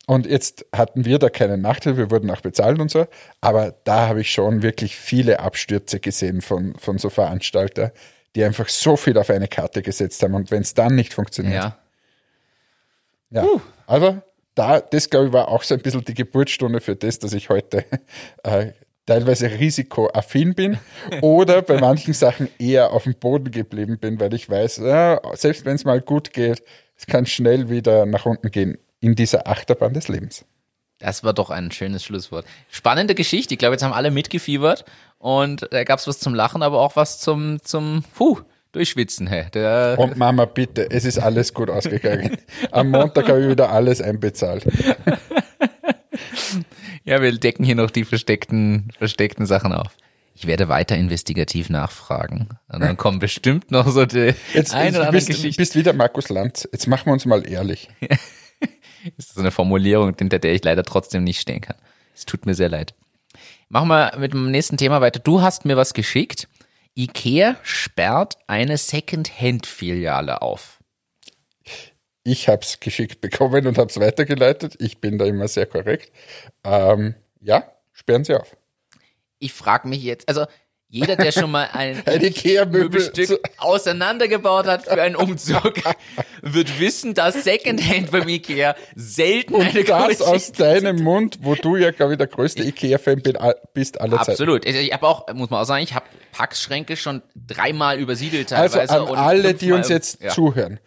Und 0.07 0.27
jetzt 0.27 0.65
hatten 0.73 1.05
wir 1.05 1.19
da 1.19 1.29
keinen 1.29 1.61
Nachteil, 1.61 1.97
wir 1.97 2.13
wurden 2.13 2.31
auch 2.31 2.41
bezahlt 2.41 2.79
und 2.79 2.91
so, 2.91 3.07
aber 3.41 3.75
da 3.85 4.07
habe 4.07 4.21
ich 4.21 4.31
schon 4.31 4.63
wirklich 4.63 4.97
viele 4.97 5.41
Abstürze 5.41 5.99
gesehen 5.99 6.43
von, 6.43 6.77
von 6.79 6.99
so 6.99 7.11
Veranstaltern, 7.11 7.91
die 8.37 8.45
einfach 8.45 8.69
so 8.69 8.97
viel 8.97 9.19
auf 9.19 9.31
eine 9.31 9.49
Karte 9.49 9.83
gesetzt 9.83 10.23
haben 10.23 10.35
und 10.35 10.53
wenn 10.53 10.63
es 10.63 10.75
dann 10.75 10.95
nicht 10.95 11.13
funktioniert. 11.13 11.55
Ja. 11.55 11.79
Ja. 13.31 13.45
Uh. 13.45 13.61
Aber 13.89 14.23
da, 14.55 14.81
das 14.81 15.11
glaube 15.11 15.27
ich 15.27 15.33
war 15.33 15.49
auch 15.49 15.65
so 15.65 15.75
ein 15.75 15.81
bisschen 15.81 16.05
die 16.05 16.15
Geburtsstunde 16.15 16.81
für 16.81 16.95
das, 16.95 17.19
dass 17.19 17.33
ich 17.33 17.49
heute 17.49 17.85
äh, 18.45 18.73
teilweise 19.07 19.51
risikoaffin 19.51 20.55
bin 20.55 20.79
oder 21.21 21.63
bei 21.63 21.81
manchen 21.81 22.15
Sachen 22.15 22.49
eher 22.61 22.93
auf 22.93 23.05
dem 23.05 23.17
Boden 23.17 23.51
geblieben 23.51 23.99
bin, 23.99 24.21
weil 24.21 24.35
ich 24.35 24.49
weiß, 24.49 24.79
ja, 24.79 25.21
selbst 25.35 25.65
wenn 25.65 25.75
es 25.75 25.85
mal 25.85 26.01
gut 26.01 26.33
geht, 26.33 26.63
es 26.97 27.07
kann 27.07 27.27
schnell 27.27 27.69
wieder 27.69 28.07
nach 28.07 28.25
unten 28.25 28.53
gehen 28.53 28.79
in 29.01 29.15
dieser 29.15 29.47
Achterbahn 29.47 29.95
des 29.95 30.09
Lebens. 30.09 30.45
Das 30.99 31.25
war 31.25 31.35
doch 31.35 31.51
ein 31.51 31.71
schönes 31.73 32.05
Schlusswort. 32.05 32.47
Spannende 32.71 33.15
Geschichte. 33.15 33.55
Ich 33.55 33.59
glaube, 33.59 33.75
jetzt 33.75 33.83
haben 33.83 33.93
alle 33.93 34.11
mitgefiebert 34.11 34.85
und 35.19 35.69
da 35.71 35.85
gab 35.85 35.99
es 35.99 36.07
was 36.07 36.19
zum 36.19 36.35
Lachen, 36.35 36.63
aber 36.63 36.81
auch 36.81 36.97
was 36.97 37.21
zum, 37.21 37.63
zum 37.63 38.03
Puh, 38.15 38.41
Durchschwitzen. 38.73 39.27
Hey. 39.27 39.47
Der 39.53 39.97
und 39.99 40.17
Mama, 40.17 40.47
bitte, 40.47 40.91
es 40.91 41.05
ist 41.05 41.19
alles 41.19 41.53
gut 41.53 41.71
ausgegangen. 41.71 42.39
Am 42.71 42.91
Montag 42.91 43.29
habe 43.29 43.43
ich 43.43 43.49
wieder 43.49 43.71
alles 43.71 44.01
einbezahlt. 44.01 44.65
ja, 47.05 47.21
wir 47.21 47.33
decken 47.33 47.65
hier 47.65 47.75
noch 47.75 47.91
die 47.91 48.05
versteckten, 48.05 48.91
versteckten 48.97 49.47
Sachen 49.47 49.73
auf. 49.73 49.97
Ich 50.35 50.47
werde 50.47 50.69
weiter 50.69 50.97
investigativ 50.97 51.71
nachfragen. 51.71 52.49
Und 52.69 52.81
dann 52.81 52.99
kommen 52.99 53.19
bestimmt 53.19 53.71
noch 53.71 53.89
so 53.89 54.05
die 54.05 54.35
jetzt, 54.53 54.75
eine 54.75 54.85
jetzt, 54.85 54.97
oder 54.97 55.07
andere 55.07 55.13
bist, 55.13 55.29
Geschichte. 55.29 55.59
bist 55.59 55.75
wieder 55.75 55.95
Markus 55.95 56.29
Lanz. 56.29 56.69
Jetzt 56.71 56.87
machen 56.87 57.07
wir 57.07 57.15
uns 57.15 57.25
mal 57.25 57.49
ehrlich. 57.49 57.89
ist 59.17 59.35
so 59.35 59.41
eine 59.41 59.51
Formulierung, 59.51 60.15
hinter 60.19 60.39
der 60.39 60.55
ich 60.55 60.65
leider 60.65 60.83
trotzdem 60.83 61.25
nicht 61.25 61.41
stehen 61.41 61.61
kann. 61.61 61.77
Es 62.15 62.25
tut 62.25 62.47
mir 62.47 62.55
sehr 62.55 62.69
leid. 62.69 62.95
Machen 63.69 63.89
wir 63.89 64.13
mit 64.19 64.33
dem 64.33 64.51
nächsten 64.51 64.77
Thema 64.77 65.01
weiter. 65.01 65.21
Du 65.21 65.43
hast 65.43 65.65
mir 65.65 65.77
was 65.77 65.95
geschickt. 65.95 66.49
IKEA 66.97 67.57
sperrt 67.63 68.39
eine 68.47 68.79
Second-Hand-Filiale 68.79 70.41
auf. 70.41 70.79
Ich 72.23 72.49
habe 72.49 72.63
es 72.63 72.81
geschickt 72.81 73.21
bekommen 73.21 73.67
und 73.67 73.79
habe 73.79 73.91
es 73.91 74.01
weitergeleitet. 74.01 74.77
Ich 74.81 74.99
bin 74.99 75.19
da 75.19 75.27
immer 75.27 75.47
sehr 75.47 75.67
korrekt. 75.67 76.11
Ähm, 76.65 77.15
ja, 77.41 77.71
sperren 77.93 78.25
Sie 78.25 78.35
auf. 78.35 78.57
Ich 79.39 79.53
frage 79.53 79.87
mich 79.89 80.03
jetzt, 80.03 80.29
also 80.29 80.47
jeder, 80.89 81.17
der 81.17 81.33
schon 81.33 81.51
mal 81.51 81.69
ein, 81.73 82.03
ein 82.07 82.23
Ikea-Möbelstück 82.23 83.41
auseinandergebaut 83.59 84.67
hat 84.67 84.85
für 84.85 85.01
einen 85.01 85.17
Umzug, 85.17 85.75
wird 86.43 86.79
wissen, 86.79 87.15
dass 87.15 87.43
Secondhand 87.45 88.11
beim 88.13 88.29
Ikea 88.29 88.77
selten 88.95 89.55
Und 89.55 89.67
eine 89.67 89.85
das 89.85 90.23
aus 90.23 90.53
deinem 90.53 91.03
Mund, 91.03 91.39
wo 91.43 91.55
du 91.55 91.77
ja, 91.77 91.91
glaube 91.91 92.13
ich, 92.13 92.19
der 92.19 92.29
größte 92.29 92.63
Ikea-Fan 92.63 93.23
bist 93.75 94.01
aller 94.01 94.19
Zeiten. 94.19 94.31
Absolut. 94.31 94.67
Also 94.67 94.79
ich 94.79 94.93
habe 94.93 95.07
auch, 95.07 95.27
muss 95.35 95.51
man 95.51 95.63
auch 95.63 95.67
sagen, 95.67 95.83
ich 95.83 95.95
habe 95.95 96.07
Packschränke 96.33 96.97
schon 96.97 97.23
dreimal 97.35 97.99
übersiedelt 97.99 98.51
teilweise. 98.51 98.81
Also 98.81 99.15
an 99.15 99.19
alle, 99.19 99.55
die 99.55 99.73
uns 99.73 99.89
jetzt 99.89 100.23
ja. 100.23 100.31
zuhören. 100.31 100.79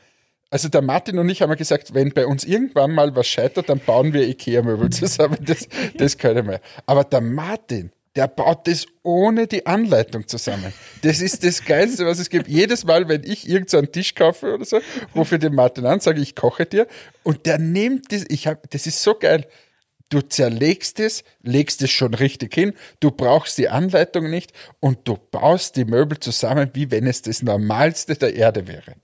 Also 0.51 0.67
der 0.67 0.81
Martin 0.81 1.19
und 1.19 1.29
ich 1.29 1.41
haben 1.41 1.51
ja 1.51 1.55
gesagt, 1.55 1.93
wenn 1.93 2.11
bei 2.11 2.25
uns 2.25 2.43
irgendwann 2.43 2.95
mal 2.95 3.15
was 3.15 3.27
scheitert, 3.27 3.69
dann 3.69 3.79
bauen 3.79 4.13
wir 4.13 4.27
Ikea-Möbel 4.27 4.89
zusammen. 4.91 5.37
Das, 5.41 5.67
das 5.95 6.17
können 6.17 6.47
wir. 6.47 6.61
Aber 6.85 7.03
der 7.03 7.21
Martin, 7.21 7.91
der 8.19 8.27
baut 8.27 8.67
das 8.67 8.85
ohne 9.01 9.47
die 9.47 9.65
Anleitung 9.65 10.27
zusammen. 10.27 10.73
Das 11.03 11.21
ist 11.21 11.45
das 11.45 11.63
Geilste, 11.63 12.05
was 12.05 12.19
es 12.19 12.29
gibt. 12.29 12.49
Jedes 12.49 12.83
Mal, 12.83 13.07
wenn 13.07 13.23
ich 13.23 13.47
irgend 13.47 13.69
so 13.69 13.81
Tisch 13.81 14.13
kaufe 14.13 14.55
oder 14.55 14.65
so, 14.65 14.81
rufe 15.15 15.35
ich 15.35 15.41
den 15.41 15.55
Martin 15.55 15.85
an, 15.85 16.01
sage 16.01 16.19
ich 16.19 16.35
koche 16.35 16.65
dir 16.65 16.85
und 17.23 17.45
der 17.45 17.59
nimmt 17.59 18.11
das, 18.11 18.25
ich 18.27 18.45
hab, 18.45 18.69
das 18.71 18.87
ist 18.87 19.01
so 19.01 19.15
geil. 19.15 19.47
Du 20.09 20.19
zerlegst 20.19 20.99
es, 20.99 21.23
legst 21.43 21.81
es 21.81 21.91
schon 21.91 22.13
richtig 22.13 22.53
hin, 22.53 22.73
du 22.99 23.09
brauchst 23.09 23.57
die 23.57 23.69
Anleitung 23.69 24.29
nicht 24.29 24.51
und 24.81 25.07
du 25.07 25.15
baust 25.15 25.77
die 25.77 25.85
Möbel 25.85 26.19
zusammen, 26.19 26.71
wie 26.73 26.91
wenn 26.91 27.07
es 27.07 27.21
das 27.21 27.41
Normalste 27.41 28.15
der 28.15 28.35
Erde 28.35 28.67
wäre. 28.67 28.95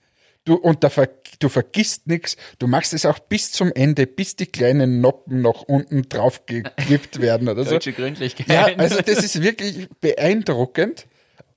Du, 0.46 0.54
und 0.56 0.84
da 0.84 0.90
ver, 0.90 1.10
du 1.40 1.50
vergisst 1.50 2.06
nichts, 2.06 2.38
du 2.60 2.68
machst 2.68 2.94
es 2.94 3.06
auch 3.06 3.18
bis 3.18 3.52
zum 3.52 3.72
Ende, 3.74 4.06
bis 4.06 4.36
die 4.36 4.46
kleinen 4.46 5.02
Noppen 5.02 5.42
noch 5.42 5.64
unten 5.64 6.08
drauf 6.08 6.46
gekippt 6.46 7.20
werden 7.22 7.50
oder 7.50 7.64
so. 7.64 7.72
Deutsche 7.72 7.94
Gründlichkeit. 7.94 8.48
Ja, 8.48 8.66
also 8.78 9.02
das 9.02 9.24
ist 9.24 9.42
wirklich 9.42 9.90
beeindruckend, 10.02 11.08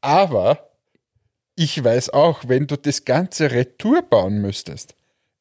aber 0.00 0.70
ich 1.54 1.82
weiß 1.84 2.10
auch, 2.10 2.44
wenn 2.46 2.66
du 2.66 2.76
das 2.76 3.04
ganze 3.04 3.50
Retour 3.50 4.02
bauen 4.02 4.40
müsstest, 4.40 4.94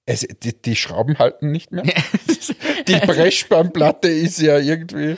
es, 0.06 0.28
die, 0.44 0.60
die 0.62 0.76
Schrauben 0.76 1.20
halten 1.20 1.52
nicht 1.52 1.72
mehr. 1.72 1.84
Die 2.88 2.96
Brechspannplatte 2.96 4.08
ist 4.08 4.40
ja 4.40 4.58
irgendwie. 4.58 5.18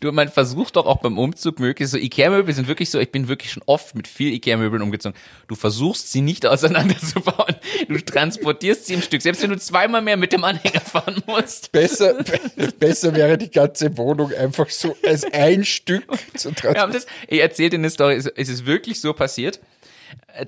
Du, 0.00 0.12
man 0.12 0.28
versucht 0.28 0.76
doch 0.76 0.86
auch 0.86 0.98
beim 0.98 1.18
Umzug 1.18 1.58
möglichst 1.60 1.92
so 1.92 1.98
Ikea-Möbel 1.98 2.54
sind 2.54 2.68
wirklich 2.68 2.90
so, 2.90 2.98
ich 2.98 3.10
bin 3.10 3.28
wirklich 3.28 3.52
schon 3.52 3.62
oft 3.66 3.94
mit 3.94 4.06
viel 4.08 4.32
Ikea-Möbeln 4.34 4.82
umgezogen. 4.82 5.16
Du 5.48 5.54
versuchst 5.54 6.12
sie 6.12 6.20
nicht 6.20 6.44
auseinanderzubauen. 6.46 7.56
Du 7.88 7.98
transportierst 7.98 8.86
sie 8.86 8.94
im 8.94 9.02
Stück, 9.02 9.22
selbst 9.22 9.42
wenn 9.42 9.50
du 9.50 9.58
zweimal 9.58 10.02
mehr 10.02 10.16
mit 10.16 10.32
dem 10.32 10.44
Anhänger 10.44 10.80
fahren 10.80 11.22
musst. 11.26 11.72
Besser, 11.72 12.14
be- 12.56 12.72
besser 12.78 13.14
wäre 13.14 13.38
die 13.38 13.50
ganze 13.50 13.96
Wohnung 13.96 14.32
einfach 14.32 14.68
so 14.70 14.96
als 15.06 15.24
ein 15.32 15.64
Stück 15.64 16.04
zu 16.36 16.50
transportieren. 16.52 16.92
das, 16.92 17.06
ich 17.28 17.40
erzähle 17.40 17.70
dir 17.70 17.78
eine 17.78 17.90
Story, 17.90 18.16
es 18.16 18.26
ist 18.26 18.66
wirklich 18.66 19.00
so 19.00 19.12
passiert. 19.12 19.60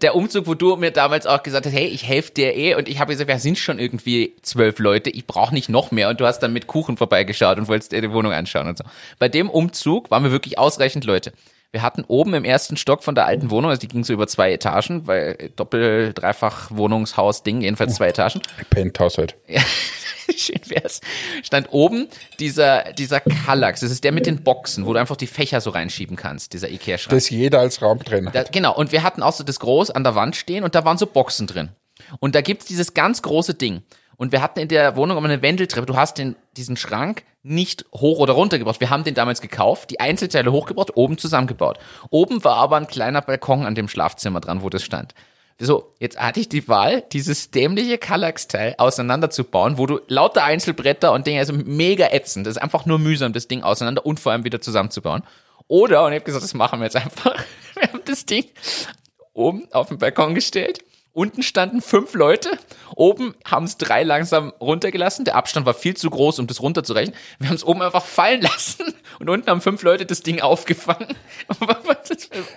Der 0.02 0.14
Umzug, 0.14 0.46
wo 0.46 0.54
du 0.54 0.76
mir 0.76 0.90
damals 0.90 1.26
auch 1.26 1.42
gesagt 1.42 1.66
hast, 1.66 1.72
hey, 1.72 1.86
ich 1.86 2.06
helfe 2.06 2.32
dir 2.32 2.54
eh 2.54 2.74
und 2.74 2.88
ich 2.88 3.00
habe 3.00 3.12
gesagt, 3.12 3.28
wir 3.28 3.38
sind 3.38 3.58
schon 3.58 3.78
irgendwie 3.78 4.34
zwölf 4.42 4.78
Leute, 4.78 5.10
ich 5.10 5.26
brauche 5.26 5.54
nicht 5.54 5.68
noch 5.68 5.90
mehr 5.90 6.10
und 6.10 6.20
du 6.20 6.26
hast 6.26 6.40
dann 6.40 6.52
mit 6.52 6.66
Kuchen 6.66 6.96
vorbeigeschaut 6.96 7.58
und 7.58 7.68
wolltest 7.68 7.92
dir 7.92 8.02
die 8.02 8.12
Wohnung 8.12 8.32
anschauen 8.32 8.68
und 8.68 8.78
so. 8.78 8.84
Bei 9.18 9.28
dem 9.28 9.48
Umzug 9.48 10.10
waren 10.10 10.24
wir 10.24 10.30
wirklich 10.30 10.58
ausreichend 10.58 11.04
Leute. 11.04 11.32
Wir 11.70 11.82
hatten 11.82 12.04
oben 12.08 12.32
im 12.32 12.44
ersten 12.44 12.78
Stock 12.78 13.04
von 13.04 13.14
der 13.14 13.26
alten 13.26 13.50
Wohnung, 13.50 13.70
also 13.70 13.80
die 13.80 13.88
ging 13.88 14.02
so 14.02 14.14
über 14.14 14.26
zwei 14.26 14.52
Etagen, 14.52 15.06
weil 15.06 15.50
Doppel-, 15.54 16.14
Dreifach 16.14 16.70
Wohnungshaus-Ding, 16.70 17.60
jedenfalls 17.60 17.96
zwei 17.96 18.08
Etagen. 18.08 18.40
Penthouse 18.70 19.18
halt. 19.18 19.36
Ja, 19.46 19.60
schön 20.34 20.60
wär's. 20.64 21.02
Stand 21.42 21.68
oben 21.70 22.08
dieser, 22.40 22.92
dieser 22.94 23.20
Kallax. 23.20 23.80
Das 23.80 23.90
ist 23.90 24.02
der 24.02 24.12
mit 24.12 24.24
den 24.24 24.42
Boxen, 24.42 24.86
wo 24.86 24.94
du 24.94 24.98
einfach 24.98 25.16
die 25.16 25.26
Fächer 25.26 25.60
so 25.60 25.68
reinschieben 25.68 26.16
kannst, 26.16 26.54
dieser 26.54 26.70
Ikea-Schrank. 26.70 27.14
Das 27.14 27.28
jeder 27.28 27.60
als 27.60 27.82
Raumtrenner. 27.82 28.30
Da, 28.30 28.44
genau, 28.44 28.74
und 28.74 28.90
wir 28.90 29.02
hatten 29.02 29.22
auch 29.22 29.34
so 29.34 29.44
das 29.44 29.60
groß 29.60 29.90
an 29.90 30.04
der 30.04 30.14
Wand 30.14 30.36
stehen 30.36 30.64
und 30.64 30.74
da 30.74 30.86
waren 30.86 30.96
so 30.96 31.04
Boxen 31.04 31.46
drin. 31.46 31.68
Und 32.18 32.34
da 32.34 32.40
gibt's 32.40 32.64
dieses 32.64 32.94
ganz 32.94 33.20
große 33.20 33.52
Ding. 33.52 33.82
Und 34.18 34.32
wir 34.32 34.42
hatten 34.42 34.58
in 34.58 34.68
der 34.68 34.96
Wohnung 34.96 35.16
immer 35.16 35.28
eine 35.28 35.42
Wendeltreppe. 35.42 35.86
Du 35.86 35.96
hast 35.96 36.18
den, 36.18 36.34
diesen 36.56 36.76
Schrank 36.76 37.22
nicht 37.44 37.84
hoch 37.94 38.18
oder 38.18 38.32
runter 38.32 38.58
gebaut. 38.58 38.80
Wir 38.80 38.90
haben 38.90 39.04
den 39.04 39.14
damals 39.14 39.40
gekauft, 39.40 39.90
die 39.90 40.00
Einzelteile 40.00 40.50
hochgebaut, 40.50 40.96
oben 40.96 41.18
zusammengebaut. 41.18 41.78
Oben 42.10 42.42
war 42.42 42.56
aber 42.56 42.76
ein 42.76 42.88
kleiner 42.88 43.22
Balkon 43.22 43.64
an 43.64 43.76
dem 43.76 43.88
Schlafzimmer 43.88 44.40
dran, 44.40 44.62
wo 44.62 44.70
das 44.70 44.82
stand. 44.82 45.14
So, 45.60 45.92
jetzt 46.00 46.20
hatte 46.20 46.40
ich 46.40 46.48
die 46.48 46.66
Wahl, 46.68 47.02
dieses 47.12 47.52
dämliche 47.52 47.96
Kallax-Teil 47.96 48.74
auseinanderzubauen, 48.78 49.78
wo 49.78 49.86
du 49.86 50.00
lauter 50.08 50.44
Einzelbretter 50.44 51.12
und 51.12 51.26
Dinge, 51.26 51.38
also 51.38 51.52
mega 51.52 52.08
ätzend. 52.10 52.46
Das 52.46 52.56
ist 52.56 52.62
einfach 52.62 52.86
nur 52.86 52.98
mühsam, 52.98 53.32
das 53.32 53.46
Ding 53.46 53.62
auseinander 53.62 54.04
und 54.04 54.18
vor 54.18 54.32
allem 54.32 54.44
wieder 54.44 54.60
zusammenzubauen. 54.60 55.22
Oder, 55.68 56.04
und 56.04 56.12
ich 56.12 56.16
habe 56.16 56.24
gesagt, 56.24 56.44
das 56.44 56.54
machen 56.54 56.80
wir 56.80 56.84
jetzt 56.84 56.96
einfach. 56.96 57.34
Wir 57.74 57.92
haben 57.92 58.02
das 58.04 58.26
Ding 58.26 58.46
oben 59.32 59.68
auf 59.72 59.88
den 59.88 59.98
Balkon 59.98 60.34
gestellt. 60.34 60.80
Unten 61.12 61.42
standen 61.42 61.80
fünf 61.80 62.14
Leute. 62.14 62.50
Oben 62.94 63.34
haben 63.44 63.64
es 63.64 63.76
drei 63.76 64.02
langsam 64.02 64.52
runtergelassen. 64.60 65.24
Der 65.24 65.34
Abstand 65.36 65.66
war 65.66 65.74
viel 65.74 65.96
zu 65.96 66.10
groß, 66.10 66.38
um 66.38 66.46
das 66.46 66.62
runterzurechnen. 66.62 67.16
Wir 67.38 67.48
haben 67.48 67.56
es 67.56 67.64
oben 67.64 67.82
einfach 67.82 68.04
fallen 68.04 68.40
lassen. 68.42 68.94
Und 69.18 69.28
unten 69.28 69.50
haben 69.50 69.60
fünf 69.60 69.82
Leute 69.82 70.06
das 70.06 70.22
Ding 70.22 70.40
aufgefangen. 70.40 71.08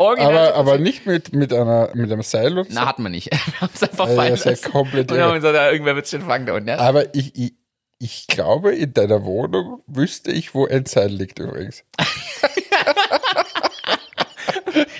Aber, 0.02 0.56
aber 0.56 0.78
nicht 0.78 1.06
mit, 1.06 1.34
mit, 1.34 1.54
einer, 1.54 1.90
mit 1.94 2.12
einem 2.12 2.22
Seil 2.22 2.58
und 2.58 2.70
so. 2.70 2.74
Na, 2.74 2.86
hatten 2.86 3.04
wir 3.04 3.10
nicht. 3.10 3.32
Wir 3.32 3.62
haben 3.62 3.72
es 3.74 3.84
einfach 3.84 4.08
fallen 4.08 4.34
ist 4.34 4.46
ja 4.46 4.52
lassen. 4.52 4.72
komplett 4.72 5.12
Und 5.12 5.20
haben 5.20 5.36
gesagt, 5.36 5.56
ja, 5.56 5.72
irgendwer 5.72 5.96
wird 5.96 6.08
schon 6.08 6.22
fangen 6.22 6.46
da 6.46 6.54
unten. 6.54 6.70
Ja? 6.70 6.78
Aber 6.78 7.14
ich, 7.16 7.36
ich, 7.36 7.54
ich 8.00 8.28
glaube, 8.28 8.76
in 8.76 8.94
deiner 8.94 9.24
Wohnung 9.24 9.82
wüsste 9.88 10.32
ich, 10.32 10.54
wo 10.54 10.68
ein 10.68 10.86
Seil 10.86 11.10
liegt 11.10 11.40
übrigens. 11.40 11.84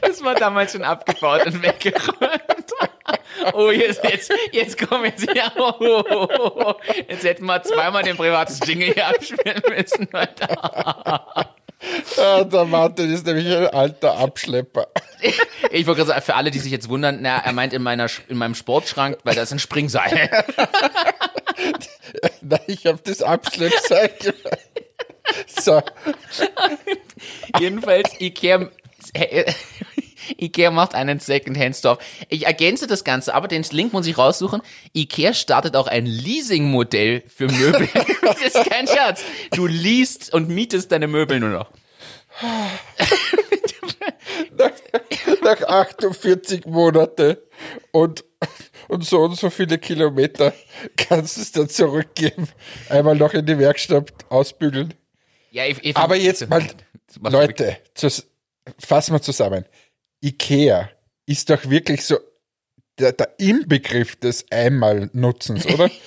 Das 0.02 0.24
war 0.24 0.36
damals 0.36 0.74
schon 0.74 0.84
abgebaut 0.84 1.46
und 1.46 1.62
weggeräumt. 1.64 2.72
Oh, 3.54 3.72
jetzt, 3.72 4.04
jetzt, 4.04 4.32
jetzt 4.52 4.78
kommen 4.88 5.06
jetzt 5.06 5.28
ja. 5.36 5.52
Oh, 5.58 5.74
oh, 5.80 6.04
oh. 6.30 6.74
Jetzt 7.08 7.24
hätten 7.24 7.46
wir 7.46 7.62
zweimal 7.64 8.04
den 8.04 8.18
privaten 8.18 8.54
Jingle 8.66 8.94
hier 8.94 9.08
abspielen 9.08 9.62
müssen. 9.70 10.08
Alter. 10.14 11.48
Ah, 12.18 12.44
der 12.44 12.66
Martin 12.66 13.12
ist 13.12 13.26
nämlich 13.26 13.48
ein 13.48 13.68
alter 13.68 14.18
Abschlepper. 14.18 14.88
Ich 15.72 15.88
wollte 15.88 16.00
gerade 16.00 16.10
sagen, 16.10 16.22
für 16.22 16.36
alle, 16.36 16.52
die 16.52 16.60
sich 16.60 16.72
jetzt 16.72 16.90
wundern, 16.90 17.20
na, 17.22 17.38
er 17.38 17.54
meint 17.54 17.74
in, 17.74 17.82
meiner, 17.82 18.08
in 18.28 18.38
meinem 18.38 18.54
Sportschrank, 18.56 19.18
weil 19.24 19.36
da 19.36 19.42
ist 19.42 19.52
ein 19.52 19.60
Springseil. 19.60 20.30
Nein, 22.42 22.60
ich 22.68 22.86
habe 22.86 23.00
das 23.04 23.24
Abschleppseil 23.24 24.10
gemacht. 24.20 24.60
So, 25.48 25.82
Jedenfalls, 27.60 28.20
Ikea, 28.20 28.70
Ikea 30.40 30.72
macht 30.72 30.96
einen 30.96 31.20
Second-Hand-Store. 31.20 31.98
Ich 32.30 32.46
ergänze 32.46 32.88
das 32.88 33.04
Ganze, 33.04 33.34
aber 33.34 33.48
den 33.48 33.64
Link 33.72 33.94
muss 33.94 34.08
ich 34.08 34.18
raussuchen. 34.18 34.62
Ikea 34.94 35.34
startet 35.34 35.76
auch 35.76 35.88
ein 35.88 36.06
Leasing-Modell 36.06 37.24
für 37.28 37.48
Möbel. 37.48 37.88
das 38.22 38.42
ist 38.42 38.70
kein 38.70 38.88
Scherz. 38.88 39.24
Du 39.52 39.68
liest 39.68 40.34
und 40.34 40.50
mietest 40.50 40.92
deine 40.92 41.08
Möbel 41.08 41.40
nur 41.40 41.50
noch. 41.50 41.72
nach 45.44 45.62
48 45.62 46.66
Monate 46.66 47.44
und, 47.92 48.24
und 48.88 49.06
so 49.06 49.22
und 49.22 49.38
so 49.38 49.50
viele 49.50 49.78
Kilometer 49.78 50.54
kannst 50.96 51.38
du 51.38 51.42
es 51.42 51.52
dann 51.52 51.70
zurückgeben. 51.70 52.48
Einmal 52.90 53.16
noch 53.16 53.34
in 53.34 53.46
die 53.46 53.58
Werkstatt 53.58 54.12
ausbügeln. 54.30 54.94
Ja, 55.52 55.66
ich, 55.66 55.84
ich, 55.84 55.98
Aber 55.98 56.16
jetzt 56.16 56.50
mal, 56.50 56.66
Leute, 57.22 57.78
fassen 58.80 59.14
wir 59.14 59.22
zusammen. 59.22 59.66
Ikea 60.24 60.90
ist 61.26 61.50
doch 61.50 61.70
wirklich 61.70 62.04
so 62.06 62.18
der, 63.00 63.14
der 63.14 63.34
Inbegriff 63.40 64.16
des 64.18 64.46
Einmal-Nutzens, 64.52 65.66
oder? 65.68 65.90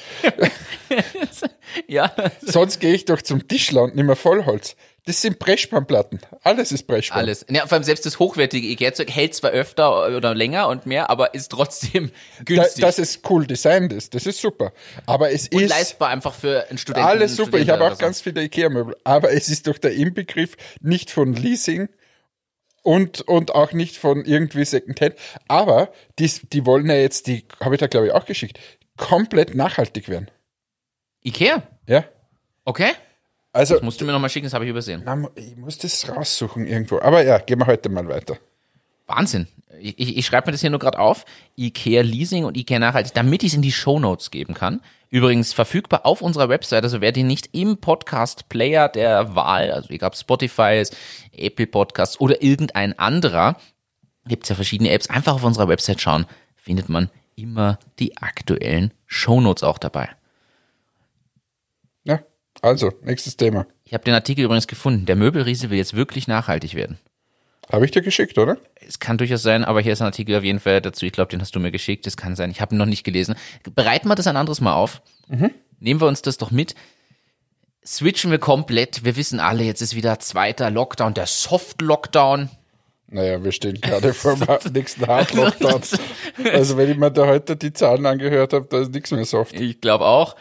Ja, 1.88 2.14
Sonst 2.40 2.78
gehe 2.78 2.94
ich 2.94 3.04
doch 3.04 3.20
zum 3.20 3.48
Tischler 3.48 3.82
und 3.82 3.96
nehme 3.96 4.14
Vollholz. 4.14 4.76
Das 5.06 5.20
sind 5.20 5.38
Brechspannplatten. 5.38 6.20
Alles 6.42 6.70
ist 6.72 6.86
Brechspann. 6.86 7.18
alles. 7.18 7.44
Ja, 7.50 7.66
vor 7.66 7.72
allem 7.74 7.82
selbst 7.84 8.06
das 8.06 8.18
hochwertige 8.18 8.66
Ikea-Zeug 8.68 9.10
hält 9.10 9.34
zwar 9.34 9.50
öfter 9.50 10.14
oder 10.16 10.34
länger 10.34 10.68
und 10.68 10.86
mehr, 10.86 11.10
aber 11.10 11.34
ist 11.34 11.48
trotzdem 11.50 12.10
Da, 12.38 12.44
günstig. 12.44 12.82
dass 12.82 12.98
es 12.98 13.20
cool 13.28 13.46
designt 13.46 13.92
ist, 13.92 14.14
das 14.14 14.24
ist 14.26 14.40
super. 14.40 14.72
Aber 15.06 15.30
es 15.32 15.48
und 15.48 15.62
ist 15.62 15.70
leistbar 15.70 16.10
einfach 16.10 16.34
für 16.34 16.68
einen 16.68 16.78
Studenten. 16.78 17.08
alles 17.08 17.34
super. 17.36 17.58
Ich 17.58 17.64
Studenten 17.64 17.72
habe 17.72 17.82
oder 17.84 17.92
auch 17.92 17.98
so. 17.98 18.04
ganz 18.04 18.20
viele 18.20 18.42
Ikea-Möbel. 18.44 18.96
Aber 19.04 19.32
es 19.32 19.48
ist 19.48 19.66
doch 19.66 19.78
der 19.78 19.94
Inbegriff 19.94 20.56
nicht 20.80 21.10
von 21.10 21.34
Leasing 21.34 21.88
und, 22.84 23.22
und 23.22 23.54
auch 23.54 23.72
nicht 23.72 23.96
von 23.96 24.24
irgendwie 24.24 24.64
Secondhand. 24.64 25.16
Aber 25.48 25.90
die, 26.18 26.30
die 26.52 26.64
wollen 26.64 26.86
ja 26.86 26.94
jetzt, 26.94 27.26
die 27.26 27.44
habe 27.60 27.74
ich 27.74 27.80
da 27.80 27.88
glaube 27.88 28.06
ich 28.06 28.12
auch 28.12 28.26
geschickt, 28.26 28.60
komplett 28.96 29.54
nachhaltig 29.54 30.08
werden. 30.08 30.30
Ikea? 31.24 31.62
Ja. 31.88 32.04
Okay. 32.64 32.92
Also, 33.52 33.80
Musst 33.82 34.00
du 34.00 34.04
mir 34.04 34.12
nochmal 34.12 34.30
schicken, 34.30 34.46
das 34.46 34.54
habe 34.54 34.64
ich 34.64 34.70
übersehen. 34.70 35.02
na, 35.04 35.28
ich 35.36 35.56
muss 35.56 35.78
das 35.78 36.08
raussuchen 36.08 36.66
irgendwo. 36.66 36.98
Aber 37.00 37.24
ja, 37.24 37.38
gehen 37.38 37.58
wir 37.60 37.66
heute 37.66 37.88
mal 37.88 38.06
weiter. 38.08 38.36
Wahnsinn. 39.06 39.46
Ich, 39.80 39.98
ich, 39.98 40.16
ich 40.16 40.26
schreibe 40.26 40.46
mir 40.46 40.52
das 40.52 40.60
hier 40.60 40.70
nur 40.70 40.78
gerade 40.78 40.98
auf. 40.98 41.24
IKEA 41.58 42.02
Leasing 42.02 42.44
und 42.44 42.56
IKEA 42.56 42.78
Nachhaltig, 42.78 43.12
damit 43.14 43.42
ich 43.42 43.52
es 43.52 43.54
in 43.54 43.62
die 43.62 43.72
Shownotes 43.72 44.30
geben 44.30 44.54
kann. 44.54 44.80
Übrigens 45.10 45.52
verfügbar 45.52 46.06
auf 46.06 46.22
unserer 46.22 46.48
Website, 46.48 46.82
also 46.82 47.00
wer 47.00 47.12
die 47.12 47.22
nicht 47.22 47.50
im 47.52 47.78
Podcast-Player 47.78 48.88
der 48.88 49.34
Wahl, 49.36 49.70
also 49.70 49.90
egal 49.90 50.08
ob 50.08 50.16
Spotify 50.16 50.78
ist, 50.80 50.96
Apple 51.32 51.66
Podcasts 51.66 52.18
oder 52.18 52.42
irgendein 52.42 52.98
anderer, 52.98 53.56
gibt's 54.26 54.48
ja 54.48 54.56
verschiedene 54.56 54.90
Apps, 54.90 55.10
einfach 55.10 55.34
auf 55.34 55.44
unserer 55.44 55.68
Website 55.68 56.00
schauen, 56.00 56.26
findet 56.56 56.88
man 56.88 57.10
immer 57.36 57.78
die 57.98 58.16
aktuellen 58.16 58.92
Shownotes 59.06 59.62
auch 59.62 59.78
dabei. 59.78 60.08
Ja, 62.02 62.20
also, 62.60 62.92
nächstes 63.02 63.36
Thema. 63.36 63.66
Ich 63.84 63.94
habe 63.94 64.04
den 64.04 64.14
Artikel 64.14 64.44
übrigens 64.44 64.66
gefunden. 64.66 65.06
Der 65.06 65.16
Möbelriese 65.16 65.70
will 65.70 65.78
jetzt 65.78 65.94
wirklich 65.94 66.26
nachhaltig 66.26 66.74
werden. 66.74 66.98
Habe 67.72 67.84
ich 67.84 67.90
dir 67.90 68.02
geschickt, 68.02 68.36
oder? 68.38 68.58
Es 68.86 68.98
kann 68.98 69.18
durchaus 69.18 69.42
sein, 69.42 69.64
aber 69.64 69.80
hier 69.80 69.94
ist 69.94 70.02
ein 70.02 70.06
Artikel 70.06 70.36
auf 70.36 70.44
jeden 70.44 70.60
Fall 70.60 70.80
dazu. 70.80 71.06
Ich 71.06 71.12
glaube, 71.12 71.30
den 71.30 71.40
hast 71.40 71.54
du 71.56 71.60
mir 71.60 71.70
geschickt. 71.72 72.06
Das 72.06 72.16
kann 72.16 72.36
sein. 72.36 72.50
Ich 72.50 72.60
habe 72.60 72.74
ihn 72.74 72.78
noch 72.78 72.86
nicht 72.86 73.04
gelesen. 73.04 73.34
Bereiten 73.74 74.08
wir 74.08 74.14
das 74.14 74.26
ein 74.26 74.36
anderes 74.36 74.60
Mal 74.60 74.74
auf. 74.74 75.00
Nehmen 75.80 76.00
wir 76.00 76.06
uns 76.06 76.22
das 76.22 76.36
doch 76.38 76.50
mit. 76.50 76.74
switchen 77.84 78.30
wir 78.30 78.38
komplett. 78.38 79.04
Wir 79.04 79.16
wissen 79.16 79.40
alle, 79.40 79.64
jetzt 79.64 79.80
ist 79.82 79.94
wieder 79.96 80.18
zweiter 80.18 80.70
Lockdown, 80.70 81.14
der 81.14 81.26
Soft-Lockdown. 81.26 82.50
Naja, 83.08 83.42
wir 83.44 83.52
stehen 83.52 83.80
gerade 83.80 84.12
vor 84.14 84.34
dem 84.36 84.72
nächsten 84.72 85.06
Hard-Lockdown. 85.06 85.82
Also 86.52 86.76
wenn 86.76 86.90
ich 86.90 86.96
mir 86.96 87.10
da 87.12 87.26
heute 87.26 87.56
die 87.56 87.72
Zahlen 87.72 88.04
angehört 88.06 88.52
habe, 88.52 88.66
da 88.68 88.80
ist 88.80 88.92
nichts 88.92 89.10
mehr 89.12 89.24
soft. 89.24 89.54
Ich 89.54 89.80
glaube 89.80 90.04
auch. 90.04 90.34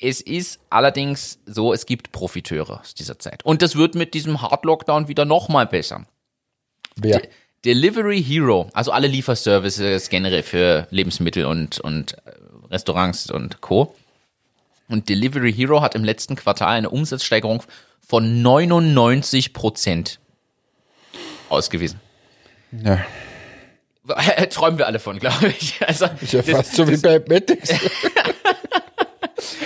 Es 0.00 0.20
ist 0.20 0.60
allerdings 0.70 1.38
so, 1.46 1.72
es 1.72 1.86
gibt 1.86 2.12
Profiteure 2.12 2.80
aus 2.80 2.94
dieser 2.94 3.18
Zeit. 3.18 3.44
Und 3.44 3.62
das 3.62 3.76
wird 3.76 3.94
mit 3.94 4.14
diesem 4.14 4.40
Hard-Lockdown 4.42 5.08
wieder 5.08 5.24
nochmal 5.24 5.66
besser. 5.66 6.06
Wer? 6.96 7.22
Delivery 7.64 8.22
Hero, 8.22 8.68
also 8.72 8.90
alle 8.90 9.06
Lieferservices 9.06 10.08
generell 10.08 10.42
für 10.42 10.88
Lebensmittel 10.90 11.44
und, 11.44 11.78
und 11.80 12.14
äh, 12.24 12.32
Restaurants 12.70 13.30
und 13.30 13.60
Co. 13.60 13.94
Und 14.88 15.08
Delivery 15.08 15.52
Hero 15.52 15.80
hat 15.80 15.94
im 15.94 16.04
letzten 16.04 16.34
Quartal 16.34 16.76
eine 16.76 16.90
Umsatzsteigerung 16.90 17.62
von 18.06 18.42
99 18.42 19.52
Prozent 19.52 20.18
ausgewiesen. 21.48 22.00
Ja, 22.84 23.00
Träumen 24.50 24.78
wir 24.78 24.86
alle 24.86 24.98
von, 24.98 25.18
glaube 25.18 25.48
ich. 25.48 25.80
Also, 25.86 26.06
ist 26.20 26.32
ja 26.32 26.42
fast 26.42 26.74
so 26.74 26.88
wie 26.88 26.96
bei 26.96 27.20
Matics. 27.20 27.70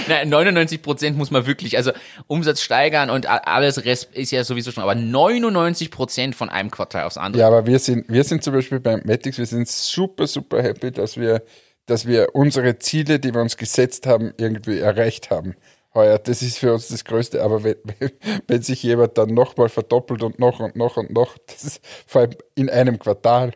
Nein, 0.08 0.28
99 0.28 0.82
Prozent 0.82 1.16
muss 1.16 1.30
man 1.30 1.46
wirklich, 1.46 1.76
also 1.76 1.92
Umsatz 2.26 2.60
steigern 2.60 3.10
und 3.10 3.26
alles 3.28 3.84
Rest 3.84 4.14
ist 4.14 4.30
ja 4.32 4.44
sowieso 4.44 4.72
schon, 4.72 4.82
aber 4.82 4.94
99 4.94 5.90
Prozent 5.90 6.34
von 6.34 6.48
einem 6.48 6.70
Quartal 6.70 7.04
aufs 7.04 7.16
andere. 7.16 7.40
Ja, 7.40 7.48
aber 7.48 7.66
wir 7.66 7.78
sind, 7.78 8.08
wir 8.08 8.24
sind 8.24 8.42
zum 8.42 8.54
Beispiel 8.54 8.80
bei 8.80 8.96
Matics, 8.98 9.38
wir 9.38 9.46
sind 9.46 9.68
super, 9.68 10.26
super 10.26 10.62
happy, 10.62 10.92
dass 10.92 11.16
wir, 11.16 11.42
dass 11.86 12.06
wir 12.06 12.34
unsere 12.34 12.78
Ziele, 12.78 13.18
die 13.18 13.34
wir 13.34 13.40
uns 13.40 13.56
gesetzt 13.56 14.06
haben, 14.06 14.32
irgendwie 14.36 14.78
erreicht 14.78 15.30
haben. 15.30 15.54
Heuer, 15.94 16.18
das 16.18 16.42
ist 16.42 16.58
für 16.58 16.74
uns 16.74 16.88
das 16.88 17.04
Größte, 17.04 17.42
aber 17.42 17.64
wenn, 17.64 17.76
wenn 18.46 18.62
sich 18.62 18.82
jemand 18.82 19.16
dann 19.18 19.32
nochmal 19.32 19.68
verdoppelt 19.68 20.22
und 20.22 20.38
noch 20.38 20.60
und 20.60 20.76
noch 20.76 20.96
und 20.96 21.10
noch, 21.10 21.36
das 21.46 21.64
ist 21.64 21.80
vor 22.06 22.22
allem 22.22 22.34
in 22.54 22.70
einem 22.70 22.98
Quartal, 22.98 23.52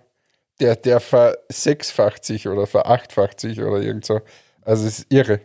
der, 0.61 0.77
der 0.77 1.01
versechsfacht 1.01 2.25
sich 2.25 2.49
oder 2.49 2.67
verachtfacht 2.67 3.41
sich 3.41 3.61
oder 3.61 3.81
irgend 3.81 4.05
so. 4.05 4.21
Also 4.63 4.87
es 4.87 5.01
ist 5.01 5.13
irre. 5.13 5.41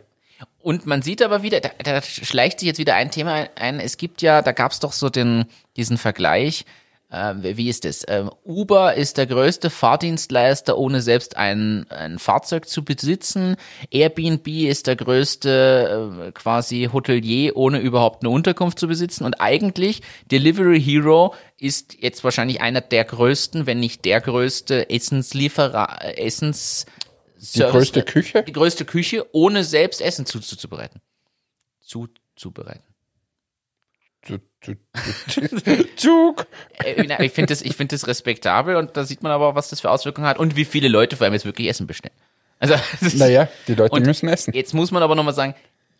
Und 0.58 0.86
man 0.86 1.02
sieht 1.02 1.22
aber 1.22 1.42
wieder, 1.42 1.60
da, 1.60 1.70
da 1.82 2.02
schleicht 2.02 2.60
sich 2.60 2.66
jetzt 2.66 2.78
wieder 2.78 2.94
ein 2.94 3.10
Thema 3.10 3.48
ein. 3.54 3.80
Es 3.80 3.96
gibt 3.96 4.20
ja, 4.22 4.42
da 4.42 4.52
gab 4.52 4.72
es 4.72 4.80
doch 4.80 4.92
so 4.92 5.08
den, 5.08 5.46
diesen 5.76 5.96
Vergleich. 5.98 6.64
Äh, 7.08 7.56
wie 7.56 7.68
ist 7.68 7.84
es? 7.84 8.04
Ähm, 8.08 8.30
Uber 8.44 8.94
ist 8.94 9.16
der 9.16 9.26
größte 9.26 9.70
Fahrdienstleister, 9.70 10.76
ohne 10.76 11.02
selbst 11.02 11.36
ein, 11.36 11.86
ein 11.88 12.18
Fahrzeug 12.18 12.68
zu 12.68 12.84
besitzen. 12.84 13.56
Airbnb 13.90 14.46
ist 14.48 14.88
der 14.88 14.96
größte 14.96 16.26
äh, 16.26 16.32
quasi 16.32 16.90
Hotelier, 16.92 17.56
ohne 17.56 17.78
überhaupt 17.78 18.24
eine 18.24 18.30
Unterkunft 18.30 18.80
zu 18.80 18.88
besitzen. 18.88 19.24
Und 19.24 19.40
eigentlich 19.40 20.02
Delivery 20.32 20.82
Hero 20.82 21.34
ist 21.58 22.02
jetzt 22.02 22.24
wahrscheinlich 22.24 22.60
einer 22.60 22.80
der 22.80 23.04
größten, 23.04 23.66
wenn 23.66 23.78
nicht 23.78 24.04
der 24.04 24.20
größte 24.20 24.90
Essenslieferer, 24.90 25.98
äh, 26.02 26.26
Essens 27.36 27.52
Die 27.52 27.60
größte 27.60 28.02
Küche? 28.02 28.42
die 28.42 28.52
größte 28.52 28.84
Küche, 28.84 29.26
ohne 29.32 29.62
selbst 29.64 30.00
Essen 30.00 30.26
zuzubereiten. 30.26 31.00
Zuzubereiten. 31.80 32.82
Zu- 34.22 34.40
zu- 34.60 34.76
zu- 35.28 35.86
Zug! 35.96 36.46
Äh, 36.82 37.24
ich 37.24 37.32
finde 37.32 37.52
das, 37.52 37.62
ich 37.62 37.76
finde 37.76 37.94
das 37.94 38.06
respektabel 38.08 38.74
und 38.76 38.96
da 38.96 39.04
sieht 39.04 39.22
man 39.22 39.30
aber 39.30 39.46
auch, 39.48 39.54
was 39.54 39.68
das 39.70 39.80
für 39.80 39.90
Auswirkungen 39.90 40.26
hat 40.26 40.38
und 40.38 40.56
wie 40.56 40.64
viele 40.64 40.88
Leute 40.88 41.16
vor 41.16 41.24
allem 41.26 41.34
jetzt 41.34 41.44
wirklich 41.44 41.68
Essen 41.68 41.86
bestellen. 41.86 42.14
Also, 42.58 42.74
Naja, 43.16 43.48
die 43.68 43.74
Leute 43.74 44.00
müssen 44.00 44.28
essen. 44.28 44.52
Jetzt 44.52 44.74
muss 44.74 44.90
man 44.90 45.02
aber 45.02 45.14
nochmal 45.14 45.34
sagen, 45.34 45.54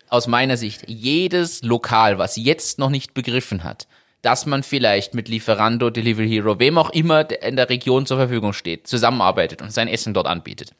aus 0.09 0.26
meiner 0.26 0.57
Sicht, 0.57 0.84
jedes 0.89 1.62
Lokal, 1.62 2.18
was 2.18 2.37
jetzt 2.37 2.78
noch 2.78 2.91
nicht 2.91 3.14
begriffen 3.14 3.62
hat, 3.62 3.87
dass 4.22 4.47
man 4.47 4.62
vielleicht 4.64 5.14
mit 5.14 5.28
Lieferando, 5.28 5.91
Delivery 5.91 6.28
Hero, 6.28 6.59
wem 6.59 6.78
auch 6.78 6.91
immer 6.91 7.30
in 7.43 7.55
der 7.57 7.68
Region 7.68 8.07
zur 8.07 8.16
Verfügung 8.16 8.53
steht, 8.53 8.89
zusammenarbeitet 8.89 9.62
und 9.62 9.72
sein 9.72 9.87
Essen 9.87 10.14
dort 10.14 10.26
anbietet, 10.26 10.70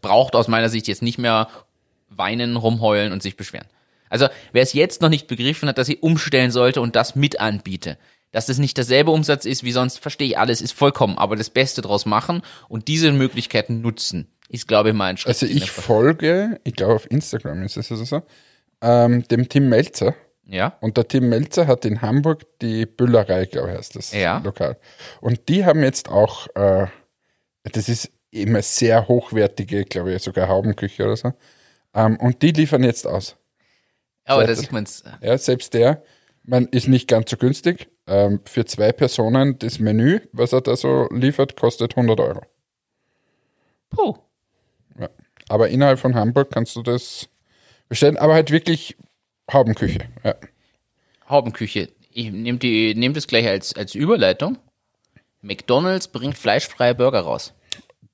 braucht 0.00 0.34
aus 0.34 0.48
meiner 0.48 0.68
Sicht 0.68 0.88
jetzt 0.88 1.02
nicht 1.02 1.18
mehr 1.18 1.48
weinen, 2.08 2.56
rumheulen 2.56 3.12
und 3.12 3.22
sich 3.22 3.36
beschweren. 3.36 3.66
Also 4.08 4.28
wer 4.52 4.62
es 4.62 4.74
jetzt 4.74 5.00
noch 5.00 5.08
nicht 5.08 5.26
begriffen 5.26 5.68
hat, 5.68 5.78
dass 5.78 5.86
sie 5.86 5.96
umstellen 5.96 6.50
sollte 6.50 6.80
und 6.80 6.94
das 6.96 7.16
mit 7.16 7.40
anbiete, 7.40 7.96
dass 8.30 8.46
das 8.46 8.58
nicht 8.58 8.76
derselbe 8.76 9.10
Umsatz 9.10 9.44
ist 9.46 9.64
wie 9.64 9.72
sonst, 9.72 9.98
verstehe 9.98 10.28
ich 10.28 10.38
alles, 10.38 10.60
ist 10.60 10.72
vollkommen, 10.72 11.16
aber 11.18 11.36
das 11.36 11.48
Beste 11.50 11.80
draus 11.80 12.04
machen 12.04 12.42
und 12.68 12.88
diese 12.88 13.10
Möglichkeiten 13.12 13.80
nutzen, 13.80 14.28
ist 14.48 14.68
glaube 14.68 14.90
ich 14.90 14.94
mal 14.94 15.06
ein 15.06 15.16
Schritt. 15.16 15.28
Also 15.34 15.46
ich 15.46 15.70
folge, 15.70 16.60
ich 16.64 16.74
glaube 16.74 16.94
auf 16.94 17.10
Instagram 17.10 17.62
ist 17.62 17.78
es 17.78 17.90
also 17.90 18.04
so, 18.04 18.22
ähm, 18.82 19.26
dem 19.28 19.48
Tim 19.48 19.70
Melzer. 19.70 20.14
ja, 20.46 20.76
Und 20.80 20.98
der 20.98 21.08
Tim 21.08 21.30
Melzer 21.30 21.66
hat 21.66 21.86
in 21.86 22.02
Hamburg 22.02 22.44
die 22.60 22.84
Büllerei, 22.84 23.46
glaube 23.46 23.70
ich, 23.70 23.78
heißt 23.78 23.96
das 23.96 24.12
Ja. 24.12 24.38
Lokal. 24.44 24.76
Und 25.22 25.48
die 25.48 25.64
haben 25.64 25.82
jetzt 25.82 26.10
auch, 26.10 26.48
äh, 26.54 26.86
das 27.64 27.88
ist 27.88 28.10
immer 28.32 28.62
sehr 28.62 29.06
hochwertige, 29.06 29.84
glaube 29.84 30.14
ich, 30.14 30.22
sogar 30.22 30.48
Haubenküche 30.48 31.04
oder 31.04 31.16
so. 31.16 31.32
Ähm, 31.94 32.16
und 32.16 32.42
die 32.42 32.50
liefern 32.50 32.82
jetzt 32.82 33.06
aus. 33.06 33.36
aber 34.24 34.42
da 34.46 34.54
Seit- 34.54 34.64
sieht 34.64 34.72
man's. 34.72 35.04
Ja, 35.20 35.36
selbst 35.38 35.74
der, 35.74 36.02
man 36.42 36.66
ist 36.68 36.88
nicht 36.88 37.06
ganz 37.08 37.30
so 37.30 37.36
günstig. 37.36 37.88
Ähm, 38.08 38.40
für 38.46 38.64
zwei 38.64 38.90
Personen 38.90 39.58
das 39.60 39.78
Menü, 39.78 40.20
was 40.32 40.52
er 40.52 40.60
da 40.60 40.74
so 40.76 41.06
liefert, 41.12 41.56
kostet 41.56 41.96
100 41.96 42.18
Euro. 42.18 42.40
Puh. 43.90 44.16
Ja. 44.98 45.08
Aber 45.48 45.68
innerhalb 45.68 45.98
von 46.00 46.14
Hamburg 46.14 46.50
kannst 46.50 46.74
du 46.74 46.82
das 46.82 47.28
bestellen, 47.88 48.16
aber 48.16 48.34
halt 48.34 48.50
wirklich 48.50 48.96
Haubenküche. 49.52 50.00
Ja. 50.24 50.34
Haubenküche. 51.28 51.90
Ich 52.10 52.30
nehme 52.32 52.58
die, 52.58 52.94
nehm 52.94 53.14
das 53.14 53.26
gleich 53.26 53.46
als, 53.46 53.74
als 53.76 53.94
Überleitung. 53.94 54.58
McDonalds 55.42 56.08
bringt 56.08 56.36
fleischfreie 56.38 56.94
Burger 56.94 57.20
raus. 57.20 57.54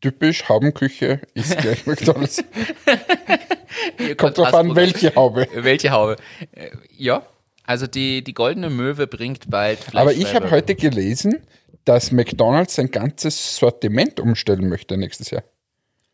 Typisch 0.00 0.48
Haubenküche 0.48 1.20
ist 1.34 1.58
gleich 1.58 1.86
McDonalds. 1.86 2.44
Kommt 4.16 4.38
drauf 4.38 4.54
an, 4.54 4.76
welche 4.76 5.14
Haube. 5.14 5.48
Welche 5.54 5.90
Haube? 5.90 6.16
Äh, 6.52 6.70
Ja, 6.96 7.26
also 7.64 7.86
die, 7.86 8.22
die 8.22 8.32
goldene 8.32 8.70
Möwe 8.70 9.06
bringt 9.06 9.50
bald 9.50 9.94
Aber 9.94 10.12
ich 10.12 10.34
habe 10.34 10.50
heute 10.50 10.74
gelesen, 10.74 11.42
dass 11.84 12.12
McDonalds 12.12 12.74
sein 12.74 12.90
ganzes 12.90 13.56
Sortiment 13.56 14.20
umstellen 14.20 14.68
möchte 14.68 14.96
nächstes 14.96 15.30
Jahr. 15.30 15.42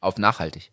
Auf 0.01 0.18
nachhaltig. 0.18 0.70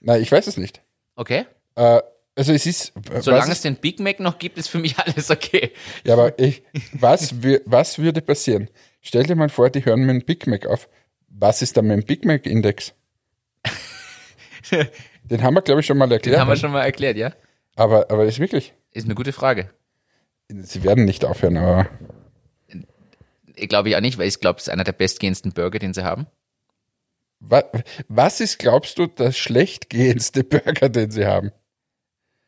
Nein, 0.00 0.22
ich 0.22 0.32
weiß 0.32 0.46
es 0.46 0.56
nicht. 0.56 0.82
Okay? 1.16 1.46
Äh, 1.76 2.00
also 2.36 2.52
es 2.52 2.66
ist, 2.66 2.92
Solange 3.20 3.52
es 3.52 3.60
den 3.60 3.76
Big 3.76 4.00
Mac 4.00 4.18
noch 4.18 4.38
gibt, 4.38 4.58
ist 4.58 4.68
für 4.68 4.78
mich 4.78 4.98
alles 4.98 5.30
okay. 5.30 5.72
Ja, 6.04 6.14
aber 6.14 6.38
ich, 6.38 6.62
was, 6.92 7.34
was 7.64 7.98
würde 7.98 8.20
passieren? 8.20 8.68
Stell 9.00 9.24
dir 9.24 9.36
mal 9.36 9.48
vor, 9.48 9.70
die 9.70 9.84
hören 9.84 10.00
mit 10.00 10.22
dem 10.22 10.24
Big 10.24 10.46
Mac 10.46 10.66
auf. 10.66 10.88
Was 11.36 11.62
ist 11.62 11.76
da 11.76 11.82
mit 11.82 11.92
dem 11.92 12.04
Big 12.04 12.24
Mac 12.24 12.46
Index? 12.46 12.94
Den 15.24 15.42
haben 15.42 15.54
wir, 15.54 15.62
glaube 15.62 15.80
ich, 15.80 15.86
schon 15.86 15.98
mal 15.98 16.10
erklärt. 16.10 16.36
Den 16.36 16.40
haben 16.40 16.48
wir 16.48 16.56
schon 16.56 16.70
mal 16.70 16.82
erklärt, 16.82 17.16
ja? 17.16 17.32
aber, 17.76 18.10
aber 18.10 18.24
ist 18.24 18.38
wirklich. 18.38 18.72
Ist 18.92 19.04
eine 19.04 19.14
gute 19.14 19.32
Frage. 19.32 19.70
Sie 20.48 20.84
werden 20.84 21.04
nicht 21.04 21.24
aufhören, 21.24 21.56
aber 21.56 21.88
Glaube 23.56 23.88
ich 23.88 23.96
auch 23.96 24.00
nicht, 24.00 24.18
weil 24.18 24.28
ich 24.28 24.40
glaube, 24.40 24.58
es 24.58 24.64
ist 24.66 24.72
einer 24.72 24.84
der 24.84 24.92
bestgehendsten 24.92 25.52
Burger, 25.52 25.78
den 25.78 25.94
sie 25.94 26.04
haben. 26.04 26.26
wa, 27.40 27.62
was 28.08 28.40
ist, 28.40 28.58
glaubst 28.58 28.98
du, 28.98 29.06
der 29.06 29.32
schlechtgehendste 29.32 30.44
Burger, 30.44 30.88
den 30.88 31.10
sie 31.10 31.26
haben? 31.26 31.52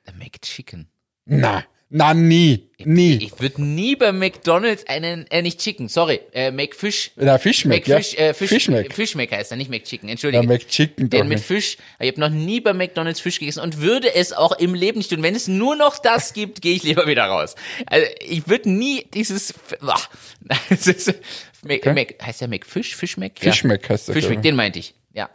Der 0.06 0.14
McChicken. 0.14 0.88
Na, 1.24 1.64
na, 1.88 2.14
nie, 2.14 2.68
nie. 2.78 3.14
Ich 3.22 3.38
würde 3.40 3.62
nie 3.62 3.94
bei 3.94 4.10
McDonalds 4.10 4.86
einen, 4.88 5.24
äh, 5.30 5.40
nicht 5.42 5.60
Chicken, 5.60 5.88
sorry, 5.88 6.20
äh, 6.32 6.50
McFish. 6.50 7.12
Na, 7.14 7.38
Fischmeck, 7.38 7.86
ja. 7.86 7.96
McFish, 7.98 8.14
äh, 8.18 8.34
Fisch, 8.34 8.48
Fischmeck. 8.48 8.92
Fischmeck 8.92 9.30
heißt 9.30 9.52
er, 9.52 9.56
nicht 9.56 9.70
McChicken, 9.70 10.08
Ja, 10.08 10.12
entschuldige. 10.12 10.46
McChicken 10.46 11.08
doch 11.08 11.18
Den 11.20 11.28
mit 11.28 11.38
nicht. 11.38 11.46
Fisch, 11.46 11.76
ich 12.00 12.08
habe 12.08 12.20
noch 12.20 12.28
nie 12.28 12.60
bei 12.60 12.72
McDonalds 12.72 13.20
Fisch 13.20 13.38
gegessen 13.38 13.60
und 13.60 13.80
würde 13.80 14.12
es 14.14 14.32
auch 14.32 14.58
im 14.58 14.74
Leben 14.74 14.98
nicht 14.98 15.10
tun. 15.10 15.22
Wenn 15.22 15.36
es 15.36 15.46
nur 15.46 15.76
noch 15.76 15.98
das 15.98 16.32
gibt, 16.32 16.60
gehe 16.60 16.74
ich 16.74 16.82
lieber 16.82 17.06
wieder 17.06 17.24
raus. 17.26 17.54
Also 17.86 18.06
ich 18.20 18.48
würde 18.48 18.68
nie 18.70 19.06
dieses, 19.14 19.54
boah, 19.80 20.00
das 20.68 20.86
ist, 20.88 21.06
Mac, 21.62 21.78
Okay. 21.78 21.92
Mac, 21.94 22.14
heißt 22.20 22.40
der 22.40 22.48
McFish, 22.48 22.96
Fischmeck? 22.96 23.38
Fischmeck 23.38 23.88
heißt 23.88 24.08
der, 24.08 24.14
glaub 24.16 24.30
ich. 24.32 24.38
den 24.40 24.56
meinte 24.56 24.80
ich, 24.80 24.94
ja. 25.14 25.30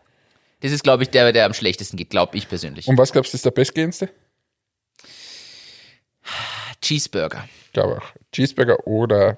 Das 0.59 0.71
ist, 0.73 0.83
glaube 0.83 1.03
ich, 1.03 1.09
der, 1.09 1.31
der 1.31 1.45
am 1.45 1.53
schlechtesten 1.53 1.95
geht, 1.97 2.09
glaube 2.09 2.37
ich 2.37 2.47
persönlich. 2.49 2.87
Und 2.87 2.97
was 2.97 3.11
glaubst 3.13 3.33
du, 3.33 3.37
ist 3.37 3.45
der 3.45 3.51
bestgehendste? 3.51 4.09
Cheeseburger. 6.81 7.45
Ich 7.67 7.73
glaube 7.73 7.97
auch. 7.97 8.05
Cheeseburger 8.31 8.87
oder 8.87 9.37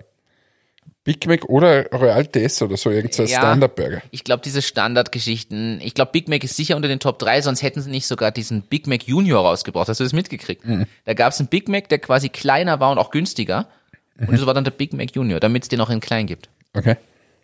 Big 1.04 1.28
Mac 1.28 1.44
oder 1.50 1.90
Royal 1.92 2.26
TS 2.26 2.62
oder 2.62 2.78
so, 2.78 2.90
irgendein 2.90 3.28
Ja. 3.28 3.38
Standardburger. 3.40 4.02
Ich 4.12 4.24
glaube, 4.24 4.42
diese 4.44 4.62
Standardgeschichten, 4.62 5.82
ich 5.82 5.94
glaube, 5.94 6.12
Big 6.14 6.30
Mac 6.30 6.44
ist 6.46 6.56
sicher 6.56 6.78
unter 6.78 6.88
den 6.88 7.00
Top 7.02 7.20
3, 7.20 7.42
sonst 7.42 7.62
hätten 7.62 7.82
sie 7.82 7.90
nicht 7.90 8.08
sogar 8.08 8.32
diesen 8.32 8.62
Big 8.62 8.88
Mac 8.88 9.04
Junior 9.04 9.42
rausgebracht. 9.46 9.90
Hast 9.90 10.00
du 10.00 10.06
das 10.06 10.14
mitgekriegt? 10.14 10.66
Mhm. 10.66 10.86
Da 11.04 11.14
gab 11.14 11.34
es 11.34 11.40
einen 11.40 11.50
Big 11.50 11.68
Mac, 11.68 11.90
der 11.90 12.00
quasi 12.00 12.30
kleiner 12.30 12.80
war 12.80 12.92
und 12.92 12.98
auch 13.00 13.12
günstiger. 13.12 13.68
Mhm. 14.16 14.30
Und 14.30 14.38
das 14.40 14.46
war 14.46 14.54
dann 14.54 14.64
der 14.64 14.72
Big 14.72 14.94
Mac 14.94 15.14
Junior, 15.14 15.42
damit 15.42 15.64
es 15.64 15.70
den 15.70 15.82
auch 15.82 15.90
in 15.90 16.00
klein 16.00 16.26
gibt. 16.26 16.48
Okay. 16.74 16.96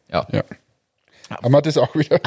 Ja. 0.09 0.25
Ja. 0.31 0.43
Haben 1.29 1.51
wir 1.51 1.61
das 1.61 1.77
auch 1.77 1.93
wieder? 1.95 2.19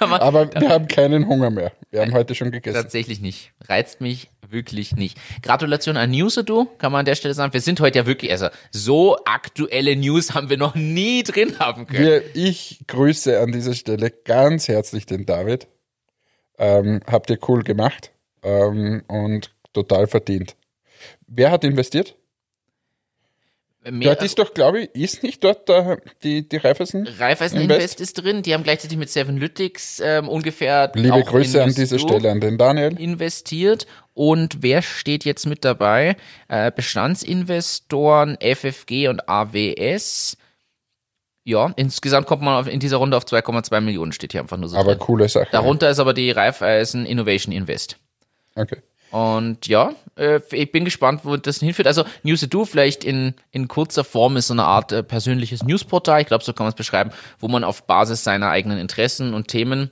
Aber 0.00 0.22
Aber 0.22 0.54
wir 0.54 0.68
haben 0.70 0.86
keinen 0.88 1.26
Hunger 1.26 1.50
mehr. 1.50 1.72
Wir 1.90 2.00
haben 2.02 2.14
heute 2.14 2.34
schon 2.34 2.50
gegessen. 2.50 2.76
tatsächlich 2.80 3.20
nicht. 3.20 3.52
Reizt 3.68 4.00
mich 4.00 4.30
wirklich 4.50 4.94
nicht. 4.96 5.18
Gratulation 5.42 5.96
an 5.96 6.10
Newsedo, 6.10 6.66
kann 6.78 6.92
man 6.92 7.00
an 7.00 7.04
der 7.04 7.14
Stelle 7.14 7.34
sagen. 7.34 7.52
Wir 7.52 7.60
sind 7.60 7.80
heute 7.80 7.98
ja 7.98 8.06
wirklich, 8.06 8.30
also 8.30 8.48
so 8.70 9.16
aktuelle 9.24 9.96
News 9.96 10.34
haben 10.34 10.50
wir 10.50 10.56
noch 10.56 10.74
nie 10.74 11.22
drin 11.22 11.58
haben 11.58 11.86
können. 11.86 12.04
Wir, 12.04 12.36
ich 12.36 12.80
grüße 12.86 13.40
an 13.40 13.52
dieser 13.52 13.74
Stelle 13.74 14.10
ganz 14.10 14.68
herzlich 14.68 15.06
den 15.06 15.26
David. 15.26 15.68
Ähm, 16.58 17.00
habt 17.06 17.30
ihr 17.30 17.38
cool 17.48 17.62
gemacht 17.62 18.12
ähm, 18.42 19.02
und 19.06 19.54
total 19.72 20.06
verdient. 20.06 20.56
Wer 21.26 21.50
hat 21.50 21.64
investiert? 21.64 22.16
Mehr, 23.90 24.14
Dort 24.14 24.22
ist 24.22 24.38
doch, 24.38 24.54
glaube 24.54 24.80
ich, 24.82 24.94
ist 24.94 25.22
nicht 25.22 25.42
dort 25.44 25.68
der, 25.68 25.98
die, 26.22 26.48
die 26.48 26.56
Raiffeisen? 26.56 27.06
Raiffeisen 27.18 27.60
Invest 27.60 28.00
ist 28.00 28.14
drin, 28.14 28.42
die 28.42 28.54
haben 28.54 28.62
gleichzeitig 28.62 28.98
mit 28.98 29.10
Seven 29.10 29.36
Lytics 29.36 30.00
ähm, 30.04 30.28
ungefähr 30.28 30.90
Liebe 30.94 31.22
Grüße 31.22 31.62
an 31.62 31.74
dieser 31.74 31.98
Stelle 31.98 32.30
an 32.30 32.40
den 32.40 32.58
Daniel. 32.58 32.98
investiert. 32.98 33.86
Und 34.14 34.62
wer 34.62 34.82
steht 34.82 35.24
jetzt 35.24 35.46
mit 35.46 35.64
dabei? 35.64 36.16
Äh, 36.48 36.72
Bestandsinvestoren, 36.74 38.36
FFG 38.40 39.08
und 39.08 39.28
AWS. 39.28 40.36
Ja, 41.44 41.72
insgesamt 41.76 42.26
kommt 42.26 42.42
man 42.42 42.60
auf, 42.60 42.68
in 42.68 42.80
dieser 42.80 42.98
Runde 42.98 43.16
auf 43.16 43.24
2,2 43.24 43.80
Millionen, 43.80 44.12
steht 44.12 44.32
hier 44.32 44.40
einfach 44.42 44.56
nur 44.58 44.68
so 44.68 44.76
Aber 44.76 44.96
drin. 44.96 44.98
coole 44.98 45.28
Sache. 45.28 45.48
Darunter 45.50 45.88
ist 45.88 45.98
aber 45.98 46.12
die 46.14 46.30
Raiffeisen 46.30 47.06
Innovation 47.06 47.54
Invest. 47.54 47.96
Okay. 48.54 48.82
Und 49.10 49.66
ja, 49.66 49.94
äh, 50.16 50.40
ich 50.52 50.70
bin 50.70 50.84
gespannt, 50.84 51.22
wo 51.24 51.36
das 51.36 51.60
hinführt. 51.60 51.86
Also 51.88 52.04
News 52.22 52.40
Do 52.48 52.64
vielleicht 52.64 53.04
in, 53.04 53.34
in 53.50 53.68
kurzer 53.68 54.04
Form 54.04 54.36
ist 54.36 54.48
so 54.48 54.54
eine 54.54 54.64
Art 54.64 54.92
äh, 54.92 55.02
persönliches 55.02 55.62
Newsportal, 55.62 56.20
ich 56.20 56.26
glaube, 56.26 56.44
so 56.44 56.52
kann 56.52 56.64
man 56.64 56.70
es 56.70 56.76
beschreiben, 56.76 57.10
wo 57.38 57.48
man 57.48 57.64
auf 57.64 57.86
Basis 57.86 58.24
seiner 58.24 58.50
eigenen 58.50 58.78
Interessen 58.78 59.34
und 59.34 59.48
Themen 59.48 59.90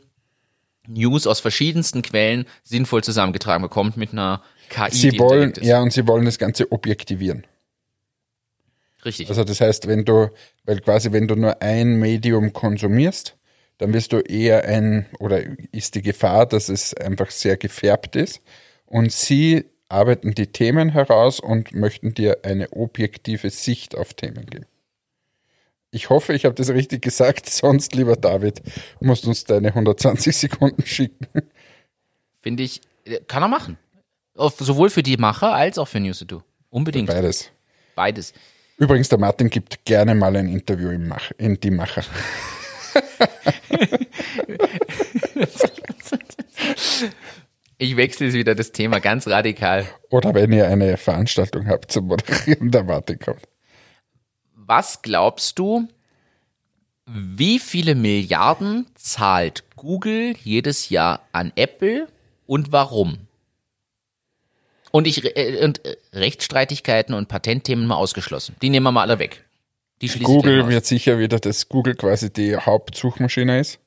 News 0.89 1.27
aus 1.27 1.41
verschiedensten 1.41 2.03
Quellen 2.03 2.47
sinnvoll 2.63 3.03
zusammengetragen 3.03 3.63
bekommt 3.63 3.97
mit 3.97 4.13
einer 4.13 4.43
KI. 4.69 4.95
Sie 4.95 5.19
wollen, 5.19 5.53
ja, 5.61 5.81
und 5.81 5.93
sie 5.93 6.07
wollen 6.07 6.25
das 6.25 6.39
Ganze 6.39 6.71
objektivieren. 6.71 7.45
Richtig. 9.05 9.29
Also 9.29 9.45
das 9.45 9.61
heißt, 9.61 9.87
wenn 9.87 10.05
du, 10.05 10.31
weil 10.65 10.81
quasi 10.81 11.13
wenn 11.13 11.29
du 11.29 11.37
nur 11.37 11.63
ein 11.63 11.97
Medium 11.97 12.53
konsumierst, 12.53 13.37
dann 13.79 13.93
wirst 13.93 14.13
du 14.13 14.19
eher 14.19 14.65
ein, 14.65 15.07
oder 15.21 15.43
ist 15.73 15.95
die 15.95 16.03
Gefahr, 16.03 16.47
dass 16.47 16.69
es 16.69 16.95
einfach 16.95 17.31
sehr 17.31 17.57
gefärbt 17.57 18.17
ist. 18.17 18.41
Und 18.87 19.13
sie 19.13 19.65
arbeiten 19.89 20.35
die 20.35 20.49
Themen 20.49 20.91
heraus 20.91 21.41
und 21.41 21.75
möchten 21.75 22.15
dir 22.15 22.39
eine 22.45 22.73
objektive 22.73 23.51
Sicht 23.51 23.97
auf 23.97 24.15
Themen 24.15 24.47
geben. 24.47 24.67
Ich 25.91 26.11
hoffe, 26.11 26.35
ich 26.35 26.45
habe 26.45 26.55
das 26.55 26.71
richtig 26.71 27.03
gesagt. 27.03 27.47
Sonst, 27.49 27.95
lieber 27.95 28.17
David, 28.17 28.63
musst 29.01 29.25
du 29.25 29.29
uns 29.29 29.45
deine 29.45 29.69
120 29.69 30.37
Sekunden 30.37 30.85
schicken. 30.85 31.27
Finde 32.39 32.63
ich, 32.63 32.81
kann 33.29 33.43
er 33.43 33.49
machen. 33.49 33.79
Sowohl 34.35 34.91
für 34.91 35.03
die 35.03 35.17
Macher 35.17 35.55
als 35.55 35.79
auch 35.79 35.89
für 35.89 36.01
News 36.01 36.25
Do. 36.27 36.43
Unbedingt. 36.69 37.09
Beides. 37.09 37.51
Beides. 37.95 38.35
Übrigens, 38.77 39.09
der 39.09 39.19
Martin 39.19 39.49
gibt 39.49 39.87
gerne 39.87 40.15
mal 40.15 40.37
ein 40.37 40.49
Interview 40.49 40.91
im 40.91 41.09
Mach, 41.09 41.31
in 41.39 41.59
die 41.59 41.71
Macher. 41.71 42.05
Ich 47.79 47.97
wechsle 47.97 48.27
jetzt 48.27 48.35
wieder 48.35 48.55
das 48.55 48.73
Thema 48.73 49.01
ganz 49.01 49.27
radikal. 49.27 49.87
Oder 50.11 50.35
wenn 50.35 50.53
ihr 50.53 50.67
eine 50.67 50.97
Veranstaltung 50.97 51.69
habt 51.69 51.93
zum 51.93 52.07
Moderieren, 52.07 52.71
der 52.71 52.85
Martin 52.85 53.19
kommt. 53.19 53.43
Was 54.55 55.03
glaubst 55.03 55.59
du, 55.59 55.87
wie 57.07 57.59
viele 57.59 57.95
Milliarden 57.95 58.87
zahlt 58.95 59.65
Google 59.77 60.35
jedes 60.43 60.89
Jahr 60.89 61.21
an 61.33 61.53
Apple 61.55 62.09
und 62.47 62.73
warum? 62.73 63.19
Und 64.91 65.07
ich 65.07 65.37
äh, 65.37 65.63
und 65.63 65.85
äh, 65.85 65.97
Rechtsstreitigkeiten 66.15 67.15
und 67.15 67.29
Patentthemen 67.29 67.87
mal 67.87 67.97
ausgeschlossen. 67.97 68.57
Die 68.63 68.71
nehmen 68.71 68.85
wir 68.85 68.93
mal 68.93 69.03
alle 69.03 69.19
weg. 69.19 69.45
Die 70.01 70.09
Google 70.09 70.69
wird 70.69 70.85
sicher 70.85 71.19
wieder, 71.19 71.39
dass 71.39 71.69
Google 71.69 71.95
quasi 71.95 72.33
die 72.33 72.57
Hauptsuchmaschine 72.57 73.61
ist. 73.61 73.79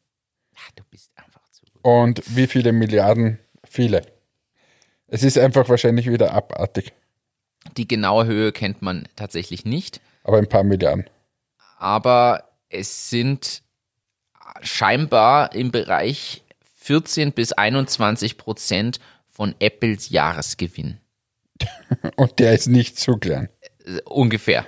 Ah, 0.55 0.69
Du 0.75 0.83
bist 0.89 1.11
einfach 1.15 1.41
zu 1.51 1.61
gut. 1.65 1.83
Und 1.83 2.35
wie 2.35 2.47
viele 2.47 2.71
Milliarden? 2.71 3.39
Viele. 3.69 4.01
Es 5.07 5.23
ist 5.23 5.37
einfach 5.37 5.69
wahrscheinlich 5.69 6.09
wieder 6.11 6.33
abartig. 6.33 6.91
Die 7.77 7.87
genaue 7.87 8.25
Höhe 8.25 8.51
kennt 8.51 8.81
man 8.81 9.07
tatsächlich 9.15 9.65
nicht, 9.65 10.01
Aber 10.23 10.37
ein 10.37 10.47
paar 10.49 10.63
Milliarden. 10.63 11.09
aber 11.77 12.43
es 12.69 13.09
sind 13.09 13.61
scheinbar 14.61 15.53
im 15.55 15.71
Bereich 15.71 16.43
14 16.75 17.31
bis 17.33 17.51
21 17.53 18.37
Prozent 18.37 18.99
von 19.27 19.55
Apples 19.59 20.09
Jahresgewinn. 20.09 20.97
Und 22.15 22.39
der 22.39 22.53
ist 22.53 22.67
nicht 22.67 22.97
zu 22.99 23.17
klein. 23.17 23.49
Ungefähr. 24.05 24.65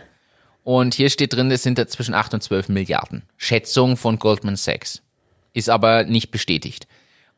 Und 0.64 0.94
hier 0.94 1.10
steht 1.10 1.34
drin, 1.34 1.50
es 1.52 1.64
sind 1.64 1.78
da 1.78 1.88
zwischen 1.88 2.14
8 2.14 2.36
und 2.36 2.44
12 2.44 2.70
Milliarden. 2.70 3.24
Schätzung 3.38 3.98
von 3.98 4.20
Goldman 4.20 4.56
Sachs. 4.56 5.02
Ist 5.54 5.70
aber 5.70 6.04
nicht 6.04 6.30
bestätigt. 6.32 6.88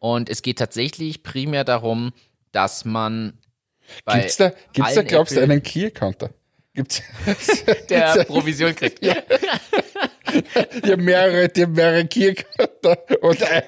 Und 0.04 0.30
es 0.30 0.42
geht 0.42 0.60
tatsächlich 0.60 1.24
primär 1.24 1.64
darum, 1.64 2.12
dass 2.52 2.84
man 2.84 3.40
Gibt's 4.06 4.36
da, 4.36 4.52
gibt's 4.74 4.96
da 4.96 5.02
glaubst 5.02 5.34
du, 5.34 5.40
einen 5.40 5.64
Key-Counter? 5.64 6.30
Gibt's 6.74 7.02
der 7.90 8.26
Provision 8.26 8.76
kriegt. 8.76 9.02
ja, 9.06 9.16
mehrere, 10.98 11.48
die 11.48 11.62
haben 11.62 11.72
mehrere 11.72 12.06
Key-Counter 12.06 12.98
und 13.22 13.44
ein, 13.44 13.64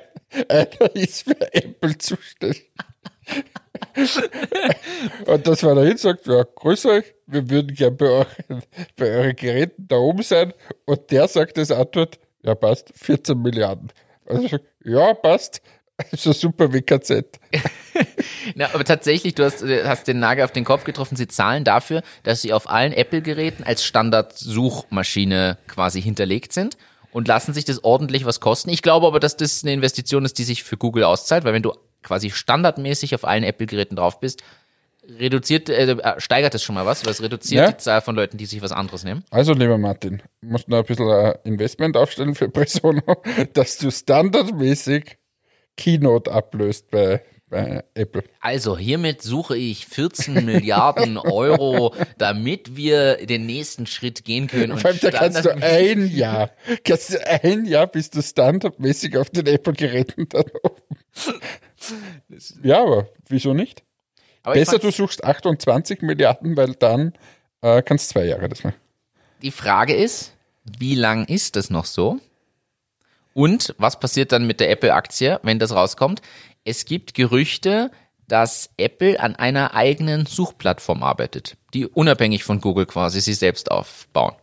einer 0.49 0.95
ist 0.97 1.23
für 1.23 1.53
Apple 1.53 1.97
zuständig. 1.99 2.69
Und 5.25 5.47
das 5.47 5.63
war 5.63 5.75
dahin 5.75 5.97
sagt, 5.97 6.27
ja, 6.27 6.43
grüß 6.43 6.86
euch, 6.88 7.05
wir 7.27 7.49
würden 7.49 7.73
gern 7.73 7.95
bei, 7.95 8.07
euren, 8.07 8.63
bei 8.97 9.05
euren 9.05 9.36
Geräten 9.36 9.88
da 9.88 9.95
oben 9.95 10.21
sein. 10.21 10.53
Und 10.86 11.11
der 11.11 11.27
sagt 11.29 11.57
als 11.57 11.71
Antwort, 11.71 12.19
ja 12.43 12.55
passt, 12.55 12.91
14 12.95 13.41
Milliarden. 13.41 13.91
Also 14.25 14.57
ja, 14.83 15.13
passt. 15.13 15.61
So 16.15 16.33
super 16.33 16.73
WKZ. 16.73 17.39
Na, 18.55 18.73
aber 18.73 18.83
tatsächlich, 18.83 19.35
du 19.35 19.45
hast, 19.45 19.63
äh, 19.63 19.85
hast 19.85 20.07
den 20.07 20.19
Nagel 20.19 20.43
auf 20.43 20.51
den 20.51 20.65
Kopf 20.65 20.83
getroffen. 20.83 21.15
Sie 21.15 21.27
zahlen 21.27 21.63
dafür, 21.63 22.01
dass 22.23 22.41
sie 22.41 22.53
auf 22.53 22.69
allen 22.69 22.91
Apple-Geräten 22.93 23.63
als 23.63 23.83
Standard-Suchmaschine 23.85 25.57
quasi 25.67 26.01
hinterlegt 26.01 26.53
sind 26.53 26.77
und 27.11 27.27
lassen 27.27 27.53
sich 27.53 27.65
das 27.65 27.83
ordentlich 27.83 28.25
was 28.25 28.39
kosten. 28.39 28.69
Ich 28.69 28.81
glaube 28.81 29.07
aber, 29.07 29.19
dass 29.19 29.37
das 29.37 29.63
eine 29.63 29.73
Investition 29.73 30.25
ist, 30.25 30.37
die 30.37 30.43
sich 30.43 30.63
für 30.63 30.77
Google 30.77 31.05
auszahlt, 31.05 31.45
weil 31.45 31.53
wenn 31.53 31.63
du 31.63 31.73
quasi 32.03 32.29
standardmäßig 32.29 33.15
auf 33.15 33.25
allen 33.25 33.43
Apple-Geräten 33.43 33.95
drauf 33.95 34.19
bist, 34.19 34.43
reduziert, 35.19 35.69
äh, 35.69 35.95
steigert 36.19 36.53
das 36.53 36.63
schon 36.63 36.75
mal 36.75 36.85
was, 36.85 37.05
weil 37.05 37.11
es 37.11 37.21
reduziert 37.21 37.65
Ja. 37.65 37.71
die 37.71 37.77
Zahl 37.77 38.01
von 38.01 38.15
Leuten, 38.15 38.37
die 38.37 38.45
sich 38.45 38.61
was 38.61 38.71
anderes 38.71 39.03
nehmen. 39.03 39.23
Also, 39.29 39.53
lieber 39.53 39.77
Martin, 39.77 40.21
musst 40.41 40.67
noch 40.67 40.79
ein 40.79 40.85
bisschen 40.85 41.09
ein 41.09 41.35
Investment 41.43 41.95
aufstellen 41.95 42.35
für 42.35 42.49
Presono, 42.49 43.21
dass 43.53 43.77
du 43.77 43.91
standardmäßig 43.91 45.17
Keynote 45.78 46.32
ablöst 46.32 46.89
bei, 46.91 47.23
bei 47.49 47.84
Apple. 47.93 48.23
Also 48.39 48.78
hiermit 48.78 49.21
suche 49.21 49.57
ich 49.57 49.86
14 49.86 50.45
Milliarden 50.45 51.17
Euro, 51.17 51.93
damit 52.17 52.76
wir 52.76 53.26
den 53.26 53.45
nächsten 53.45 53.86
Schritt 53.86 54.23
gehen 54.23 54.47
können. 54.47 54.71
Und 54.71 54.80
Vor 54.80 54.91
allem, 54.91 54.99
da 55.01 55.11
kannst 55.11 55.45
du 55.45 55.55
ein 55.55 56.07
Jahr, 56.07 56.51
kannst 56.84 57.13
du 57.13 57.28
ein 57.28 57.65
Jahr 57.65 57.88
bist 57.88 58.15
du 58.15 58.21
standardmäßig 58.21 59.17
auf 59.17 59.30
den 59.30 59.47
Apple-Geräten 59.47 60.28
dann 60.30 60.45
oben. 60.63 61.39
Ja, 62.63 62.82
aber 62.82 63.09
wieso 63.28 63.53
nicht? 63.53 63.84
Aber 64.43 64.53
Besser, 64.53 64.80
du 64.80 64.91
suchst 64.91 65.23
28 65.23 66.01
Milliarden, 66.01 66.55
weil 66.55 66.73
dann 66.73 67.13
äh, 67.61 67.82
kannst 67.82 68.09
zwei 68.09 68.26
Jahre 68.26 68.47
das 68.47 68.63
machen. 68.63 68.76
Die 69.41 69.51
Frage 69.51 69.95
ist, 69.95 70.34
wie 70.78 70.95
lang 70.95 71.26
ist 71.26 71.55
das 71.55 71.69
noch 71.69 71.86
so? 71.86 72.19
Und 73.36 73.75
was 73.77 73.99
passiert 73.99 74.31
dann 74.31 74.47
mit 74.47 74.61
der 74.61 74.71
Apple-Aktie, 74.71 75.41
wenn 75.43 75.59
das 75.59 75.75
rauskommt? 75.75 76.21
Es 76.63 76.86
gibt 76.86 77.13
Gerüchte, 77.13 77.91
dass 78.29 78.69
Apple 78.77 79.19
an 79.19 79.36
einer 79.36 79.75
eigenen 79.75 80.25
Suchplattform 80.25 81.03
arbeitet, 81.03 81.57
die 81.73 81.86
unabhängig 81.86 82.45
von 82.45 82.61
Google 82.61 82.86
quasi 82.86 83.19
sie 83.19 83.33
selbst 83.33 83.69
aufbauen. 83.69 84.36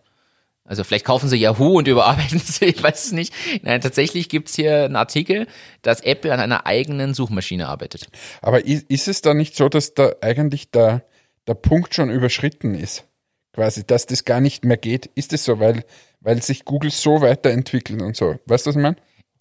Also 0.67 0.85
vielleicht 0.85 1.07
kaufen 1.07 1.31
sie 1.31 1.39
Yahoo 1.39 1.79
und 1.79 1.89
überarbeiten 1.89 2.39
sie, 2.39 2.67
ich 2.67 2.83
weiß 2.83 3.07
es 3.07 3.13
nicht. 3.13 3.33
Nein, 3.63 3.81
tatsächlich 3.81 4.29
gibt's 4.29 4.55
hier 4.55 4.85
einen 4.85 4.97
Artikel, 4.97 5.47
dass 5.81 6.03
Apple 6.03 6.31
an 6.31 6.39
einer 6.39 6.67
eigenen 6.67 7.15
Suchmaschine 7.15 7.69
arbeitet. 7.69 8.09
Aber 8.43 8.67
ist, 8.67 8.91
ist 8.91 9.09
es 9.09 9.23
da 9.23 9.33
nicht 9.33 9.57
so, 9.57 9.71
dass 9.71 9.95
da 9.95 10.13
eigentlich 10.21 10.71
der, 10.71 11.07
der 11.47 11.55
Punkt 11.55 11.95
schon 11.95 12.11
überschritten 12.11 12.75
ist? 12.75 13.07
Quasi, 13.55 13.87
dass 13.87 14.05
das 14.05 14.27
gar 14.27 14.43
nicht 14.43 14.67
mehr 14.67 14.77
geht? 14.77 15.07
Ist 15.15 15.33
es 15.33 15.45
so, 15.45 15.61
weil, 15.61 15.85
weil 16.23 16.43
sich 16.43 16.65
Google 16.65 16.91
so 16.91 17.21
weiterentwickelt 17.21 18.01
und 18.03 18.17
so? 18.17 18.37
Weißt 18.47 18.67
du, 18.67 18.71
was 18.71 18.77
ich 18.77 18.83
meine? 18.83 18.97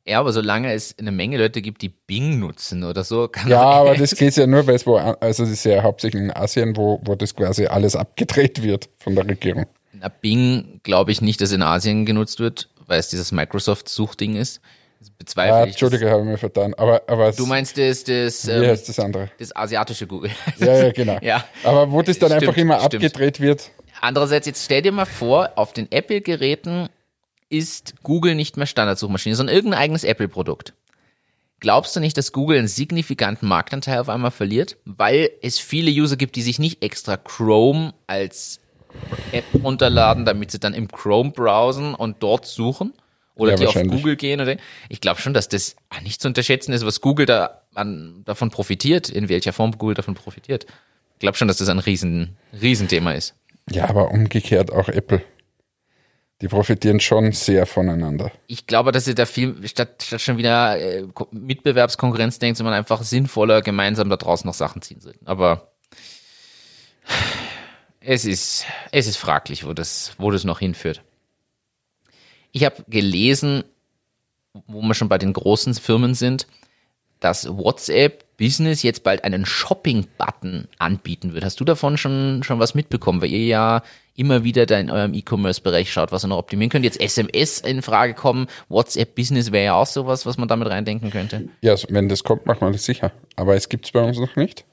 Ja, 0.07 0.19
aber 0.19 0.33
solange 0.33 0.73
es 0.73 0.95
eine 0.97 1.11
Menge 1.11 1.37
Leute 1.37 1.61
gibt, 1.61 1.83
die 1.83 1.89
Bing 1.89 2.39
nutzen 2.39 2.83
oder 2.83 3.03
so, 3.03 3.27
kann 3.27 3.49
Ja, 3.49 3.61
aber 3.61 3.95
das 3.95 4.15
geht 4.15 4.35
ja 4.35 4.47
nur, 4.47 4.65
weil 4.65 4.75
es 4.75 4.87
wo, 4.87 4.97
also 4.97 5.43
das 5.43 5.51
ist 5.51 5.63
ja 5.63 5.83
hauptsächlich 5.83 6.23
in 6.23 6.31
Asien, 6.35 6.75
wo, 6.75 6.99
wo 7.03 7.13
das 7.13 7.35
quasi 7.35 7.67
alles 7.67 7.95
abgedreht 7.95 8.63
wird 8.63 8.89
von 8.97 9.13
der 9.15 9.27
Regierung. 9.27 9.67
Na, 9.93 10.07
Bing 10.09 10.79
glaube 10.81 11.11
ich 11.11 11.21
nicht, 11.21 11.39
dass 11.39 11.51
in 11.51 11.61
Asien 11.61 12.05
genutzt 12.07 12.39
wird, 12.39 12.69
weil 12.87 12.99
es 12.99 13.09
dieses 13.09 13.31
Microsoft-Suchding 13.31 14.35
ist. 14.37 14.59
Das 14.99 15.09
Ah, 15.09 15.13
bezweifle 15.17 15.61
ich. 15.63 15.67
Entschuldige, 15.69 16.09
habe 16.09 16.21
ich 16.21 16.27
mir 16.27 16.37
vertan. 16.37 16.73
Aber, 16.75 17.01
aber 17.07 17.31
du 17.31 17.45
meinst 17.45 17.77
das, 17.77 18.03
das, 18.03 18.47
ähm, 18.47 18.65
heißt 18.65 18.89
das 18.89 18.99
andere? 18.99 19.29
das 19.39 19.55
asiatische 19.55 20.07
Google. 20.07 20.31
Ja, 20.59 20.75
ja, 20.77 20.91
genau. 20.91 21.17
ja. 21.21 21.43
Aber 21.63 21.91
wo 21.91 22.01
das 22.01 22.19
dann 22.19 22.29
Stimmt, 22.29 22.43
einfach 22.43 22.57
immer 22.57 22.79
stimmt. 22.79 22.95
abgedreht 23.05 23.39
wird. 23.39 23.71
Andererseits, 24.01 24.47
jetzt 24.47 24.65
stell 24.65 24.81
dir 24.81 24.91
mal 24.91 25.05
vor, 25.05 25.51
auf 25.55 25.73
den 25.73 25.91
Apple-Geräten 25.91 26.89
ist 27.49 27.93
Google 28.01 28.33
nicht 28.33 28.57
mehr 28.57 28.65
Standardsuchmaschine, 28.65 29.35
sondern 29.35 29.55
irgendein 29.55 29.79
eigenes 29.79 30.03
Apple-Produkt. 30.03 30.73
Glaubst 31.59 31.95
du 31.95 31.99
nicht, 31.99 32.17
dass 32.17 32.31
Google 32.31 32.57
einen 32.57 32.67
signifikanten 32.67 33.47
Marktanteil 33.47 33.99
auf 33.99 34.09
einmal 34.09 34.31
verliert? 34.31 34.77
Weil 34.85 35.29
es 35.43 35.59
viele 35.59 35.91
User 35.91 36.17
gibt, 36.17 36.35
die 36.35 36.41
sich 36.41 36.57
nicht 36.57 36.81
extra 36.81 37.15
Chrome 37.15 37.93
als 38.07 38.59
App 39.31 39.45
runterladen, 39.63 40.25
damit 40.25 40.49
sie 40.49 40.59
dann 40.59 40.73
im 40.73 40.87
Chrome 40.87 41.29
browsen 41.29 41.93
und 41.93 42.23
dort 42.23 42.47
suchen? 42.47 42.93
Oder 43.35 43.51
Ja, 43.51 43.57
die 43.57 43.67
auf. 43.67 43.75
Google 43.75 44.15
gehen? 44.15 44.41
Oder? 44.41 44.57
Ich 44.89 45.01
glaube 45.01 45.21
schon, 45.21 45.35
dass 45.35 45.47
das 45.47 45.75
ah, 45.89 46.01
nicht 46.01 46.19
zu 46.21 46.27
unterschätzen 46.27 46.73
ist, 46.73 46.83
was 46.83 47.01
Google 47.01 47.27
da 47.27 47.61
an, 47.75 48.23
davon 48.25 48.49
profitiert, 48.49 49.09
in 49.09 49.29
welcher 49.29 49.53
Form 49.53 49.77
Google 49.77 49.95
davon 49.95 50.15
profitiert. 50.15 50.65
Ich 51.13 51.19
glaube 51.19 51.37
schon, 51.37 51.47
dass 51.47 51.57
das 51.57 51.69
ein 51.69 51.77
riesen, 51.77 52.35
Riesenthema 52.59 53.11
ist. 53.11 53.35
Ja, 53.69 53.89
aber 53.89 54.11
umgekehrt 54.11 54.71
auch 54.71 54.87
Apple. 54.89 55.23
Die 56.41 56.47
profitieren 56.47 56.99
schon 56.99 57.31
sehr 57.33 57.67
voneinander. 57.67 58.31
ich 58.47 58.65
glaube, 58.65 58.91
dass 58.91 59.05
sie 59.05 59.13
da 59.13 59.27
viel, 59.27 59.55
statt, 59.67 60.01
statt 60.03 60.21
schon 60.21 60.37
wieder 60.37 60.79
äh, 60.79 61.05
Ko- 61.13 61.27
Mitbewerbskonkurrenz 61.31 62.39
denkt, 62.39 62.57
sondern 62.57 62.73
einfach 62.73 63.03
sinnvoller 63.03 63.61
gemeinsam 63.61 64.09
da 64.09 64.17
draußen 64.17 64.47
noch 64.47 64.55
Sachen 64.55 64.81
ziehen 64.81 65.01
sollten. 65.01 65.27
Aber 65.27 65.71
es 67.99 68.25
ist, 68.25 68.65
es 68.91 69.05
ist 69.07 69.17
fraglich, 69.17 69.65
wo 69.67 69.73
das, 69.73 70.13
wo 70.17 70.31
das 70.31 70.43
noch 70.43 70.59
hinführt. 70.59 71.03
Ich 72.51 72.65
habe 72.65 72.83
gelesen, 72.87 73.63
wo 74.65 74.81
wir 74.81 74.95
schon 74.95 75.09
bei 75.09 75.17
den 75.19 75.33
großen 75.33 75.75
Firmen 75.75 76.15
sind, 76.15 76.47
dass 77.21 77.47
WhatsApp 77.47 78.25
Business 78.37 78.81
jetzt 78.81 79.03
bald 79.03 79.23
einen 79.23 79.45
Shopping-Button 79.45 80.67
anbieten 80.79 81.33
wird. 81.33 81.45
Hast 81.45 81.59
du 81.59 81.63
davon 81.63 81.97
schon, 81.97 82.41
schon 82.43 82.59
was 82.59 82.73
mitbekommen? 82.73 83.21
Weil 83.21 83.29
ihr 83.29 83.45
ja 83.45 83.83
immer 84.15 84.43
wieder 84.43 84.65
da 84.65 84.79
in 84.79 84.89
eurem 84.89 85.13
E-Commerce-Bereich 85.13 85.93
schaut, 85.93 86.11
was 86.11 86.25
ihr 86.25 86.27
noch 86.27 86.39
optimieren 86.39 86.71
könnt. 86.71 86.83
Jetzt 86.83 86.99
SMS 86.99 87.59
in 87.59 87.83
Frage 87.83 88.15
kommen. 88.15 88.47
WhatsApp 88.67 89.13
Business 89.13 89.51
wäre 89.51 89.65
ja 89.65 89.73
auch 89.75 89.85
sowas, 89.85 90.25
was 90.25 90.37
man 90.37 90.47
damit 90.47 90.69
reindenken 90.69 91.11
könnte. 91.11 91.49
Ja, 91.61 91.71
also 91.71 91.87
wenn 91.91 92.09
das 92.09 92.23
kommt, 92.23 92.47
machen 92.47 92.61
wir 92.61 92.71
das 92.71 92.83
sicher. 92.83 93.11
Aber 93.35 93.55
es 93.55 93.69
gibt 93.69 93.85
es 93.85 93.91
bei 93.91 94.03
uns 94.03 94.17
noch 94.17 94.35
nicht. 94.35 94.65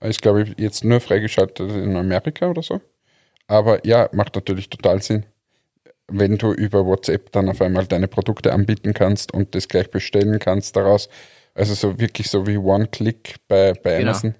Ist, 0.00 0.22
glaube 0.22 0.42
ich, 0.42 0.54
jetzt 0.56 0.84
nur 0.84 1.00
freigeschaltet 1.00 1.72
in 1.72 1.96
Amerika 1.96 2.48
oder 2.48 2.62
so. 2.62 2.80
Aber 3.48 3.84
ja, 3.84 4.08
macht 4.12 4.36
natürlich 4.36 4.70
total 4.70 5.02
Sinn. 5.02 5.26
Wenn 6.06 6.38
du 6.38 6.52
über 6.52 6.86
WhatsApp 6.86 7.32
dann 7.32 7.48
auf 7.48 7.60
einmal 7.60 7.86
deine 7.86 8.06
Produkte 8.06 8.52
anbieten 8.52 8.94
kannst 8.94 9.34
und 9.34 9.56
das 9.56 9.66
gleich 9.66 9.90
bestellen 9.90 10.38
kannst 10.38 10.76
daraus. 10.76 11.08
Also 11.58 11.74
so 11.74 11.98
wirklich 11.98 12.30
so 12.30 12.46
wie 12.46 12.56
One-Click 12.56 13.36
bei, 13.48 13.72
bei 13.72 13.98
Genau. 13.98 14.10
Amazon. 14.12 14.34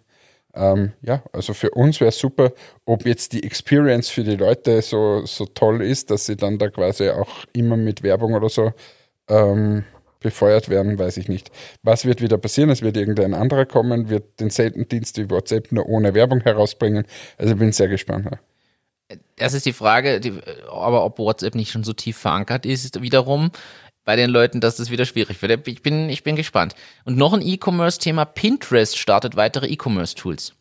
Ähm, 0.55 0.93
ja, 1.03 1.23
also 1.33 1.53
für 1.55 1.71
uns 1.71 2.01
wäre 2.01 2.11
super, 2.13 2.53
ob 2.85 3.05
jetzt 3.07 3.33
die 3.33 3.43
Experience 3.45 4.09
für 4.09 4.25
die 4.25 4.37
Leute 4.37 4.83
so, 4.83 5.25
so 5.27 5.47
toll 5.47 5.83
ist, 5.83 6.11
dass 6.11 6.27
sie 6.27 6.37
dann 6.37 6.59
da 6.59 6.69
quasi 6.71 7.11
auch 7.11 7.45
immer 7.53 7.77
mit 7.77 8.03
Werbung 8.03 8.35
oder 8.35 8.49
so 8.49 8.73
ähm, 9.29 9.85
befeuert 10.21 10.69
werden, 10.69 10.99
weiß 10.99 11.17
ich 11.19 11.29
nicht. 11.29 11.51
Was 11.83 12.05
wird 12.05 12.21
wieder 12.21 12.39
passieren? 12.39 12.71
Es 12.71 12.83
wird 12.83 12.97
irgendein 12.97 13.35
anderer 13.35 13.67
kommen, 13.67 14.09
wird 14.09 14.41
denselben 14.41 14.89
Dienst 14.89 15.19
wie 15.19 15.31
WhatsApp 15.31 15.71
nur 15.71 15.87
ohne 15.89 16.15
Werbung 16.15 16.41
herausbringen. 16.41 17.05
Also 17.37 17.53
ich 17.53 17.59
bin 17.59 17.73
sehr 17.73 17.89
gespannt. 17.89 18.29
Das 19.37 19.55
ist 19.55 19.65
die 19.65 19.73
Frage, 19.73 20.21
die, 20.21 20.35
aber 20.71 21.05
ob 21.05 21.19
WhatsApp 21.19 21.55
nicht 21.55 21.71
schon 21.71 21.85
so 21.85 21.93
tief 21.93 22.19
verankert 22.19 22.67
ist, 22.67 23.01
wiederum 23.01 23.51
bei 24.09 24.17
den 24.17 24.31
Leuten, 24.31 24.63
dass 24.63 24.77
das 24.77 24.91
wieder 24.91 25.05
schwierig 25.05 25.43
wird. 25.43 25.69
Ich 25.69 25.83
bin, 25.83 26.09
ich 26.09 26.23
bin 26.23 26.35
gespannt. 26.35 26.75
Und 27.05 27.19
noch 27.19 27.35
ein 27.35 27.43
E-Commerce-Thema. 27.43 28.25
Pinterest 28.25 28.97
startet 28.97 29.37
weitere 29.37 29.67
E-Commerce-Tools. 29.67 30.55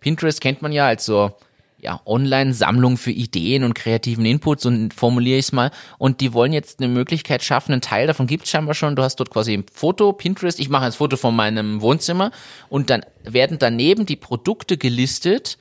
Pinterest 0.00 0.40
kennt 0.40 0.62
man 0.62 0.72
ja 0.72 0.88
als 0.88 1.06
so 1.06 1.30
ja, 1.78 2.00
Online-Sammlung 2.04 2.96
für 2.96 3.12
Ideen 3.12 3.62
und 3.62 3.76
kreativen 3.76 4.24
Input, 4.26 4.60
so 4.60 4.72
formuliere 4.96 5.38
ich 5.38 5.44
es 5.44 5.52
mal. 5.52 5.70
Und 5.98 6.20
die 6.20 6.32
wollen 6.32 6.52
jetzt 6.52 6.80
eine 6.80 6.88
Möglichkeit 6.88 7.44
schaffen, 7.44 7.70
einen 7.70 7.82
Teil 7.82 8.08
davon 8.08 8.26
gibt 8.26 8.46
es 8.46 8.50
scheinbar 8.50 8.74
schon. 8.74 8.96
Du 8.96 9.04
hast 9.04 9.14
dort 9.20 9.30
quasi 9.30 9.52
ein 9.52 9.64
Foto, 9.72 10.12
Pinterest, 10.12 10.58
ich 10.58 10.68
mache 10.68 10.86
ein 10.86 10.92
Foto 10.92 11.16
von 11.16 11.36
meinem 11.36 11.80
Wohnzimmer 11.80 12.32
und 12.68 12.90
dann 12.90 13.06
werden 13.22 13.60
daneben 13.60 14.06
die 14.06 14.16
Produkte 14.16 14.76
gelistet, 14.76 15.56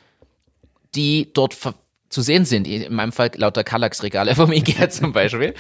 die 0.95 1.29
dort 1.35 1.53
ver 1.53 1.75
zu 2.10 2.22
sehen 2.22 2.45
sind. 2.45 2.68
In 2.68 2.93
meinem 2.93 3.12
Fall 3.12 3.32
lauter 3.36 3.64
Kallax-Regale 3.64 4.36
vom 4.36 4.51
Ikea 4.51 4.89
zum 4.89 5.14
Beispiel. 5.14 5.53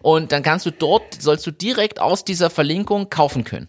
Und 0.00 0.32
dann 0.32 0.42
kannst 0.42 0.66
du 0.66 0.70
dort, 0.70 1.20
sollst 1.20 1.46
du 1.46 1.50
direkt 1.50 2.00
aus 2.00 2.24
dieser 2.24 2.50
Verlinkung 2.50 3.10
kaufen 3.10 3.44
können. 3.44 3.68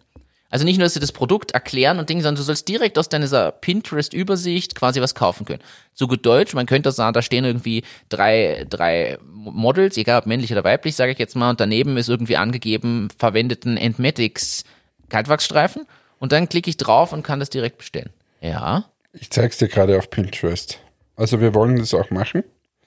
Also 0.50 0.64
nicht 0.64 0.78
nur, 0.78 0.86
dass 0.86 0.94
sie 0.94 1.00
das 1.00 1.12
Produkt 1.12 1.52
erklären 1.52 2.00
und 2.00 2.08
Dinge, 2.08 2.22
sondern 2.22 2.38
du 2.38 2.44
sollst 2.44 2.68
direkt 2.70 2.98
aus 2.98 3.10
deiner 3.10 3.52
Pinterest-Übersicht 3.52 4.76
quasi 4.76 5.02
was 5.02 5.16
kaufen 5.16 5.46
können. 5.46 5.62
So 5.94 6.08
gut 6.08 6.26
Deutsch, 6.26 6.54
man 6.54 6.66
könnte 6.66 6.92
sagen, 6.92 7.14
da 7.14 7.22
stehen 7.22 7.44
irgendwie 7.44 7.84
drei, 8.08 8.66
drei 8.70 9.18
Models, 9.26 9.98
egal 9.98 10.20
ob 10.20 10.28
männlich 10.28 10.52
oder 10.52 10.64
weiblich, 10.64 10.96
sage 10.96 11.12
ich 11.12 11.18
jetzt 11.18 11.36
mal, 11.36 11.50
und 11.50 11.60
daneben 11.60 11.98
ist 11.98 12.08
irgendwie 12.08 12.38
angegeben, 12.38 13.10
verwendeten 13.18 13.76
Entmatics 13.76 14.64
Kaltwachsstreifen. 15.10 15.88
Und 16.20 16.32
dann 16.32 16.48
klicke 16.48 16.70
ich 16.70 16.78
drauf 16.78 17.12
und 17.12 17.24
kann 17.24 17.40
das 17.40 17.50
direkt 17.50 17.80
bestellen. 17.80 18.12
Ja. 18.40 18.86
Ich 19.14 19.30
zeige 19.32 19.50
es 19.50 19.58
dir 19.58 19.68
gerade 19.68 19.98
auf 19.98 20.10
Pinterest. 20.10 20.80
Also 21.16 21.40
wir 21.42 21.54
wollen 21.54 21.78
das 21.78 21.94
auch 21.94 22.10
machen. 22.10 22.44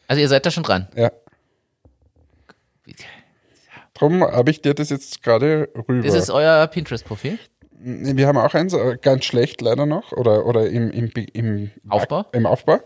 Also 0.07 0.21
ihr 0.21 0.29
seid 0.29 0.47
da 0.47 0.51
schon 0.51 0.63
dran. 0.63 0.89
Ja. 0.95 1.11
Drum 3.95 4.23
habe 4.23 4.51
ich 4.51 4.63
dir 4.63 4.75
das 4.75 4.91
jetzt 4.91 5.23
gerade 5.23 5.69
rüber. 5.89 6.07
Das 6.07 6.15
ist 6.15 6.31
euer 6.31 6.67
Pinterest-Profil? 6.69 7.39
Wir 7.81 8.27
haben 8.27 8.39
auch 8.39 8.55
eins, 8.55 8.73
äh, 8.73 8.97
ganz 9.01 9.25
schlecht 9.25 9.61
leider 9.61 9.87
noch, 9.87 10.11
oder, 10.13 10.47
oder 10.47 10.69
im, 10.69 10.91
im, 10.91 11.13
im 11.33 11.71
Aufbau? 11.89 12.25
Im 12.33 12.45
Aufbau. 12.45 12.81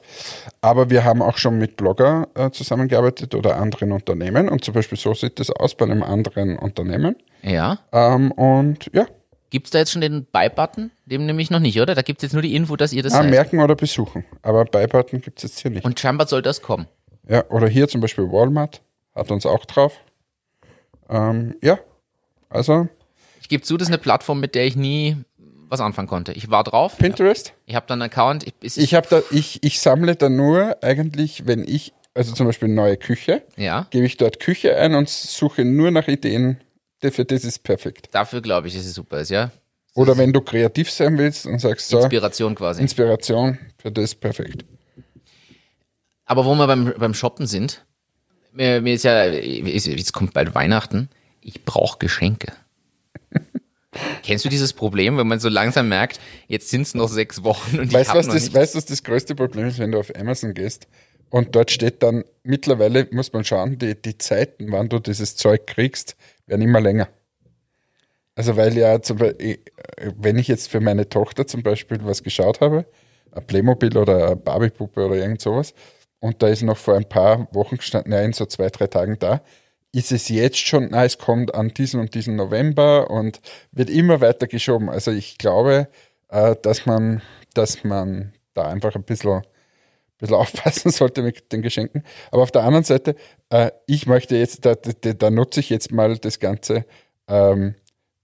Aber 0.61 0.91
wir 0.91 1.05
haben 1.05 1.23
auch 1.23 1.39
schon 1.39 1.59
mit 1.59 1.77
Blogger 1.77 2.29
äh, 2.35 2.51
zusammengearbeitet 2.51 3.35
oder 3.35 3.57
anderen 3.57 3.93
Unternehmen. 3.93 4.51
Und 4.51 4.65
zum 4.65 4.75
Beispiel 4.75 4.99
so 4.99 5.15
sieht 5.15 5.41
das 5.41 5.51
aus 5.51 5.75
bei 5.75 5.87
einem 5.87 6.03
anderen 6.03 6.59
Unternehmen. 6.59 7.17
Ja. 7.43 7.79
Ähm, 7.91 8.33
und 8.33 8.91
ja, 8.93 9.07
Gibt's 9.53 9.69
da 9.69 9.81
jetzt 9.81 9.93
schon 9.93 10.01
den 10.01 10.25
Buy-Button? 10.25 10.91
Dem 11.05 11.27
nämlich 11.27 11.51
noch 11.51 11.59
nicht, 11.59 11.79
oder? 11.79 11.95
Da 11.95 12.01
gibt's 12.01 12.23
jetzt 12.23 12.33
nur 12.33 12.41
die 12.41 12.57
Info, 12.57 12.75
dass 12.75 12.95
ihr 12.95 13.03
das 13.03 13.13
ah, 13.13 13.19
seid. 13.19 13.29
merken 13.29 13.61
oder 13.61 13.77
besuchen. 13.77 14.25
Aber 14.41 14.65
Beibutton 14.65 15.21
gibt 15.21 15.41
es 15.41 15.43
jetzt 15.43 15.61
hier 15.61 15.71
nicht. 15.71 15.85
Und 15.85 16.01
scheinbar 16.01 16.27
soll 16.27 16.41
das 16.41 16.63
kommen. 16.63 16.87
Ja, 17.29 17.45
oder 17.51 17.69
hier 17.69 17.87
zum 17.87 18.01
Beispiel 18.01 18.25
Walmart 18.33 18.81
hat 19.15 19.31
uns 19.31 19.45
auch 19.45 19.67
drauf. 19.67 19.93
Ähm, 21.11 21.55
ja, 21.63 21.79
also 22.49 22.89
Ich 23.43 23.51
gebe 23.51 23.63
zu, 23.63 23.77
das 23.77 23.89
ist 23.89 23.93
eine 23.93 23.99
Plattform, 23.99 24.41
mit 24.41 24.55
der 24.55 24.65
ich 24.65 24.75
nie 24.75 25.19
was 25.69 25.83
anfangen 25.83 26.09
konnte. 26.09 26.33
Ich 26.33 26.51
war 26.51 26.65
drauf, 26.65 26.97
Pinterest. 26.97 27.53
ich 27.67 27.75
habe 27.75 27.85
dann 27.87 28.01
einen 28.01 28.11
Account. 28.11 28.47
Ich, 28.47 28.55
es 28.63 28.79
Ich 28.79 28.95
habe 28.95 29.07
da, 29.11 29.21
ich, 29.31 29.63
ich 29.63 29.83
sammle 29.83 30.17
da 30.17 30.31
nur 30.31 30.79
eigentlich, 30.83 31.47
wenn 31.47 31.69
ich, 31.69 31.93
also 32.15 32.33
zum 32.33 32.47
Beispiel 32.47 32.69
neue 32.69 32.97
Küche, 32.97 33.43
ja, 33.59 33.87
gebe 33.91 34.07
ich 34.07 34.17
dort 34.17 34.41
Küche 34.41 34.75
ein 34.79 34.95
und 34.95 35.11
suche 35.11 35.67
nur 35.67 35.91
nach 35.91 36.09
Ideen. 36.09 36.59
Für 37.11 37.25
das 37.25 37.45
ist 37.45 37.61
perfekt. 37.65 38.09
dafür 38.13 38.41
glaube 38.41 38.69
ich, 38.69 38.75
dass 38.75 38.85
es 38.87 38.95
super 38.95 39.21
ist, 39.21 39.31
ja. 39.31 39.51
Oder 39.95 40.17
wenn 40.17 40.33
du 40.33 40.41
kreativ 40.41 40.91
sein 40.91 41.19
willst 41.19 41.47
und 41.47 41.59
sagst 41.59 41.89
so, 41.89 41.99
Inspiration 41.99 42.55
quasi. 42.55 42.81
Inspiration, 42.81 43.59
für 43.79 43.91
das 43.91 44.15
perfekt. 44.15 44.65
Aber 46.25 46.45
wo 46.45 46.55
wir 46.55 46.67
beim, 46.67 46.95
beim 46.97 47.15
Shoppen 47.15 47.47
sind, 47.47 47.85
mir, 48.53 48.81
mir 48.81 48.95
ist 48.95 49.03
ja, 49.05 49.25
ist- 49.25 49.87
jetzt 49.87 50.13
kommt 50.13 50.33
bald 50.33 50.55
Weihnachten, 50.55 51.09
ich 51.41 51.65
brauche 51.65 51.99
Geschenke. 51.99 52.53
Kennst 54.23 54.45
du 54.45 54.49
dieses 54.49 54.73
Problem, 54.73 55.19
wenn 55.19 55.27
man 55.27 55.41
so 55.41 55.49
langsam 55.51 55.89
merkt, 55.89 56.21
jetzt 56.49 56.71
sind 56.71 56.83
es 56.83 56.95
noch 56.95 57.09
sechs 57.09 57.43
Wochen 57.45 57.79
und 57.79 57.93
Weißt 57.93 58.11
ich 58.11 58.15
was 58.17 58.27
noch 58.27 58.35
das, 58.35 58.43
nichts? 58.45 58.57
weißt, 58.59 58.75
du, 58.75 58.79
was 58.79 58.87
das 58.87 59.03
größte 59.03 59.35
Problem 59.35 59.67
ist, 59.67 59.79
wenn 59.79 59.93
du 59.93 59.99
auf 59.99 60.15
Amazon 60.17 60.55
gehst 60.55 60.87
und 61.33 61.57
dort 61.57 61.71
steht 61.71 62.03
dann, 62.03 62.25
mittlerweile 62.43 63.09
muss 63.11 63.33
man 63.33 63.43
schauen, 63.43 63.79
die, 63.79 64.01
die 64.01 64.19
Zeiten, 64.19 64.71
wann 64.71 64.91
du 64.91 64.99
dieses 64.99 65.35
Zeug 65.35 65.67
kriegst, 65.67 66.15
werden 66.45 66.61
immer 66.61 66.79
länger. 66.79 67.09
Also 68.35 68.59
weil 68.59 68.77
ja, 68.77 69.01
zum 69.01 69.17
Beispiel, 69.17 69.59
wenn 70.19 70.37
ich 70.37 70.47
jetzt 70.47 70.69
für 70.69 70.81
meine 70.81 71.09
Tochter 71.09 71.47
zum 71.47 71.63
Beispiel 71.63 72.05
was 72.05 72.23
geschaut 72.23 72.61
habe, 72.61 72.85
ein 73.31 73.47
Playmobil 73.47 73.97
oder 73.97 74.27
eine 74.27 74.37
Barbie-Puppe 74.37 75.07
oder 75.07 75.15
irgend 75.15 75.41
sowas, 75.41 75.73
und 76.21 76.43
da 76.43 76.49
ist 76.49 76.63
noch 76.63 76.77
vor 76.77 76.97
ein 76.97 77.09
paar 77.09 77.49
Wochen 77.55 77.79
gestanden, 77.79 78.13
ja, 78.13 78.21
in 78.21 78.35
so 78.35 78.45
zwei, 78.45 78.69
drei 78.69 78.87
Tagen 78.87 79.19
da, 79.19 79.41
ist 79.91 80.13
es 80.13 80.29
jetzt 80.29 80.59
schon, 80.59 80.89
na, 80.91 81.07
es 81.07 81.17
kommt 81.17 81.55
an 81.55 81.69
diesen 81.69 81.99
und 81.99 82.15
diesen 82.15 82.37
November 82.37 83.11
und 83.11 83.41
wird 83.73 83.89
immer 83.89 84.21
weiter 84.21 84.49
geschoben. 84.49 84.91
Also 84.91 85.11
ich 85.11 85.39
glaube, 85.39 85.89
äh, 86.29 86.57
dass 86.61 86.85
man, 86.85 87.23
dass 87.55 87.85
man 87.85 88.35
da 88.53 88.69
einfach 88.69 88.95
ein 88.97 89.05
bisschen, 89.05 89.43
bisschen 90.23 90.37
aufpassen 90.37 90.91
sollte 90.93 91.23
mit 91.23 91.53
den 91.53 91.61
Geschenken. 91.63 92.05
Aber 92.31 92.43
auf 92.43 92.51
der 92.51 92.63
anderen 92.63 92.85
Seite, 92.85 93.17
äh, 93.51 93.71
ich 93.87 94.07
möchte 94.07 94.37
jetzt, 94.37 94.65
da, 94.65 94.75
da, 94.75 95.13
da 95.13 95.31
nutze 95.31 95.61
ich 95.61 95.69
jetzt 95.69 95.93
mal 95.93 96.17
das 96.17 96.41
Ganze, 96.41 96.87
ähm, 97.29 97.75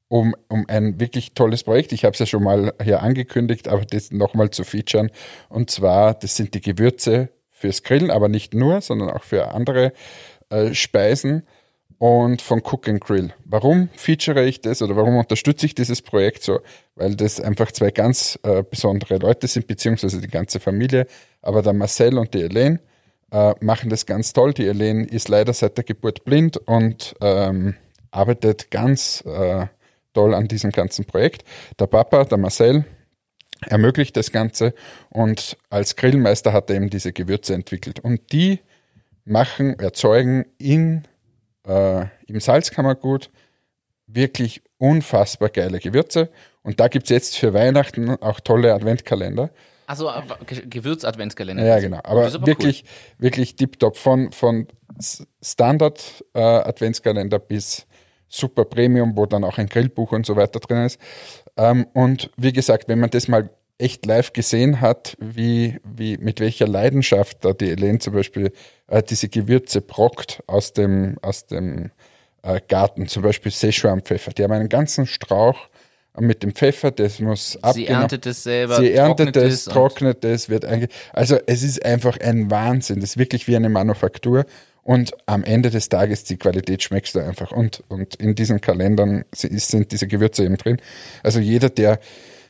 um, 0.09 0.35
um 0.49 0.65
ein 0.69 0.99
wirklich 0.99 1.35
tolles 1.35 1.65
Projekt. 1.65 1.93
Ich 1.93 2.05
habe 2.05 2.15
es 2.15 2.19
ja 2.19 2.27
schon 2.27 2.43
mal 2.43 2.73
hier 2.83 3.03
angekündigt, 3.03 3.69
aber 3.69 3.85
das 3.85 4.11
nochmal 4.11 4.51
zu 4.51 4.65
featuren. 4.65 5.11
Und 5.51 5.71
zwar, 5.71 6.15
das 6.15 6.37
sind 6.37 6.55
die 6.55 6.63
Gewürze 6.63 7.29
fürs 7.51 7.83
Grillen, 7.83 8.11
aber 8.11 8.29
nicht 8.29 8.55
nur, 8.55 8.81
sondern 8.81 9.11
auch 9.11 9.25
für 9.25 9.53
andere 9.53 9.93
äh, 10.49 10.73
Speisen. 10.73 11.47
Und 11.99 12.43
von 12.43 12.61
Cook 12.61 12.89
and 12.89 13.01
Grill. 13.01 13.33
Warum 13.45 13.89
feature 13.97 14.45
ich 14.45 14.61
das 14.61 14.83
oder 14.83 14.97
warum 14.97 15.17
unterstütze 15.17 15.67
ich 15.67 15.75
dieses 15.75 16.01
Projekt 16.01 16.43
so? 16.43 16.61
Weil 16.95 17.17
das 17.17 17.41
einfach 17.41 17.73
zwei 17.73 17.91
ganz 17.91 18.39
äh, 18.43 18.63
besondere 18.63 19.19
Leute 19.19 19.47
sind, 19.49 19.67
beziehungsweise 19.67 20.21
die 20.21 20.29
ganze 20.29 20.61
Familie. 20.61 21.07
Aber 21.43 21.63
der 21.63 21.73
Marcel 21.73 22.19
und 22.19 22.35
die 22.35 22.43
Elaine 22.43 22.81
äh, 23.31 23.55
machen 23.61 23.91
das 23.91 24.07
ganz 24.07 24.33
toll. 24.33 24.55
Die 24.55 24.67
Elaine 24.67 25.07
ist 25.07 25.29
leider 25.29 25.53
seit 25.53 25.77
der 25.77 25.85
Geburt 25.85 26.25
blind 26.25 26.57
und 26.57 27.15
ähm, 27.21 27.75
arbeitet 28.11 28.71
ganz 28.71 29.23
äh, 29.27 29.67
toll 30.15 30.35
an 30.35 30.49
diesem 30.49 30.71
ganzen 30.71 31.05
Projekt. 31.05 31.45
Der 31.79 31.87
Papa, 31.87 32.25
der 32.25 32.39
Marcel, 32.39 32.85
ermöglicht 33.67 34.17
das 34.17 34.31
Ganze 34.31 34.73
und 35.11 35.57
als 35.69 35.97
Grillmeister 35.97 36.53
hat 36.53 36.71
er 36.71 36.77
eben 36.77 36.91
diese 36.91 37.13
Gewürze 37.13 37.55
entwickelt. 37.55 38.01
Und 38.01 38.33
die 38.33 38.61
machen, 39.25 39.79
erzeugen 39.79 40.47
in, 40.59 41.05
äh, 41.69 42.07
im 42.27 42.41
Salzkammergut 42.41 43.31
wirklich 44.07 44.63
unfassbar 44.79 45.51
geile 45.51 45.79
Gewürze. 45.79 46.31
Und 46.63 46.81
da 46.81 46.89
gibt 46.89 47.05
es 47.05 47.11
jetzt 47.11 47.37
für 47.37 47.55
Weihnachten 47.55 48.11
auch 48.23 48.41
tolle 48.41 48.75
Adventkalender. 48.75 49.51
Also 49.87 50.11
Gewürz-Adventskalender. 50.69 51.65
Ja, 51.65 51.79
genau. 51.81 52.01
Aber, 52.05 52.27
aber 52.27 52.47
wirklich, 52.47 52.85
cool. 52.85 52.89
wirklich 53.25 53.57
tiptop 53.57 53.97
von, 53.97 54.33
von 54.33 54.67
Standard-Adventskalender 55.43 57.39
äh, 57.39 57.43
bis 57.47 57.87
Super 58.29 58.67
Premium, 58.67 59.17
wo 59.17 59.25
dann 59.25 59.45
auch 59.45 59.57
ein 59.57 59.69
Grillbuch 59.69 60.13
und 60.13 60.27
so 60.27 60.37
weiter 60.37 60.61
drin 60.61 60.85
ist. 60.85 61.01
Ähm, 61.57 61.87
und 61.95 62.31
wie 62.37 62.53
gesagt, 62.53 62.89
wenn 62.89 63.01
man 63.01 63.09
das 63.09 63.29
mal 63.29 63.49
echt 63.79 64.05
live 64.07 64.33
gesehen 64.33 64.81
hat, 64.81 65.17
wie, 65.21 65.79
wie, 65.85 66.19
mit 66.19 66.41
welcher 66.41 66.67
Leidenschaft 66.67 67.39
da 67.45 67.53
die 67.53 67.71
Elaine 67.71 68.01
zum 68.01 68.15
Beispiel 68.15 68.53
äh, 68.89 69.03
diese 69.03 69.29
Gewürze 69.29 69.81
brockt 69.81 70.43
aus 70.47 70.73
dem, 70.73 71.17
aus 71.23 71.47
dem 71.47 71.91
äh, 72.43 72.61
Garten, 72.69 73.07
zum 73.07 73.23
Beispiel 73.23 73.53
Szechuan-Pfeffer. 73.53 74.33
Die 74.33 74.43
haben 74.43 74.53
einen 74.53 74.69
ganzen 74.69 75.07
Strauch 75.07 75.69
mit 76.19 76.43
dem 76.43 76.53
Pfeffer, 76.53 76.91
das 76.91 77.21
muss 77.21 77.57
abgenommen. 77.63 77.75
Sie 77.75 77.87
erntet 77.87 78.27
es 78.27 78.43
selber, 78.43 78.77
Sie 78.77 78.93
erntet 78.93 79.37
es, 79.37 79.65
trocknet 79.65 80.25
es, 80.25 80.49
wird 80.49 80.65
eigentlich, 80.65 80.91
also 81.13 81.39
es 81.47 81.63
ist 81.63 81.85
einfach 81.85 82.19
ein 82.19 82.51
Wahnsinn. 82.51 83.01
Das 83.01 83.11
ist 83.11 83.19
wirklich 83.19 83.47
wie 83.47 83.55
eine 83.55 83.69
Manufaktur. 83.69 84.45
Und 84.83 85.13
am 85.27 85.45
Ende 85.45 85.69
des 85.69 85.91
Tages, 85.91 86.25
die 86.25 86.39
Qualität 86.39 86.83
schmeckst 86.83 87.15
du 87.15 87.21
einfach. 87.21 87.53
Und, 87.53 87.85
und 87.89 88.15
in 88.15 88.35
diesen 88.35 88.61
Kalendern 88.61 89.25
sind 89.33 89.93
diese 89.93 90.07
Gewürze 90.07 90.45
eben 90.45 90.57
drin. 90.57 90.79
Also 91.23 91.41
jeder, 91.41 91.69
der 91.69 92.01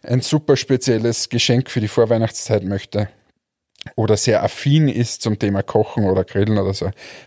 ein 0.09 0.21
super 0.21 0.57
spezielles 0.57 1.29
Geschenk 1.29 1.71
für 1.71 1.81
die 1.81 1.89
Vorweihnachtszeit 1.89 2.65
möchte 2.65 3.09
oder 3.97 4.17
sehr 4.17 4.43
affin 4.43 4.89
ist 4.89 5.23
zum 5.23 5.39
Thema 5.39 5.63
Kochen 5.63 6.05
oder 6.05 6.25
Grillen 6.25 6.59
oder 6.59 6.75
so, 6.75 6.87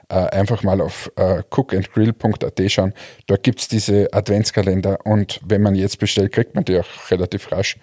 äh, 0.09 0.15
einfach 0.15 0.63
mal 0.63 0.81
auf 0.81 1.11
äh, 1.15 1.43
cookandgrill.at 1.49 2.71
schauen. 2.71 2.93
Dort 3.27 3.43
gibt's 3.43 3.67
diese 3.67 4.11
Adventskalender 4.13 5.05
und 5.05 5.39
wenn 5.45 5.61
man 5.61 5.75
jetzt 5.75 5.99
bestellt, 5.99 6.33
kriegt 6.33 6.55
man 6.55 6.65
die 6.65 6.77
auch 6.77 7.09
relativ 7.09 7.51
rasch. 7.51 7.77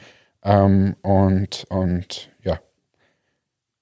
Ähm, 0.44 0.96
und, 1.02 1.66
und 1.70 2.30
ja, 2.44 2.60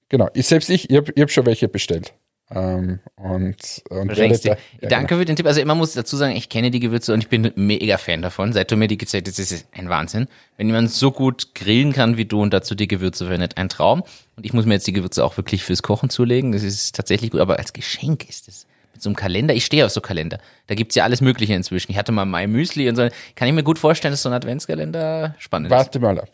genau. 0.09 0.29
Ich, 0.33 0.47
selbst 0.47 0.69
ich, 0.69 0.89
ich 0.89 0.97
habe 0.97 1.13
hab 1.19 1.31
schon 1.31 1.45
welche 1.45 1.67
bestellt. 1.67 2.13
Ähm, 2.49 2.99
und, 3.17 3.83
und 3.89 4.17
da, 4.17 4.23
ja, 4.23 4.55
Danke 4.81 5.07
genau. 5.07 5.19
für 5.19 5.25
den 5.25 5.35
Tipp. 5.35 5.45
Also 5.45 5.59
immer 5.59 5.75
muss 5.75 5.89
ich 5.89 5.95
dazu 5.95 6.15
sagen, 6.15 6.35
ich 6.35 6.47
kenne 6.47 6.71
die 6.71 6.79
Gewürze 6.79 7.13
und 7.13 7.19
ich 7.19 7.27
bin 7.27 7.51
mega 7.55 7.97
Fan 7.97 8.21
davon. 8.21 8.53
Seit 8.53 8.71
du 8.71 8.77
mir 8.77 8.87
die 8.87 8.97
gezeigt 8.97 9.27
hast, 9.27 9.37
ist 9.37 9.51
es 9.51 9.65
ein 9.73 9.89
Wahnsinn. 9.89 10.27
Wenn 10.55 10.67
jemand 10.67 10.91
so 10.91 11.11
gut 11.11 11.53
grillen 11.55 11.91
kann 11.91 12.15
wie 12.15 12.25
du 12.25 12.41
und 12.41 12.53
dazu 12.53 12.73
die 12.73 12.87
Gewürze 12.87 13.25
verwendet, 13.25 13.57
ein 13.57 13.67
Traum. 13.67 14.03
Und 14.37 14.45
ich 14.45 14.53
muss 14.53 14.65
mir 14.65 14.75
jetzt 14.75 14.87
die 14.87 14.93
Gewürze 14.93 15.25
auch 15.25 15.35
wirklich 15.35 15.63
fürs 15.63 15.83
Kochen 15.83 16.09
zulegen. 16.09 16.53
Das 16.53 16.63
ist 16.63 16.95
tatsächlich 16.95 17.31
gut, 17.31 17.41
aber 17.41 17.59
als 17.59 17.73
Geschenk 17.73 18.29
ist 18.29 18.47
es. 18.47 18.65
Mit 18.93 19.03
so 19.03 19.09
einem 19.09 19.17
Kalender, 19.17 19.53
ich 19.53 19.65
stehe 19.65 19.85
auf 19.85 19.91
so 19.91 19.99
Kalender. 19.99 20.39
Da 20.67 20.75
gibt's 20.75 20.95
ja 20.95 21.03
alles 21.03 21.19
Mögliche 21.19 21.53
inzwischen. 21.53 21.91
Ich 21.91 21.97
hatte 21.97 22.13
mal 22.13 22.25
mein 22.25 22.49
Müsli 22.49 22.87
und 22.87 22.95
so. 22.95 23.09
Kann 23.35 23.47
ich 23.47 23.53
mir 23.53 23.63
gut 23.63 23.77
vorstellen, 23.77 24.13
dass 24.13 24.21
so 24.21 24.29
ein 24.29 24.33
Adventskalender 24.33 25.35
spannend 25.37 25.69
Warte 25.69 25.99
ist. 25.99 26.01
Warte 26.01 26.15
mal 26.15 26.19
ab. 26.21 26.29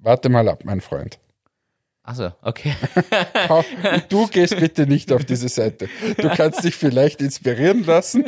Warte 0.00 0.28
mal 0.28 0.48
ab, 0.48 0.64
mein 0.64 0.80
Freund. 0.80 1.18
Achso, 2.06 2.32
okay. 2.42 2.74
du 4.10 4.26
gehst 4.26 4.60
bitte 4.60 4.86
nicht 4.86 5.10
auf 5.10 5.24
diese 5.24 5.48
Seite. 5.48 5.88
Du 6.18 6.28
kannst 6.28 6.62
dich 6.62 6.74
vielleicht 6.76 7.22
inspirieren 7.22 7.82
lassen. 7.82 8.26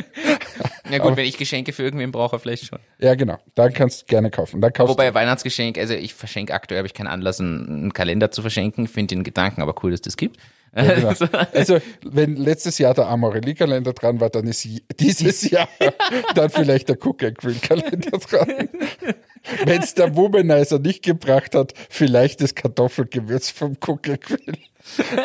Ja 0.89 0.97
gut, 0.97 1.07
aber, 1.07 1.17
wenn 1.17 1.25
ich 1.25 1.37
Geschenke 1.37 1.73
für 1.73 1.83
irgendwen 1.83 2.11
brauche, 2.11 2.39
vielleicht 2.39 2.65
schon. 2.65 2.79
Ja, 2.97 3.13
genau. 3.13 3.37
Dann 3.53 3.71
kannst 3.73 4.01
du 4.01 4.05
gerne 4.07 4.31
kaufen. 4.31 4.61
Dann 4.61 4.73
kaufst 4.73 4.91
Wobei 4.91 5.13
Weihnachtsgeschenk, 5.13 5.77
also 5.77 5.93
ich 5.93 6.15
verschenke 6.15 6.55
aktuell, 6.55 6.79
habe 6.79 6.87
ich 6.87 6.95
keinen 6.95 7.05
Anlass, 7.05 7.39
einen 7.39 7.93
Kalender 7.93 8.31
zu 8.31 8.41
verschenken. 8.41 8.87
Finde 8.87 9.13
den 9.13 9.23
Gedanken 9.23 9.61
aber 9.61 9.75
cool, 9.83 9.91
dass 9.91 10.01
das 10.01 10.17
gibt. 10.17 10.37
Ja, 10.77 10.93
genau. 10.93 11.13
Also, 11.53 11.79
wenn 12.05 12.35
letztes 12.35 12.77
Jahr 12.77 12.93
der 12.93 13.07
Amorelie-Kalender 13.07 13.93
dran 13.93 14.19
war, 14.19 14.29
dann 14.29 14.47
ist 14.47 14.67
dieses 14.99 15.49
Jahr 15.49 15.67
dann 16.35 16.49
vielleicht 16.49 16.89
der 16.89 16.97
Cook 17.03 17.23
and 17.23 17.37
Grill 17.37 17.55
Kalender 17.55 18.17
dran. 18.17 18.69
Wenn 19.65 19.81
es 19.81 19.93
der 19.93 20.15
Womanizer 20.15 20.79
nicht 20.79 21.03
gebracht 21.03 21.55
hat, 21.55 21.73
vielleicht 21.89 22.41
das 22.41 22.53
Kartoffelgewürz 22.53 23.49
vom 23.49 23.75
Cook 23.85 24.07
and 24.07 24.21
Grill. 24.21 24.57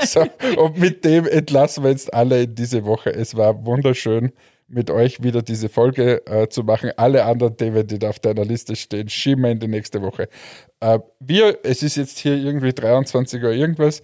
So, 0.05 0.26
und 0.57 0.78
mit 0.78 1.05
dem 1.05 1.26
entlassen 1.26 1.84
wir 1.84 1.90
jetzt 1.90 2.12
alle 2.12 2.42
in 2.42 2.55
diese 2.55 2.84
Woche. 2.84 3.11
Es 3.11 3.36
war 3.36 3.64
wunderschön, 3.64 4.32
mit 4.72 4.90
euch 4.90 5.22
wieder 5.22 5.42
diese 5.42 5.68
Folge 5.68 6.26
äh, 6.26 6.48
zu 6.48 6.64
machen. 6.64 6.90
Alle 6.96 7.24
anderen 7.24 7.57
Themen, 7.57 7.86
die 7.86 7.98
da 7.98 8.09
auf 8.09 8.18
deiner 8.18 8.44
Liste 8.44 8.74
stehen, 8.74 9.09
schieben 9.09 9.44
wir 9.44 9.50
in 9.50 9.61
die 9.61 9.68
nächste 9.68 10.00
Woche. 10.03 10.28
Äh, 10.80 10.98
wir, 11.20 11.59
es 11.62 11.82
ist 11.82 11.96
jetzt 11.96 12.18
hier 12.18 12.34
irgendwie 12.34 12.72
23 12.72 13.42
Uhr 13.42 13.53
irgendwas. 13.53 14.03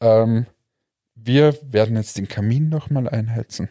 Ähm, 0.00 0.46
wir 1.24 1.54
werden 1.62 1.96
jetzt 1.96 2.16
den 2.16 2.28
Kamin 2.28 2.68
nochmal 2.68 3.08
einheizen. 3.08 3.68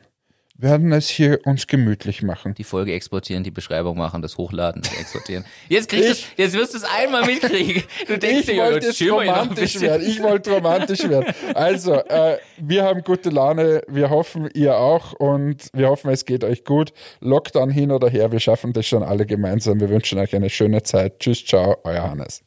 Werden 0.62 0.92
es 0.92 1.08
hier 1.08 1.40
uns 1.46 1.68
gemütlich 1.68 2.22
machen. 2.22 2.54
Die 2.54 2.66
Folge 2.66 2.94
exportieren, 2.94 3.46
die 3.46 3.52
Beschreibung 3.52 3.98
machen, 3.98 4.22
das 4.22 4.38
Hochladen, 4.38 4.82
das 4.82 4.94
exportieren. 5.00 5.46
Jetzt 5.70 5.88
kriegst 5.88 6.10
ich, 6.10 6.28
jetzt 6.36 6.54
wirst 6.54 6.74
du 6.74 6.80
es 6.80 6.84
einmal 6.84 7.26
mitkriegen. 7.26 7.84
Du 8.08 8.20
denkst 8.20 8.40
ich 8.42 8.56
dir, 8.56 8.64
wollte 8.64 8.88
jetzt 8.88 9.02
romantisch 9.02 9.80
werden. 9.80 10.06
Ich 10.06 10.22
wollte 10.22 10.52
romantisch 10.52 11.08
werden. 11.08 11.34
Also, 11.54 11.94
äh, 11.94 12.40
wir 12.58 12.84
haben 12.84 13.04
gute 13.04 13.30
Laune. 13.30 13.84
Wir 13.88 14.10
hoffen, 14.10 14.50
ihr 14.54 14.76
auch. 14.76 15.14
Und 15.14 15.70
wir 15.72 15.88
hoffen, 15.88 16.12
es 16.12 16.26
geht 16.26 16.44
euch 16.44 16.66
gut. 16.66 16.92
Lockdown 17.22 17.70
hin 17.70 17.92
oder 17.94 18.10
her. 18.10 18.34
Wir 18.34 18.42
schaffen 18.42 18.74
das 18.74 18.86
schon 18.86 19.02
alle 19.02 19.26
gemeinsam. 19.26 19.80
Wir 19.80 19.90
wünschen 19.90 20.20
euch 20.20 20.36
eine 20.36 20.50
schöne 20.50 20.84
Zeit. 20.84 21.20
Tschüss, 21.20 21.46
ciao, 21.46 21.78
euer 21.86 22.04
Hannes. 22.04 22.44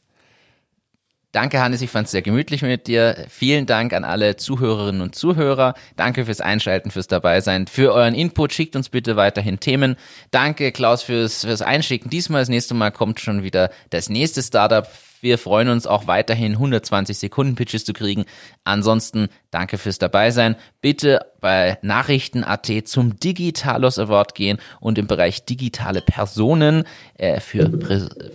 Danke, 1.33 1.59
Hannes, 1.61 1.81
ich 1.81 1.89
fand 1.89 2.05
es 2.05 2.11
sehr 2.11 2.21
gemütlich 2.21 2.61
mit 2.61 2.85
dir. 2.85 3.25
Vielen 3.27 3.65
Dank 3.65 3.93
an 3.93 4.03
alle 4.03 4.35
Zuhörerinnen 4.35 5.01
und 5.01 5.15
Zuhörer. 5.15 5.73
Danke 5.95 6.25
fürs 6.25 6.41
Einschalten, 6.41 6.91
fürs 6.91 7.07
Dabeisein, 7.07 7.65
für 7.65 7.91
euren 7.91 8.13
Input. 8.13 8.53
Schickt 8.53 8.75
uns 8.75 8.89
bitte 8.89 9.15
weiterhin 9.15 9.59
Themen. 9.59 9.95
Danke, 10.29 10.71
Klaus, 10.71 11.01
fürs, 11.01 11.43
fürs 11.43 11.63
Einschicken. 11.63 12.11
Diesmal, 12.11 12.43
das 12.43 12.49
nächste 12.49 12.75
Mal 12.75 12.91
kommt 12.91 13.19
schon 13.19 13.41
wieder 13.41 13.71
das 13.89 14.09
nächste 14.09 14.43
Startup 14.43 14.87
wir 15.23 15.37
freuen 15.37 15.69
uns 15.69 15.87
auch 15.87 16.05
weiterhin 16.05 16.53
120 16.53 17.17
Sekunden 17.17 17.55
Pitches 17.55 17.85
zu 17.85 17.93
kriegen. 17.93 18.25
Ansonsten 18.65 19.29
danke 19.51 19.77
fürs 19.77 19.97
Dabeisein. 19.97 20.57
Bitte 20.81 21.25
bei 21.39 21.77
Nachrichten.at 21.81 22.69
zum 22.85 23.17
Digitalos 23.19 23.99
Award 23.99 24.35
gehen 24.35 24.59
und 24.81 24.97
im 24.97 25.07
Bereich 25.07 25.45
digitale 25.45 26.01
Personen 26.01 26.83
äh, 27.15 27.39
für, 27.39 27.71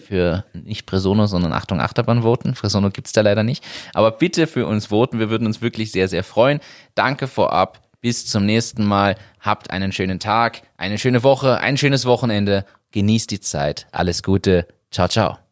für 0.07 0.45
nicht 0.55 0.87
Presono, 0.87 1.27
sondern 1.27 1.53
Achtung 1.53 1.81
Achterbahn 1.81 2.23
voten. 2.23 2.55
Presono 2.55 2.91
gibt's 2.91 3.13
da 3.13 3.21
leider 3.21 3.43
nicht. 3.43 3.63
Aber 3.93 4.11
bitte 4.11 4.47
für 4.47 4.67
uns 4.67 4.87
voten. 4.87 5.19
Wir 5.19 5.29
würden 5.29 5.47
uns 5.47 5.61
wirklich 5.61 5.93
sehr, 5.93 6.09
sehr 6.09 6.25
freuen. 6.25 6.59
Danke 6.95 7.29
vorab. 7.29 7.83
Bis 8.01 8.27
zum 8.27 8.47
nächsten 8.47 8.85
Mal. 8.85 9.17
Habt 9.41 9.71
einen 9.71 9.93
schönen 9.93 10.21
Tag, 10.21 10.63
eine 10.79 10.99
schöne 10.99 11.23
Woche, 11.23 11.59
ein 11.59 11.77
schönes 11.77 12.07
Wochenende. 12.07 12.65
Genießt 12.93 13.31
die 13.31 13.41
Zeit. 13.41 13.87
Alles 13.93 14.23
Gute. 14.23 14.67
Ciao, 14.91 15.09
ciao. 15.09 15.48